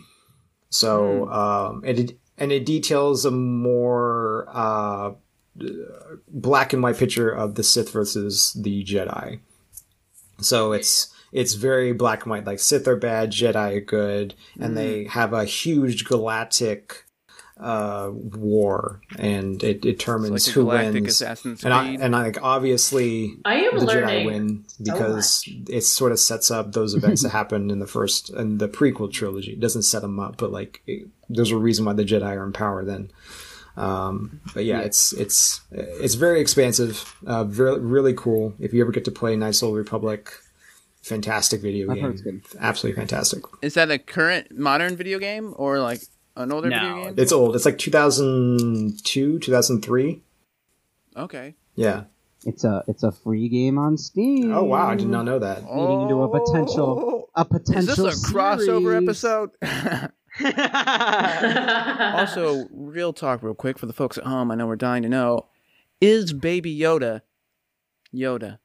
So 0.70 1.30
um, 1.30 1.84
and 1.86 2.00
it 2.00 2.18
and 2.38 2.52
it 2.52 2.66
details 2.66 3.26
a 3.26 3.32
more 3.32 4.48
uh, 4.52 5.12
black 6.28 6.74
and 6.74 6.82
white 6.82 6.98
picture 6.98 7.30
of 7.30 7.56
the 7.56 7.64
Sith 7.64 7.92
versus 7.92 8.54
the 8.60 8.84
Jedi. 8.84 9.40
So 10.40 10.72
it's 10.72 11.14
it's 11.32 11.54
very 11.54 11.94
black 11.94 12.24
and 12.24 12.32
white. 12.32 12.46
Like 12.46 12.60
Sith 12.60 12.88
are 12.88 12.96
bad, 12.96 13.32
Jedi 13.32 13.78
are 13.78 13.82
good, 13.82 14.34
and 14.60 14.78
they 14.78 15.06
have 15.06 15.34
a 15.34 15.46
huge 15.46 16.06
galactic 16.06 17.06
uh, 17.62 18.10
war, 18.12 19.02
and 19.20 19.64
it 19.64 19.82
determines 19.82 20.36
it's 20.36 20.48
like 20.48 20.54
who 20.56 20.64
galactic 20.64 20.94
wins. 20.94 21.22
Assassin's 21.22 21.64
And 21.64 21.74
I, 21.74 21.86
and 21.90 22.16
I, 22.16 22.24
like 22.24 22.42
obviously 22.42 23.36
I 23.46 23.56
am 23.56 23.78
the 23.78 23.86
learning. 23.86 24.04
Jedi 24.04 24.26
win 24.26 24.66
because 24.82 25.44
it 25.70 25.82
sort 25.82 26.12
of 26.12 26.20
sets 26.20 26.50
up 26.50 26.72
those 26.72 26.96
events 26.96 27.22
that 27.22 27.30
happened 27.32 27.72
in 27.72 27.80
the 27.80 27.88
first 27.88 28.32
and 28.32 28.60
the 28.60 28.68
prequel 28.68 29.12
trilogy. 29.12 29.54
It 29.54 29.60
doesn't 29.60 29.84
set 29.84 30.02
them 30.02 30.20
up, 30.20 30.38
but 30.38 30.52
like 30.52 30.82
it, 30.88 31.08
there's 31.30 31.52
a 31.52 31.58
reason 31.58 31.86
why 31.86 31.94
the 31.94 32.04
Jedi 32.04 32.36
are 32.36 32.44
in 32.44 32.52
power 32.52 32.84
then. 32.84 33.12
Um, 33.78 34.42
but 34.54 34.66
yeah, 34.66 34.80
it's 34.80 35.14
it's 35.14 35.62
it's 35.72 36.16
very 36.16 36.42
expansive, 36.42 37.16
uh, 37.28 37.44
very, 37.44 37.80
really 37.80 38.14
cool. 38.14 38.56
If 38.60 38.74
you 38.74 38.82
ever 38.82 38.92
get 38.92 39.06
to 39.06 39.12
play 39.12 39.36
Knights 39.36 39.62
of 39.62 39.70
the 39.70 39.76
Republic, 39.76 40.32
fantastic 41.04 41.62
video 41.62 41.94
game, 41.94 42.04
heard 42.04 42.14
it's 42.14 42.22
good. 42.22 42.42
absolutely 42.60 43.00
fantastic. 43.00 43.44
is 43.62 43.76
that 43.76 43.92
a 43.92 44.00
current 44.00 44.58
modern 44.58 44.98
video 44.98 45.20
game 45.20 45.54
or 45.58 45.80
like 45.80 46.02
an 46.36 46.52
older 46.52 46.70
video 46.70 46.82
No, 46.98 47.04
game? 47.06 47.14
It's 47.18 47.32
old. 47.32 47.56
It's 47.56 47.66
like 47.66 47.78
2002, 47.78 49.40
2003. 49.40 50.22
Okay. 51.18 51.56
Yeah. 51.76 52.04
It's 52.46 52.64
a 52.64 52.84
it's 52.88 53.04
a 53.04 53.12
free 53.12 53.50
game 53.50 53.78
on 53.78 53.98
Steam. 53.98 54.52
Oh 54.52 54.64
wow, 54.64 54.88
I 54.88 54.96
did 54.96 55.08
not 55.08 55.26
know 55.26 55.38
that. 55.40 55.64
Leading 55.64 56.02
into 56.02 56.24
a 56.24 56.30
potential- 56.40 57.30
oh, 57.36 57.42
A 57.42 57.42
Oh, 57.42 57.56
Is 57.58 57.66
potential. 57.66 58.06
this 58.06 58.30
a 58.30 58.34
crossover 58.34 58.92
series. 58.94 59.04
episode? 59.04 59.50
also, 62.16 62.68
real 62.72 63.14
talk, 63.14 63.44
real 63.44 63.54
quick 63.54 63.78
for 63.78 63.86
the 63.86 63.94
folks 63.94 64.18
at 64.18 64.24
home. 64.26 64.50
I 64.52 64.56
know 64.56 64.66
we're 64.68 64.76
dying 64.76 65.04
to 65.04 65.10
know: 65.10 65.46
Is 66.00 66.34
Baby 66.34 66.76
Yoda 66.78 67.22
Yoda, 68.14 68.58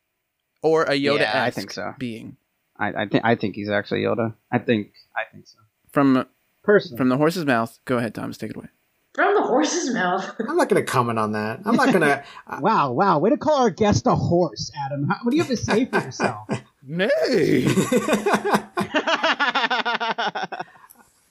or 0.63 0.85
a 0.85 0.91
Yoda? 0.93 1.21
Yeah, 1.21 1.43
I 1.45 1.51
think 1.51 1.71
so. 1.73 1.93
Being 1.99 2.37
I, 2.79 2.89
I 3.03 3.07
think 3.09 3.25
I 3.25 3.35
think 3.35 3.57
he's 3.57 3.69
actually 3.69 4.03
Yoda. 4.03 4.35
I 4.51 4.59
think 4.59 4.93
I 5.15 5.23
think 5.33 5.47
so. 5.47 5.59
from 5.93 6.27
Personally, 6.67 6.99
from 6.99 7.09
the 7.09 7.17
horse's 7.17 7.47
mouth. 7.47 7.79
Go 7.85 7.97
ahead, 7.97 8.13
Thomas. 8.15 8.37
Take 8.37 8.51
it 8.51 8.57
away. 8.57 8.67
From 9.15 9.35
the 9.35 9.43
horse's 9.43 9.95
mouth. 9.95 10.35
I'm 10.49 10.57
not 10.57 10.69
going 10.69 10.85
to 10.85 10.91
comment 10.91 11.19
on 11.19 11.33
that. 11.33 11.61
I'm 11.65 11.77
not 11.77 11.93
going 11.93 12.01
to. 12.01 12.25
wow, 12.61 12.91
wow, 12.91 13.19
way 13.21 13.31
to 13.31 13.37
call 13.37 13.63
our 13.63 13.71
guest 13.71 14.07
a 14.09 14.17
horse, 14.17 14.73
Adam. 14.85 15.07
How, 15.09 15.17
what 15.23 15.31
do 15.31 15.37
you 15.37 15.43
have 15.45 15.51
to 15.51 15.57
say 15.57 15.87
for 15.87 16.01
yourself? 16.01 16.49
Nay. 16.83 17.67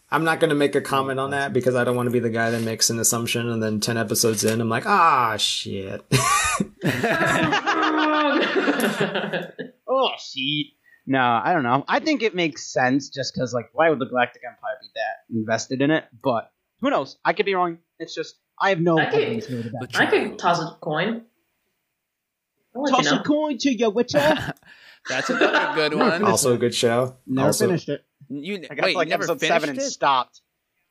I'm 0.09 0.23
not 0.23 0.39
going 0.39 0.49
to 0.49 0.55
make 0.55 0.75
a 0.75 0.81
comment 0.81 1.19
on 1.19 1.31
that 1.31 1.51
because 1.51 1.75
I 1.75 1.83
don't 1.83 1.97
want 1.97 2.07
to 2.07 2.11
be 2.11 2.19
the 2.19 2.29
guy 2.29 2.49
that 2.51 2.61
makes 2.61 2.89
an 2.89 2.97
assumption 2.99 3.49
and 3.49 3.61
then 3.61 3.81
10 3.81 3.97
episodes 3.97 4.45
in, 4.45 4.61
I'm 4.61 4.69
like, 4.69 4.85
ah, 4.85 5.35
shit. 5.35 6.05
oh, 9.87 10.11
shit. 10.17 10.67
No, 11.07 11.19
I 11.21 11.53
don't 11.53 11.63
know. 11.63 11.85
I 11.87 11.99
think 11.99 12.23
it 12.23 12.33
makes 12.33 12.65
sense 12.71 13.09
just 13.09 13.33
because, 13.33 13.53
like, 13.53 13.69
why 13.73 13.89
would 13.89 13.99
the 13.99 14.05
Galactic 14.07 14.41
Empire 14.43 14.75
be 14.81 14.87
that 14.95 15.35
invested 15.37 15.81
in 15.81 15.91
it? 15.91 16.05
But 16.23 16.51
who 16.81 16.89
knows? 16.89 17.17
I 17.23 17.33
could 17.33 17.45
be 17.45 17.53
wrong. 17.53 17.77
It's 17.99 18.15
just 18.15 18.35
I 18.59 18.69
have 18.69 18.79
no 18.79 18.97
I 18.97 19.05
could- 19.05 19.41
to 19.43 19.71
back 19.79 19.95
I 19.99 20.05
could 20.07 20.39
toss 20.39 20.59
a 20.61 20.75
coin. 20.81 21.23
I'll 22.75 22.81
let 22.83 22.91
Toss 22.95 23.05
you 23.05 23.11
know. 23.11 23.21
a 23.21 23.23
coin 23.23 23.57
to 23.59 23.71
your 23.73 23.89
Witcher. 23.91 24.17
That's 25.07 25.29
another 25.29 25.75
good 25.75 25.93
one. 25.99 26.23
also 26.23 26.53
a 26.53 26.57
good 26.57 26.73
show. 26.75 27.15
Never 27.27 27.47
also, 27.47 27.67
finished 27.67 27.87
it. 27.89 28.03
You 28.27 28.65
I 28.69 28.75
got 28.75 28.85
wait, 28.85 28.91
to 28.93 28.97
like 28.97 29.07
never 29.07 29.23
episode 29.23 29.39
finished 29.39 29.53
seven 29.53 29.69
and 29.69 29.77
it? 29.77 29.81
stopped. 29.91 30.41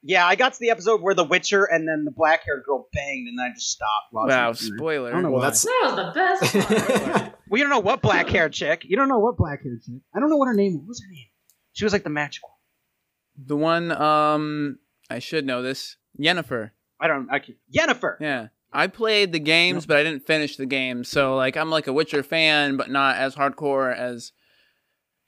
Yeah, 0.07 0.27
I 0.27 0.37
got 0.37 0.53
to 0.53 0.59
the 0.61 0.69
episode 0.69 1.01
where 1.01 1.15
the 1.15 1.25
Witcher 1.25 1.65
and 1.65 1.89
then 1.89 2.05
the 2.05 2.11
black 2.11 2.45
haired 2.45 2.63
girl 2.67 2.89
banged, 2.93 3.27
and 3.27 3.39
then 3.39 3.47
I 3.47 3.55
just 3.55 3.71
stopped. 3.71 4.13
Wow, 4.13 4.53
spoiler. 4.53 5.09
I 5.09 5.13
don't 5.13 5.23
know 5.23 5.31
Well, 5.31 5.41
why. 5.41 5.47
that's. 5.47 5.63
That 5.63 5.83
was 5.85 5.97
the 5.97 6.13
best 6.61 7.13
part. 7.13 7.31
We 7.49 7.61
don't 7.61 7.71
know 7.71 7.79
what 7.81 8.03
black 8.03 8.29
haired 8.29 8.53
chick. 8.53 8.85
You 8.85 8.97
don't 8.97 9.09
know 9.09 9.19
what 9.21 9.37
black 9.37 9.63
hair 9.63 9.77
chick. 9.85 10.01
I 10.15 10.19
don't 10.21 10.29
know 10.29 10.37
what 10.37 10.47
her 10.49 10.55
name 10.55 10.73
was. 10.75 10.81
What 10.81 10.89
was 10.89 11.03
her 11.03 11.11
name? 11.11 11.27
She 11.73 11.85
was 11.85 11.93
like 11.93 12.03
the 12.05 12.11
magical. 12.11 12.51
The 13.37 13.57
one, 13.57 13.93
um, 13.93 14.79
I 15.09 15.21
should 15.21 15.47
know 15.47 15.63
this. 15.63 15.97
Yennefer. 16.21 16.71
I 17.01 17.07
don't. 17.07 17.29
I 17.31 17.39
can, 17.39 17.55
Yennefer. 17.75 18.17
Yeah. 18.21 18.49
I 18.73 18.89
played 18.89 19.31
the 19.33 19.39
games, 19.39 19.87
but 19.87 19.97
I 19.97 20.03
didn't 20.03 20.27
finish 20.27 20.57
the 20.57 20.67
games. 20.67 21.09
So, 21.09 21.37
like, 21.37 21.57
I'm 21.57 21.71
like 21.71 21.87
a 21.87 21.93
Witcher 21.93 22.25
fan, 22.25 22.77
but 22.77 22.91
not 22.91 23.17
as 23.17 23.37
hardcore 23.37 23.95
as 23.97 24.33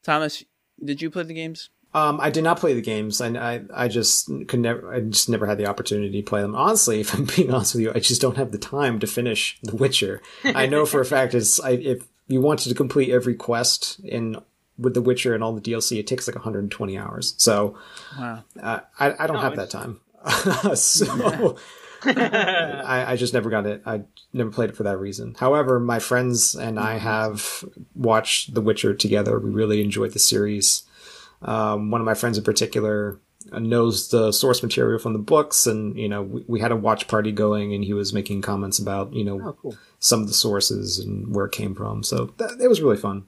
Thomas. 0.02 0.42
Did 0.84 1.00
you 1.00 1.10
play 1.10 1.22
the 1.22 1.34
games? 1.34 1.70
Um, 1.97 2.20
I 2.20 2.28
did 2.28 2.44
not 2.44 2.59
play 2.61 2.74
the 2.74 2.82
games. 2.82 3.22
I, 3.22 3.28
I, 3.28 3.61
I 3.74 3.88
just 3.88 4.30
could 4.49 4.61
never, 4.61 4.92
I 4.92 5.01
just 5.01 5.30
never 5.30 5.47
had 5.47 5.57
the 5.57 5.64
opportunity 5.66 6.20
to 6.20 6.28
play 6.28 6.42
them. 6.42 6.55
Honestly, 6.55 7.01
if 7.05 7.14
I'm 7.14 7.24
being 7.24 7.51
honest 7.51 7.74
with 7.74 7.82
you, 7.84 7.92
I 7.94 8.01
just 8.01 8.20
don't 8.20 8.36
have 8.36 8.53
the 8.53 8.59
time 8.59 8.99
to 9.01 9.07
finish 9.07 9.59
The 9.62 9.74
Witcher. 9.74 10.20
I 10.44 10.66
know 10.66 10.84
for 10.84 11.01
a 11.01 11.05
fact 11.14 11.32
it's, 11.34 11.59
I, 11.59 11.70
if 11.70 12.07
you 12.28 12.40
wanted 12.42 12.68
to 12.68 12.74
complete 12.74 13.11
every 13.11 13.34
quest 13.34 13.99
in, 14.05 14.36
with 14.78 14.92
The 14.92 15.01
Witcher 15.01 15.34
and 15.34 15.42
all 15.42 15.55
the 15.55 15.61
DLC, 15.62 15.99
it 15.99 16.07
takes 16.07 16.28
like 16.28 16.34
120 16.36 16.99
hours. 16.99 17.34
So, 17.38 17.78
Wow. 18.18 18.44
uh, 18.62 18.80
I, 19.01 19.14
I 19.18 19.26
don't 19.26 19.36
No, 19.36 19.42
have 19.42 19.57
that 19.57 19.70
time. 19.70 20.01
so, 20.74 21.57
I, 22.05 23.05
I 23.12 23.16
just 23.16 23.32
never 23.32 23.49
got 23.49 23.66
it. 23.66 23.82
I 23.86 24.03
never 24.34 24.51
played 24.51 24.68
it 24.70 24.76
for 24.76 24.82
that 24.82 24.99
reason. 24.99 25.34
However, 25.38 25.80
my 25.80 25.99
friends 25.99 26.55
and 26.55 26.78
I 26.78 26.99
have 26.99 27.64
watched 27.94 28.53
The 28.55 28.61
Witcher 28.61 28.94
together. 28.94 29.38
We 29.38 29.51
really 29.51 29.80
enjoyed 29.82 30.12
the 30.12 30.18
series. 30.18 30.82
Um, 31.43 31.91
one 31.91 32.01
of 32.01 32.05
my 32.05 32.14
friends 32.14 32.39
in 32.39 32.45
particular 32.45 33.20
uh, 33.53 33.59
knows 33.59 34.09
the 34.09 34.32
source 34.32 34.62
material 34.62 34.99
from 34.99 35.12
the 35.12 35.18
books, 35.18 35.66
and 35.66 35.97
you 35.99 36.09
know 36.09 36.22
we, 36.22 36.45
we 36.49 36.61
had 36.61 36.72
a 36.72 36.76
watch 36.76 37.07
party 37.09 37.32
going, 37.32 37.74
and 37.74 37.84
he 37.84 37.93
was 37.93 38.12
making 38.12 38.43
comments 38.43 38.78
about 38.78 39.12
you 39.12 39.24
know 39.24 39.41
Oh, 39.41 39.53
cool. 39.61 39.76
some 39.99 40.22
of 40.22 40.28
the 40.28 40.34
sources 40.34 40.99
and 40.99 41.34
where 41.34 41.47
it 41.47 41.53
came 41.53 41.74
from. 41.74 42.03
So 42.03 42.34
that, 42.39 42.59
it 42.61 42.68
was 42.68 42.80
really 42.80 42.97
fun. 42.97 43.26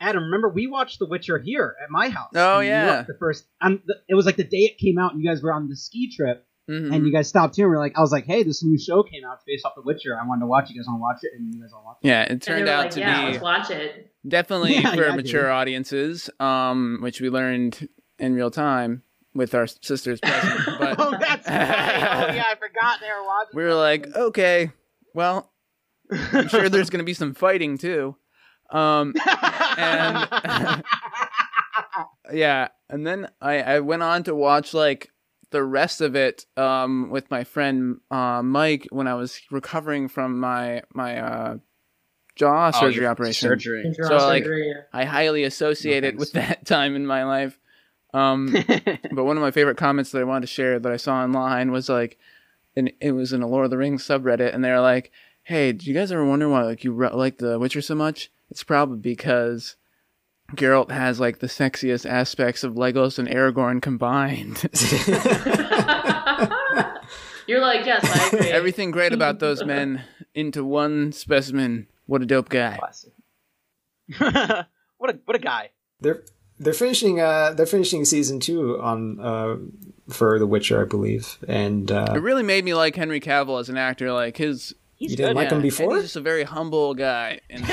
Adam, 0.00 0.24
remember 0.24 0.48
we 0.48 0.66
watched 0.68 1.00
The 1.00 1.06
Witcher 1.06 1.38
here 1.38 1.74
at 1.82 1.90
my 1.90 2.08
house. 2.08 2.30
Oh, 2.34 2.60
yeah. 2.60 2.94
York, 2.94 3.06
the 3.08 3.16
first. 3.18 3.46
Um, 3.60 3.82
the, 3.84 3.96
it 4.08 4.14
was 4.14 4.26
like 4.26 4.36
the 4.36 4.44
day 4.44 4.58
it 4.58 4.78
came 4.78 4.96
out, 4.98 5.12
and 5.12 5.20
you 5.22 5.28
guys 5.28 5.42
were 5.42 5.52
on 5.52 5.68
the 5.68 5.74
ski 5.76 6.08
trip, 6.14 6.46
Mhm. 6.70 6.94
and 6.94 7.04
you 7.06 7.12
guys 7.12 7.28
stopped 7.28 7.56
here. 7.56 7.64
and 7.66 7.72
we're 7.74 7.80
like, 7.80 7.98
I 7.98 8.00
was 8.00 8.12
like, 8.12 8.24
hey, 8.24 8.44
this 8.44 8.62
new 8.62 8.78
show 8.78 9.02
came 9.02 9.24
out. 9.24 9.34
It's 9.36 9.44
based 9.44 9.64
off 9.64 9.74
The 9.74 9.82
Witcher. 9.82 10.16
I 10.16 10.24
wanted 10.24 10.42
to 10.42 10.46
watch. 10.46 10.70
it. 10.70 10.74
You 10.74 10.80
guys 10.82 10.86
want 10.86 10.98
to 10.98 11.02
watch 11.02 11.18
it? 11.24 11.30
And 11.36 11.52
you 11.52 11.60
guys 11.62 11.70
all 11.72 11.82
watched. 11.84 12.04
it. 12.04 12.08
yeah, 12.08 12.22
it 12.22 12.42
turned 12.42 12.68
out 12.68 12.84
like, 12.84 12.90
to 12.92 13.00
yeah, 13.00 13.20
be 13.26 13.32
let's 13.32 13.42
watch 13.42 13.70
it. 13.70 14.12
Definitely 14.28 14.74
Yeah, 14.76 14.94
for 14.94 15.06
yeah, 15.06 15.16
mature 15.16 15.50
audiences, 15.50 16.30
um, 16.40 16.98
which 17.00 17.20
we 17.20 17.30
learned 17.30 17.88
in 18.18 18.34
real 18.34 18.50
time 18.50 19.02
with 19.34 19.54
our 19.54 19.66
sisters 19.66 20.20
present. 20.20 20.60
But 20.78 20.96
oh, 20.98 21.16
that's 21.18 21.48
right. 21.48 22.30
Oh 22.30 22.34
yeah, 22.34 22.44
I 22.50 22.54
forgot 22.54 23.00
they 23.00 23.08
were 23.08 23.24
watching. 23.24 23.56
we 23.56 23.62
were 23.64 23.74
like, 23.74 24.06
okay, 24.14 24.70
well, 25.14 25.52
I'm 26.10 26.48
sure 26.48 26.68
there's 26.68 26.90
going 26.90 26.98
to 26.98 27.04
be 27.04 27.14
some 27.14 27.34
fighting 27.34 27.78
too. 27.78 28.16
Um, 28.70 29.14
and 29.76 30.28
yeah, 32.32 32.68
and 32.88 33.06
then 33.06 33.28
I, 33.40 33.62
I 33.62 33.80
went 33.80 34.02
on 34.02 34.24
to 34.24 34.34
watch 34.34 34.74
like 34.74 35.10
the 35.50 35.64
rest 35.64 36.00
of 36.00 36.14
it 36.14 36.44
um, 36.56 37.08
with 37.10 37.30
my 37.30 37.44
friend 37.44 37.98
uh, 38.10 38.42
Mike 38.42 38.86
when 38.90 39.06
I 39.06 39.14
was 39.14 39.40
recovering 39.50 40.08
from 40.08 40.38
my 40.38 40.82
my 40.92 41.18
uh, 41.20 41.56
jaw 42.38 42.70
Oh, 42.74 42.80
surgery 42.80 43.06
operation. 43.06 43.48
Surgery. 43.48 43.94
So, 44.00 44.16
like, 44.16 44.44
Surgery. 44.44 44.72
I 44.92 45.04
highly 45.04 45.44
associate 45.44 46.02
No 46.02 46.08
it 46.08 46.16
with 46.16 46.32
that 46.34 46.64
time 46.64 46.96
in 46.96 47.06
my 47.06 47.24
life. 47.24 47.58
Um, 48.14 48.54
but 49.12 49.24
one 49.24 49.36
of 49.36 49.42
my 49.42 49.50
favorite 49.50 49.76
comments 49.76 50.12
that 50.12 50.20
I 50.20 50.24
wanted 50.24 50.42
to 50.42 50.46
share 50.46 50.78
that 50.78 50.92
I 50.92 50.96
saw 50.96 51.16
online 51.22 51.70
was 51.72 51.88
like, 51.88 52.18
and 52.74 52.90
it 53.00 53.12
was 53.12 53.32
in 53.32 53.42
a 53.42 53.46
Lord 53.46 53.64
of 53.64 53.70
the 53.70 53.76
Rings 53.76 54.06
subreddit, 54.06 54.54
and 54.54 54.64
they're 54.64 54.80
like, 54.80 55.10
"Hey, 55.42 55.72
do 55.72 55.84
you 55.86 55.94
guys 55.94 56.12
ever 56.12 56.24
wonder 56.24 56.48
why 56.48 56.62
like 56.62 56.84
you 56.84 56.92
re- 56.92 57.10
like 57.12 57.38
The 57.38 57.58
Witcher 57.58 57.82
so 57.82 57.94
much? 57.94 58.30
It's 58.50 58.62
probably 58.62 58.98
because 58.98 59.76
Geralt 60.54 60.90
has 60.90 61.18
like 61.20 61.40
the 61.40 61.48
sexiest 61.48 62.08
aspects 62.08 62.62
of 62.64 62.74
Legolas 62.74 63.18
and 63.18 63.28
Aragorn 63.28 63.82
combined. 63.82 64.62
You're 67.46 67.60
like, 67.62 67.86
yes, 67.86 68.04
I 68.04 68.26
agree. 68.36 68.50
Everything 68.50 68.90
great 68.90 69.12
about 69.14 69.38
those 69.38 69.64
men 69.64 70.04
into 70.34 70.62
one 70.64 71.12
specimen. 71.12 71.86
What 72.08 72.22
a 72.22 72.26
dope 72.26 72.48
guy! 72.48 72.78
What 75.00 75.10
a 75.10 75.18
what 75.26 75.36
a 75.36 75.38
guy. 75.38 75.70
they're 76.00 76.24
they're 76.58 76.72
finishing 76.72 77.20
uh 77.20 77.52
they're 77.52 77.66
finishing 77.66 78.04
season 78.04 78.40
two 78.40 78.80
on 78.80 79.20
uh 79.20 79.56
for 80.12 80.40
The 80.40 80.46
Witcher, 80.46 80.82
I 80.82 80.86
believe, 80.86 81.38
and 81.46 81.88
uh, 81.92 82.14
It 82.16 82.18
really 82.18 82.42
made 82.42 82.64
me 82.64 82.74
like 82.74 82.96
Henry 82.96 83.20
Cavill 83.20 83.60
as 83.60 83.68
an 83.68 83.76
actor. 83.76 84.10
Like 84.12 84.36
his 84.38 84.74
He's 84.96 85.12
You 85.12 85.16
didn't 85.18 85.30
good. 85.30 85.36
like 85.36 85.48
him 85.50 85.58
and 85.58 85.62
before? 85.62 85.94
he's 85.94 86.02
just 86.06 86.16
a 86.16 86.20
very 86.20 86.42
humble 86.42 86.94
guy. 86.94 87.38
And 87.48 87.64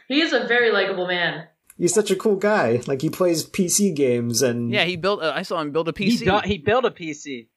he 0.08 0.22
is 0.22 0.32
a 0.32 0.46
very 0.46 0.72
likable 0.72 1.06
man. 1.06 1.48
he's 1.76 1.92
such 1.92 2.10
a 2.10 2.16
cool 2.16 2.36
guy. 2.36 2.80
Like 2.86 3.02
he 3.02 3.10
plays 3.10 3.44
PC 3.44 3.94
games 3.94 4.40
and 4.40 4.72
yeah, 4.72 4.84
he 4.84 4.96
built. 4.96 5.20
Uh, 5.22 5.32
I 5.34 5.42
saw 5.42 5.60
him 5.60 5.72
build 5.72 5.88
a 5.88 5.92
He, 5.96 6.16
PC. 6.16 6.24
do- 6.24 6.48
he 6.48 6.56
built 6.56 6.86
a 6.86 6.90
PC. 6.90 7.48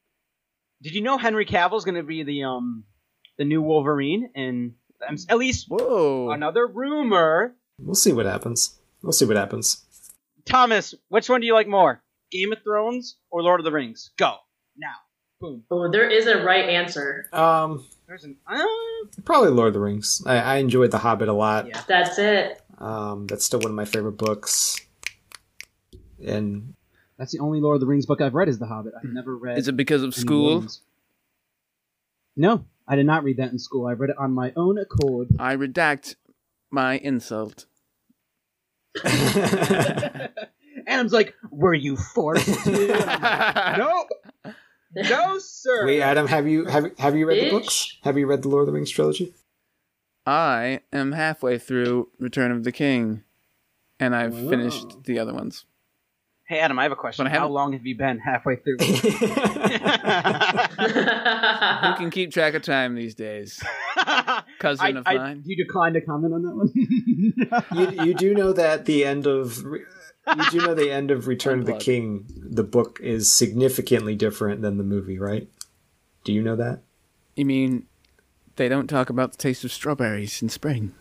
Did 0.82 0.94
you 0.96 1.02
know 1.02 1.18
Henry 1.18 1.46
Cavill's 1.46 1.86
going 1.86 1.96
to 1.96 2.04
be 2.04 2.24
the 2.24 2.44
um 2.44 2.84
the 3.38 3.46
new 3.46 3.62
Wolverine? 3.62 4.30
And 4.36 4.74
at 5.30 5.38
least 5.38 5.68
Whoa! 5.70 6.32
another 6.32 6.66
rumor. 6.68 7.56
we'll 7.80 7.96
see 7.96 8.14
what 8.14 8.26
happens. 8.26 8.80
We'll 9.02 9.12
see 9.12 9.26
what 9.26 9.36
happens. 9.38 9.84
Thomas, 10.46 10.94
which 11.10 11.30
one 11.30 11.42
do 11.42 11.48
you 11.48 11.54
like 11.54 11.68
more? 11.68 12.02
Game 12.32 12.52
of 12.52 12.64
Thrones 12.64 13.18
or 13.32 13.42
Lord 13.44 13.60
of 13.60 13.64
the 13.66 13.72
Rings? 13.72 14.12
Go 14.18 14.36
now. 14.78 14.94
Boom. 15.40 15.64
Oh, 15.70 15.92
there 15.92 16.10
is 16.10 16.26
a 16.28 16.44
right 16.44 16.70
answer. 16.70 17.26
Um, 17.34 17.86
There's 18.08 18.24
an. 18.24 18.38
Uh, 18.48 18.64
probably 19.26 19.50
Lord 19.50 19.68
of 19.70 19.74
the 19.74 19.80
Rings. 19.82 20.24
I, 20.26 20.38
I 20.38 20.56
enjoyed 20.58 20.92
The 20.92 20.98
Hobbit 21.00 21.28
a 21.28 21.34
lot. 21.34 21.68
yeah. 21.68 21.82
That's 21.88 22.18
it. 22.18 22.62
Um, 22.78 23.28
that's 23.28 23.44
still 23.46 23.60
one 23.60 23.70
of 23.72 23.76
my 23.76 23.86
favorite 23.86 24.14
books. 24.18 24.78
And 26.26 26.74
That's 27.18 27.32
the 27.34 27.40
only 27.40 27.60
Lord 27.60 27.76
of 27.76 27.82
the 27.82 27.88
Rings 27.88 28.06
book 28.06 28.22
I've 28.22 28.34
read. 28.34 28.48
Is 28.48 28.58
The 28.60 28.66
Hobbit. 28.68 28.94
I've 28.98 29.10
never 29.12 29.36
read. 29.36 29.58
Is 29.58 29.68
it 29.68 29.76
because 29.78 30.02
of 30.04 30.16
school? 30.16 30.60
ones. 30.60 30.82
No, 32.36 32.66
I 32.88 32.96
did 32.96 33.06
not 33.06 33.24
read 33.24 33.38
that 33.38 33.52
in 33.52 33.60
school. 33.60 33.88
I 33.88 33.94
read 33.94 34.10
it 34.10 34.18
on 34.18 34.34
my 34.34 34.52
own 34.56 34.78
accord. 34.78 35.30
I 35.40 35.56
redact 35.56 36.16
my 36.72 36.98
insult. 36.98 37.66
Adam's 39.06 41.14
like, 41.14 41.34
"Were 41.52 41.74
you 41.74 41.96
forced 41.96 42.46
to?" 42.66 42.88
Like, 42.94 43.78
nope. 43.78 44.08
No, 44.96 45.40
sir. 45.40 45.86
wait, 45.88 46.02
Adam, 46.02 46.28
have 46.28 46.48
you 46.48 46.66
have 46.66 46.96
have 47.00 47.16
you 47.16 47.26
read 47.28 47.46
the 47.46 47.50
books? 47.50 47.98
Have 48.04 48.18
you 48.18 48.28
read 48.28 48.44
the 48.44 48.50
Lord 48.50 48.64
of 48.64 48.68
the 48.68 48.74
Rings 48.74 48.92
trilogy? 48.92 49.34
I 50.26 50.82
am 50.94 51.12
halfway 51.14 51.58
through 51.58 52.10
Return 52.20 52.52
of 52.52 52.64
the 52.64 52.72
King, 52.72 53.24
and 54.00 54.16
I've 54.16 54.40
Wow. 54.40 54.50
finished 54.50 55.04
the 55.06 55.18
other 55.20 55.34
ones. 55.34 55.66
Hey 56.46 56.60
Adam, 56.60 56.78
I 56.78 56.84
have 56.84 56.92
a 56.92 56.96
question. 56.98 57.26
How 57.26 57.48
long 57.48 57.72
have 57.72 57.86
you 57.86 57.98
been 57.98 58.20
halfway 58.20 58.58
through? 58.58 58.76
Who 58.80 58.86
can 61.96 62.10
keep 62.12 62.32
track 62.34 62.54
of 62.54 62.64
time 62.64 62.96
these 62.96 63.16
days? 63.16 63.64
Cousin 64.60 64.98
I- 64.98 65.00
of 65.00 65.04
I- 65.08 65.16
mine. 65.16 65.44
You 65.46 65.56
declined 65.56 65.94
to 65.96 66.02
comment 66.02 66.34
on 66.34 66.44
that 66.44 66.56
one. 66.56 67.96
you 67.98 68.04
you 68.08 68.14
do 68.14 68.34
know 68.34 68.52
that 68.54 68.86
the 68.86 69.06
end 69.06 69.26
of 69.26 69.58
you 69.64 69.86
do 70.52 70.58
know 70.58 70.74
the 70.74 70.92
end 70.92 71.12
of 71.12 71.28
Return 71.28 71.60
of 71.60 71.66
the 71.66 71.74
King, 71.78 72.26
the 72.36 72.64
book 72.64 73.00
is 73.02 73.32
significantly 73.32 74.16
different 74.16 74.62
than 74.62 74.78
the 74.78 74.84
movie, 74.84 75.18
right? 75.20 75.48
Do 76.26 76.34
you 76.34 76.42
know 76.42 76.56
that? 76.58 76.82
You 77.36 77.46
mean 77.46 77.86
they 78.58 78.68
don't 78.68 78.88
talk 78.88 79.10
about 79.10 79.32
the 79.32 79.38
taste 79.38 79.64
of 79.64 79.72
strawberries 79.72 80.42
in 80.42 80.50
spring? 80.50 80.94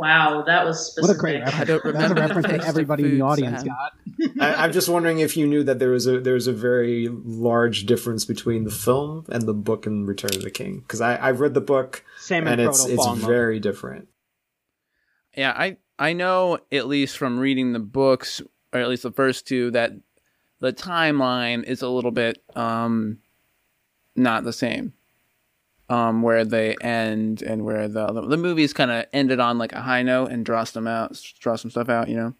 Wow, 0.00 0.42
that 0.46 0.64
was 0.64 0.96
what 0.98 1.10
a 1.10 1.14
great 1.14 1.40
reference. 1.40 1.60
I 1.60 1.64
don't 1.64 1.94
That's 1.94 2.10
a 2.10 2.14
reference 2.14 2.46
that 2.46 2.60
of 2.60 2.66
everybody 2.66 3.04
in 3.04 3.18
the 3.18 3.20
audience 3.20 3.60
Sam. 3.60 3.68
got. 3.68 3.92
I, 4.40 4.64
I'm 4.64 4.72
just 4.72 4.88
wondering 4.88 5.20
if 5.20 5.36
you 5.36 5.46
knew 5.46 5.62
that 5.64 5.78
there 5.78 5.90
was 5.90 6.06
a 6.06 6.20
there 6.20 6.34
was 6.34 6.46
a 6.46 6.52
very 6.52 7.08
large 7.08 7.86
difference 7.86 8.24
between 8.24 8.64
the 8.64 8.70
film 8.70 9.26
and 9.28 9.42
the 9.42 9.54
book 9.54 9.86
in 9.86 10.06
Return 10.06 10.34
of 10.34 10.42
the 10.42 10.50
King 10.50 10.80
because 10.80 11.00
I 11.00 11.28
I've 11.28 11.40
read 11.40 11.54
the 11.54 11.60
book 11.60 12.04
Sam 12.18 12.46
and 12.46 12.60
and 12.60 12.70
it's 12.70 12.84
it's 12.86 12.96
fall 12.96 13.14
in 13.14 13.20
very 13.20 13.60
different. 13.60 14.08
Yeah, 15.36 15.52
I 15.52 15.76
I 15.98 16.14
know 16.14 16.58
at 16.72 16.88
least 16.88 17.18
from 17.18 17.38
reading 17.38 17.72
the 17.72 17.78
books, 17.78 18.40
or 18.72 18.80
at 18.80 18.88
least 18.88 19.02
the 19.02 19.12
first 19.12 19.46
two, 19.46 19.70
that 19.72 19.92
the 20.60 20.72
timeline 20.72 21.62
is 21.64 21.82
a 21.82 21.88
little 21.88 22.10
bit 22.10 22.42
um 22.56 23.18
not 24.16 24.44
the 24.44 24.52
same. 24.52 24.94
Um, 25.90 26.22
where 26.22 26.44
they 26.44 26.76
end 26.80 27.42
and 27.42 27.64
where 27.64 27.88
the 27.88 28.06
the, 28.06 28.20
the 28.22 28.36
movies 28.36 28.72
kind 28.72 28.92
of 28.92 29.06
ended 29.12 29.40
on 29.40 29.58
like 29.58 29.72
a 29.72 29.80
high 29.80 30.04
note 30.04 30.30
and 30.30 30.46
draw 30.46 30.62
some 30.62 30.86
out, 30.86 31.20
draw 31.40 31.56
some 31.56 31.70
stuff 31.70 31.88
out, 31.88 32.08
you 32.08 32.16
know. 32.16 32.34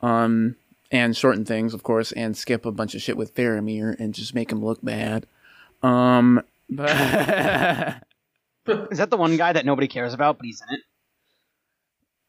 Um, 0.00 0.54
and 0.92 1.16
shorten 1.16 1.44
things, 1.44 1.74
of 1.74 1.82
course, 1.82 2.12
and 2.12 2.36
skip 2.36 2.64
a 2.64 2.70
bunch 2.70 2.94
of 2.94 3.02
shit 3.02 3.16
with 3.16 3.34
Faramir 3.34 3.98
and 3.98 4.14
just 4.14 4.32
make 4.32 4.52
him 4.52 4.64
look 4.64 4.78
bad. 4.80 5.26
Um, 5.82 6.40
but 6.70 6.88
Is 8.90 8.98
that 8.98 9.10
the 9.10 9.16
one 9.16 9.36
guy 9.36 9.52
that 9.52 9.66
nobody 9.66 9.88
cares 9.88 10.14
about, 10.14 10.38
but 10.38 10.46
he's 10.46 10.62
in 10.68 10.74
it? 10.76 10.80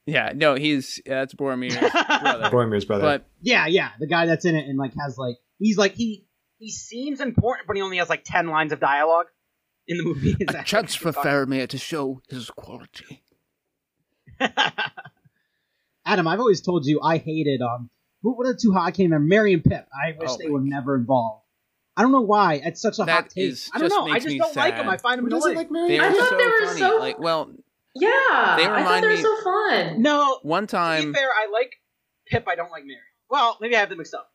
yeah, 0.07 0.31
no, 0.33 0.55
he's 0.55 0.99
yeah, 1.05 1.19
that's 1.19 1.33
Boromir's 1.35 1.75
brother. 2.21 2.49
Boromir's 2.49 2.85
brother. 2.85 3.03
But 3.03 3.25
Yeah, 3.41 3.67
yeah, 3.67 3.89
the 3.99 4.07
guy 4.07 4.25
that's 4.25 4.45
in 4.45 4.55
it 4.55 4.67
and 4.67 4.77
like 4.79 4.93
has 4.99 5.17
like 5.17 5.35
he's 5.59 5.77
like 5.77 5.93
he 5.93 6.25
He 6.57 6.71
seems 6.71 7.19
important, 7.21 7.67
but 7.67 7.75
he 7.75 7.81
only 7.81 7.97
has 7.97 8.09
like 8.09 8.23
ten 8.23 8.47
lines 8.47 8.71
of 8.71 8.79
dialogue 8.79 9.27
in 9.87 9.97
the 9.97 10.03
movie. 10.03 10.35
Is 10.39 10.53
a 10.55 10.63
chance 10.63 10.95
for 10.95 11.11
Faramir 11.11 11.67
to 11.69 11.77
show 11.77 12.21
his 12.29 12.49
quality. 12.49 13.23
Adam. 16.05 16.27
I've 16.27 16.39
always 16.39 16.61
told 16.61 16.85
you 16.85 17.01
I 17.03 17.17
hated 17.17 17.61
um 17.61 17.89
what 18.21 18.37
were 18.37 18.47
the 18.47 18.57
two 18.59 18.71
hot 18.73 18.93
came 18.93 19.13
in 19.13 19.27
Merry 19.27 19.53
and 19.53 19.63
Pip. 19.63 19.87
I 19.93 20.13
wish 20.17 20.29
Oh 20.31 20.37
they 20.37 20.45
my 20.47 20.51
were 20.53 20.61
never 20.61 20.95
involved. 20.95 21.43
I 21.95 22.01
don't 22.03 22.11
know 22.11 22.21
why. 22.21 22.61
It's 22.63 22.81
such 22.81 22.99
a 22.99 23.03
That 23.05 23.11
hot 23.23 23.29
take. 23.31 23.53
I 23.73 23.79
don't 23.79 23.89
know. 23.89 24.07
I 24.11 24.19
just 24.19 24.37
don't 24.37 24.55
like 24.55 24.75
them. 24.77 24.87
I 24.87 24.97
find 24.97 25.17
them 25.17 25.25
Who 25.25 25.31
doesn't 25.31 25.51
annoying. 25.51 25.57
like 25.65 25.71
Merry? 25.71 25.87
They 25.89 25.99
I 25.99 26.07
are 26.07 26.11
thought 26.13 26.29
so 26.29 26.37
they 26.37 26.45
were 26.45 26.65
funny. 26.67 26.79
so- 26.79 26.97
Like, 26.99 27.19
well, 27.19 27.49
Yeah, 27.95 28.09
They 28.57 28.65
I 28.67 28.83
thought 28.83 29.01
they 29.01 29.07
were 29.07 29.13
me- 29.15 29.21
so 29.21 29.41
fun. 29.43 30.01
no, 30.03 30.39
one 30.43 30.67
to 30.67 30.71
time, 30.75 31.11
be 31.11 31.17
fair, 31.17 31.27
I 31.29 31.49
like 31.51 31.71
Pip. 32.27 32.45
I 32.47 32.55
don't 32.55 32.69
like 32.71 32.83
Merry. 32.85 32.99
Well, 33.29 33.57
maybe 33.59 33.75
I 33.75 33.79
have 33.79 33.89
them 33.89 33.97
mixed 33.97 34.13
up. 34.13 34.29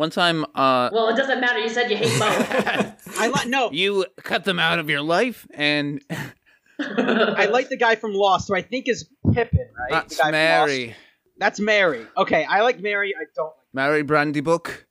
One 0.00 0.08
time, 0.08 0.46
uh, 0.54 0.88
Well, 0.94 1.10
it 1.10 1.16
doesn't 1.18 1.42
matter. 1.42 1.58
You 1.58 1.68
said 1.68 1.90
you 1.90 1.96
hate 1.98 2.18
both. 2.18 3.18
I 3.20 3.26
like 3.26 3.46
no. 3.48 3.70
you 3.72 4.06
cut 4.22 4.44
them 4.44 4.58
out 4.58 4.78
of 4.78 4.88
your 4.88 5.02
life, 5.02 5.46
and 5.52 6.02
I 6.80 7.50
like 7.52 7.68
the 7.68 7.76
guy 7.76 7.96
from 7.96 8.14
Lost, 8.14 8.48
who 8.48 8.56
I 8.56 8.62
think 8.62 8.88
is 8.88 9.10
Pippin, 9.30 9.68
right? 9.78 9.90
that's 9.90 10.16
the 10.16 10.22
guy 10.22 10.30
Merry, 10.30 10.96
That's 11.36 11.60
Merry. 11.60 12.06
Okay, 12.16 12.44
I 12.44 12.62
like 12.62 12.80
Merry. 12.80 13.14
I 13.14 13.24
don't 13.36 13.48
like. 13.48 13.54
Merry 13.74 14.02
Brandybuck, 14.02 14.84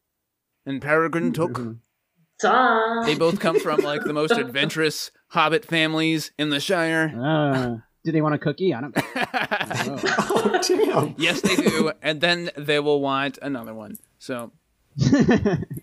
and 0.67 0.79
Peregrine 0.79 1.33
Took. 1.33 1.53
Mm-hmm. 1.53 3.05
They 3.07 3.15
both 3.15 3.39
come 3.39 3.59
from 3.59 3.79
like 3.79 4.03
the 4.03 4.13
most 4.13 4.37
adventurous 4.37 5.09
Hobbit 5.29 5.65
families 5.65 6.31
in 6.37 6.51
the 6.51 6.59
Shire. 6.59 7.11
Uh, 7.19 7.77
did 8.05 8.13
they 8.13 8.21
want 8.21 8.35
a 8.35 8.37
cookie? 8.37 8.75
I 8.75 8.81
don't. 8.81 8.93
oh 8.95 10.61
damn! 10.67 11.15
yes, 11.17 11.41
they 11.41 11.55
do, 11.55 11.93
and 12.03 12.21
then 12.21 12.51
they 12.55 12.79
will 12.79 13.01
want 13.01 13.39
another 13.41 13.73
one. 13.73 13.95
So 14.19 14.51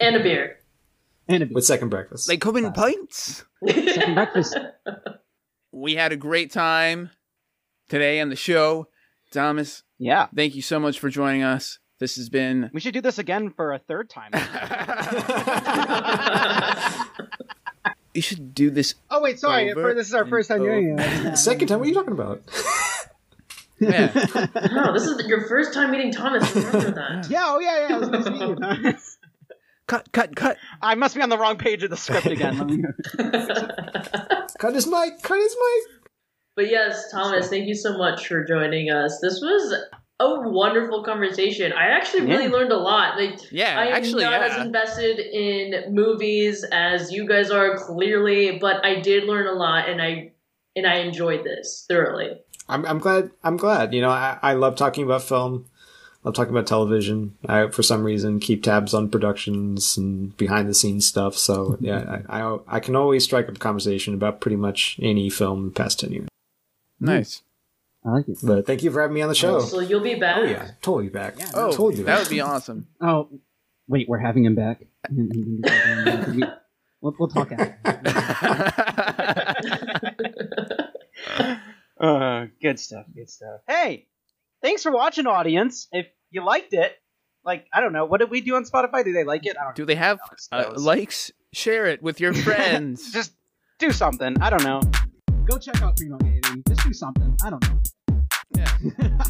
and 0.01 0.17
a 0.17 0.23
beer. 0.23 0.59
and 1.29 1.43
a 1.43 1.47
bit. 1.47 1.55
With 1.55 1.65
second 1.65 1.89
breakfast. 1.91 2.29
they 2.29 2.37
come 2.37 2.57
in 2.57 2.73
pints. 2.73 3.45
Second 3.67 4.15
breakfast. 4.15 4.57
we 5.73 5.95
had 5.97 6.13
a 6.13 6.17
great 6.17 6.53
time 6.53 7.11
today 7.89 8.21
on 8.21 8.29
the 8.31 8.37
show. 8.37 8.87
Thomas, 9.33 9.83
Yeah. 9.99 10.29
thank 10.35 10.55
you 10.55 10.63
so 10.63 10.79
much 10.79 11.01
for 11.01 11.09
joining 11.11 11.43
us. 11.43 11.79
This 11.99 12.17
has 12.17 12.29
been. 12.29 12.71
We 12.75 12.81
should 12.81 12.93
do 12.95 13.01
this 13.01 13.19
again 13.19 13.51
for 13.51 13.73
a 13.73 13.79
third 13.79 14.11
time. 14.11 14.31
you 18.15 18.23
should 18.23 18.55
do 18.55 18.71
this. 18.71 18.95
Oh 19.11 19.21
wait, 19.23 19.39
sorry. 19.41 19.73
Over 19.73 19.95
this 19.95 20.09
is 20.09 20.15
our 20.15 20.27
first 20.27 20.49
time 20.49 20.61
and 20.63 20.67
doing 20.67 20.97
it. 20.99 21.37
Second 21.37 21.69
time? 21.69 21.79
What 21.79 21.87
are 21.87 21.89
you 21.89 21.95
talking 21.95 22.13
about? 22.13 22.43
Yeah. 23.79 24.11
No, 24.73 24.93
this 24.95 25.05
is 25.07 25.27
your 25.27 25.47
first 25.49 25.75
time 25.75 25.91
meeting 25.91 26.13
Thomas. 26.13 26.55
Remember 26.55 26.91
that. 26.93 27.27
yeah. 27.29 27.43
Oh 27.45 27.59
yeah. 27.59 27.89
Yeah. 27.89 27.97
It 27.97 28.01
was 28.01 28.09
nice 28.11 28.25
meeting 28.31 28.49
you. 28.49 28.57
Thomas. 28.57 29.19
cut, 29.87 30.11
cut, 30.13 30.35
cut. 30.35 30.57
I 30.83 30.95
must 30.95 31.15
be 31.15 31.23
on 31.23 31.29
the 31.29 31.39
wrong 31.39 31.57
page 31.59 31.83
of 31.83 31.91
the 31.91 31.97
script 31.97 32.27
again. 32.27 32.59
Let 32.59 32.67
me- 32.69 32.85
cut 34.59 34.75
his 34.75 34.87
mic! 34.87 35.23
Cut 35.23 35.39
his 35.39 35.57
mic! 35.57 36.01
But 36.57 36.71
yes, 36.71 37.11
Thomas, 37.11 37.49
thank 37.49 37.67
you 37.67 37.75
so 37.75 37.99
much 37.99 38.27
for 38.27 38.43
joining 38.45 38.91
us. 38.91 39.19
This 39.21 39.41
was 39.43 39.75
a 40.19 40.41
wonderful 40.51 41.05
conversation. 41.05 41.73
I 41.75 41.89
actually 41.89 42.23
really 42.23 42.45
Yeah. 42.45 42.51
learned 42.51 42.73
a 42.73 42.79
lot. 42.79 43.19
Like, 43.19 43.39
Yeah, 43.53 43.79
I 43.79 43.87
am 43.89 43.95
actually, 43.95 44.25
not 44.25 44.41
yeah. 44.41 44.47
as 44.57 44.65
invested 44.67 45.19
in 45.19 45.95
movies 45.95 46.65
as 46.73 47.13
you 47.13 47.29
guys 47.29 47.51
are 47.51 47.77
clearly, 47.77 48.59
but 48.59 48.83
I 48.85 49.01
did 49.01 49.25
learn 49.25 49.47
a 49.47 49.53
lot, 49.53 49.91
and 49.91 50.01
I 50.01 50.33
and 50.77 50.87
I 50.87 50.97
enjoyed 50.99 51.43
this 51.45 51.85
thoroughly. 51.89 52.41
I'm, 52.69 52.85
I'm 52.85 52.99
glad. 52.99 53.31
I'm 53.43 53.57
glad. 53.57 53.95
You 53.95 54.01
know, 54.03 54.11
I, 54.11 54.39
I 54.43 54.53
love 54.55 54.77
talking 54.77 55.05
about 55.05 55.23
film. 55.23 55.67
I 56.25 56.29
love 56.29 56.35
talking 56.35 56.51
about 56.53 56.67
television. 56.67 57.37
I, 57.47 57.69
for 57.69 57.83
some 57.85 58.03
reason, 58.05 58.41
keep 58.41 58.63
tabs 58.65 58.93
on 58.93 59.09
productions 59.11 59.97
and 59.97 60.37
behind 60.37 60.69
the 60.69 60.75
scenes 60.75 61.07
stuff. 61.07 61.37
So 61.37 61.77
yeah, 61.81 62.21
I, 62.29 62.41
I 62.43 62.59
I 62.67 62.81
can 62.81 62.97
always 62.97 63.23
strike 63.25 63.49
up 63.49 63.57
a 63.57 63.59
conversation 63.59 64.15
about 64.15 64.41
pretty 64.41 64.57
much 64.57 64.99
any 65.01 65.31
film 65.31 65.61
in 65.61 65.65
the 65.67 65.71
past 65.73 66.01
ten 66.01 66.11
years. 66.13 66.29
Nice. 67.01 67.43
I 68.05 68.11
like 68.11 68.29
it. 68.29 68.39
But 68.43 68.67
thank 68.67 68.83
you 68.83 68.91
for 68.91 69.01
having 69.01 69.15
me 69.15 69.23
on 69.23 69.29
the 69.29 69.35
show. 69.35 69.61
So 69.61 69.81
you'll 69.81 70.01
be 70.01 70.15
back. 70.17 70.37
Oh 70.39 70.43
yeah, 70.45 70.71
totally 70.83 71.09
back. 71.09 71.39
Yeah, 71.39 71.51
Oh, 71.55 71.71
totally 71.71 72.03
that 72.05 72.19
would 72.21 72.29
be 72.31 72.41
awesome. 72.41 72.87
Oh, 73.01 73.29
wait, 73.89 74.09
we're 74.09 74.19
having 74.19 74.45
him 74.45 74.55
back. 74.57 74.83
we'll, 77.01 77.15
we'll 77.19 77.29
talk 77.29 77.53
after. 77.53 77.77
uh, 82.01 82.47
good 82.61 82.79
stuff. 82.81 83.07
Good 83.15 83.31
stuff. 83.31 83.61
Hey, 83.69 84.07
thanks 84.63 84.83
for 84.83 84.93
watching, 84.93 85.27
audience. 85.27 85.89
If 85.93 86.07
you 86.31 86.45
liked 86.45 86.73
it, 86.73 86.93
like 87.45 87.67
I 87.73 87.81
don't 87.81 87.93
know, 87.93 88.05
what 88.05 88.21
did 88.21 88.31
we 88.31 88.41
do 88.41 88.57
on 88.57 88.65
Spotify? 88.65 89.05
Do 89.05 89.13
they 89.13 89.25
like 89.25 89.47
it? 89.47 89.57
I 89.59 89.65
don't 89.65 89.75
Do 89.77 89.85
they 89.87 89.95
have 89.95 90.19
uh, 90.53 90.73
likes? 90.77 91.31
Share 91.53 91.87
it 91.87 92.03
with 92.03 92.21
your 92.21 92.35
friends. 92.47 93.13
Just 93.13 93.33
do 93.79 93.91
something. 93.93 94.37
I 94.41 94.51
don't 94.51 94.65
know. 94.65 94.81
Go 95.49 95.59
check 95.59 95.81
out 95.83 95.97
Primo 95.97 96.19
Gaming. 96.19 96.63
Just 96.69 96.83
do 96.83 96.93
something. 96.93 97.37
I 97.45 97.51
don't 97.51 97.63
know. 97.69 97.81
yeah. 98.57 99.23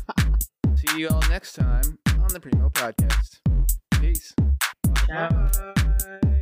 See 0.76 0.98
you 0.98 1.08
all 1.08 1.22
next 1.28 1.54
time 1.54 1.98
on 2.08 2.28
the 2.28 2.40
Primo 2.40 2.70
Podcast. 2.70 3.40
Peace. 4.00 4.34
Bye. 5.08 6.32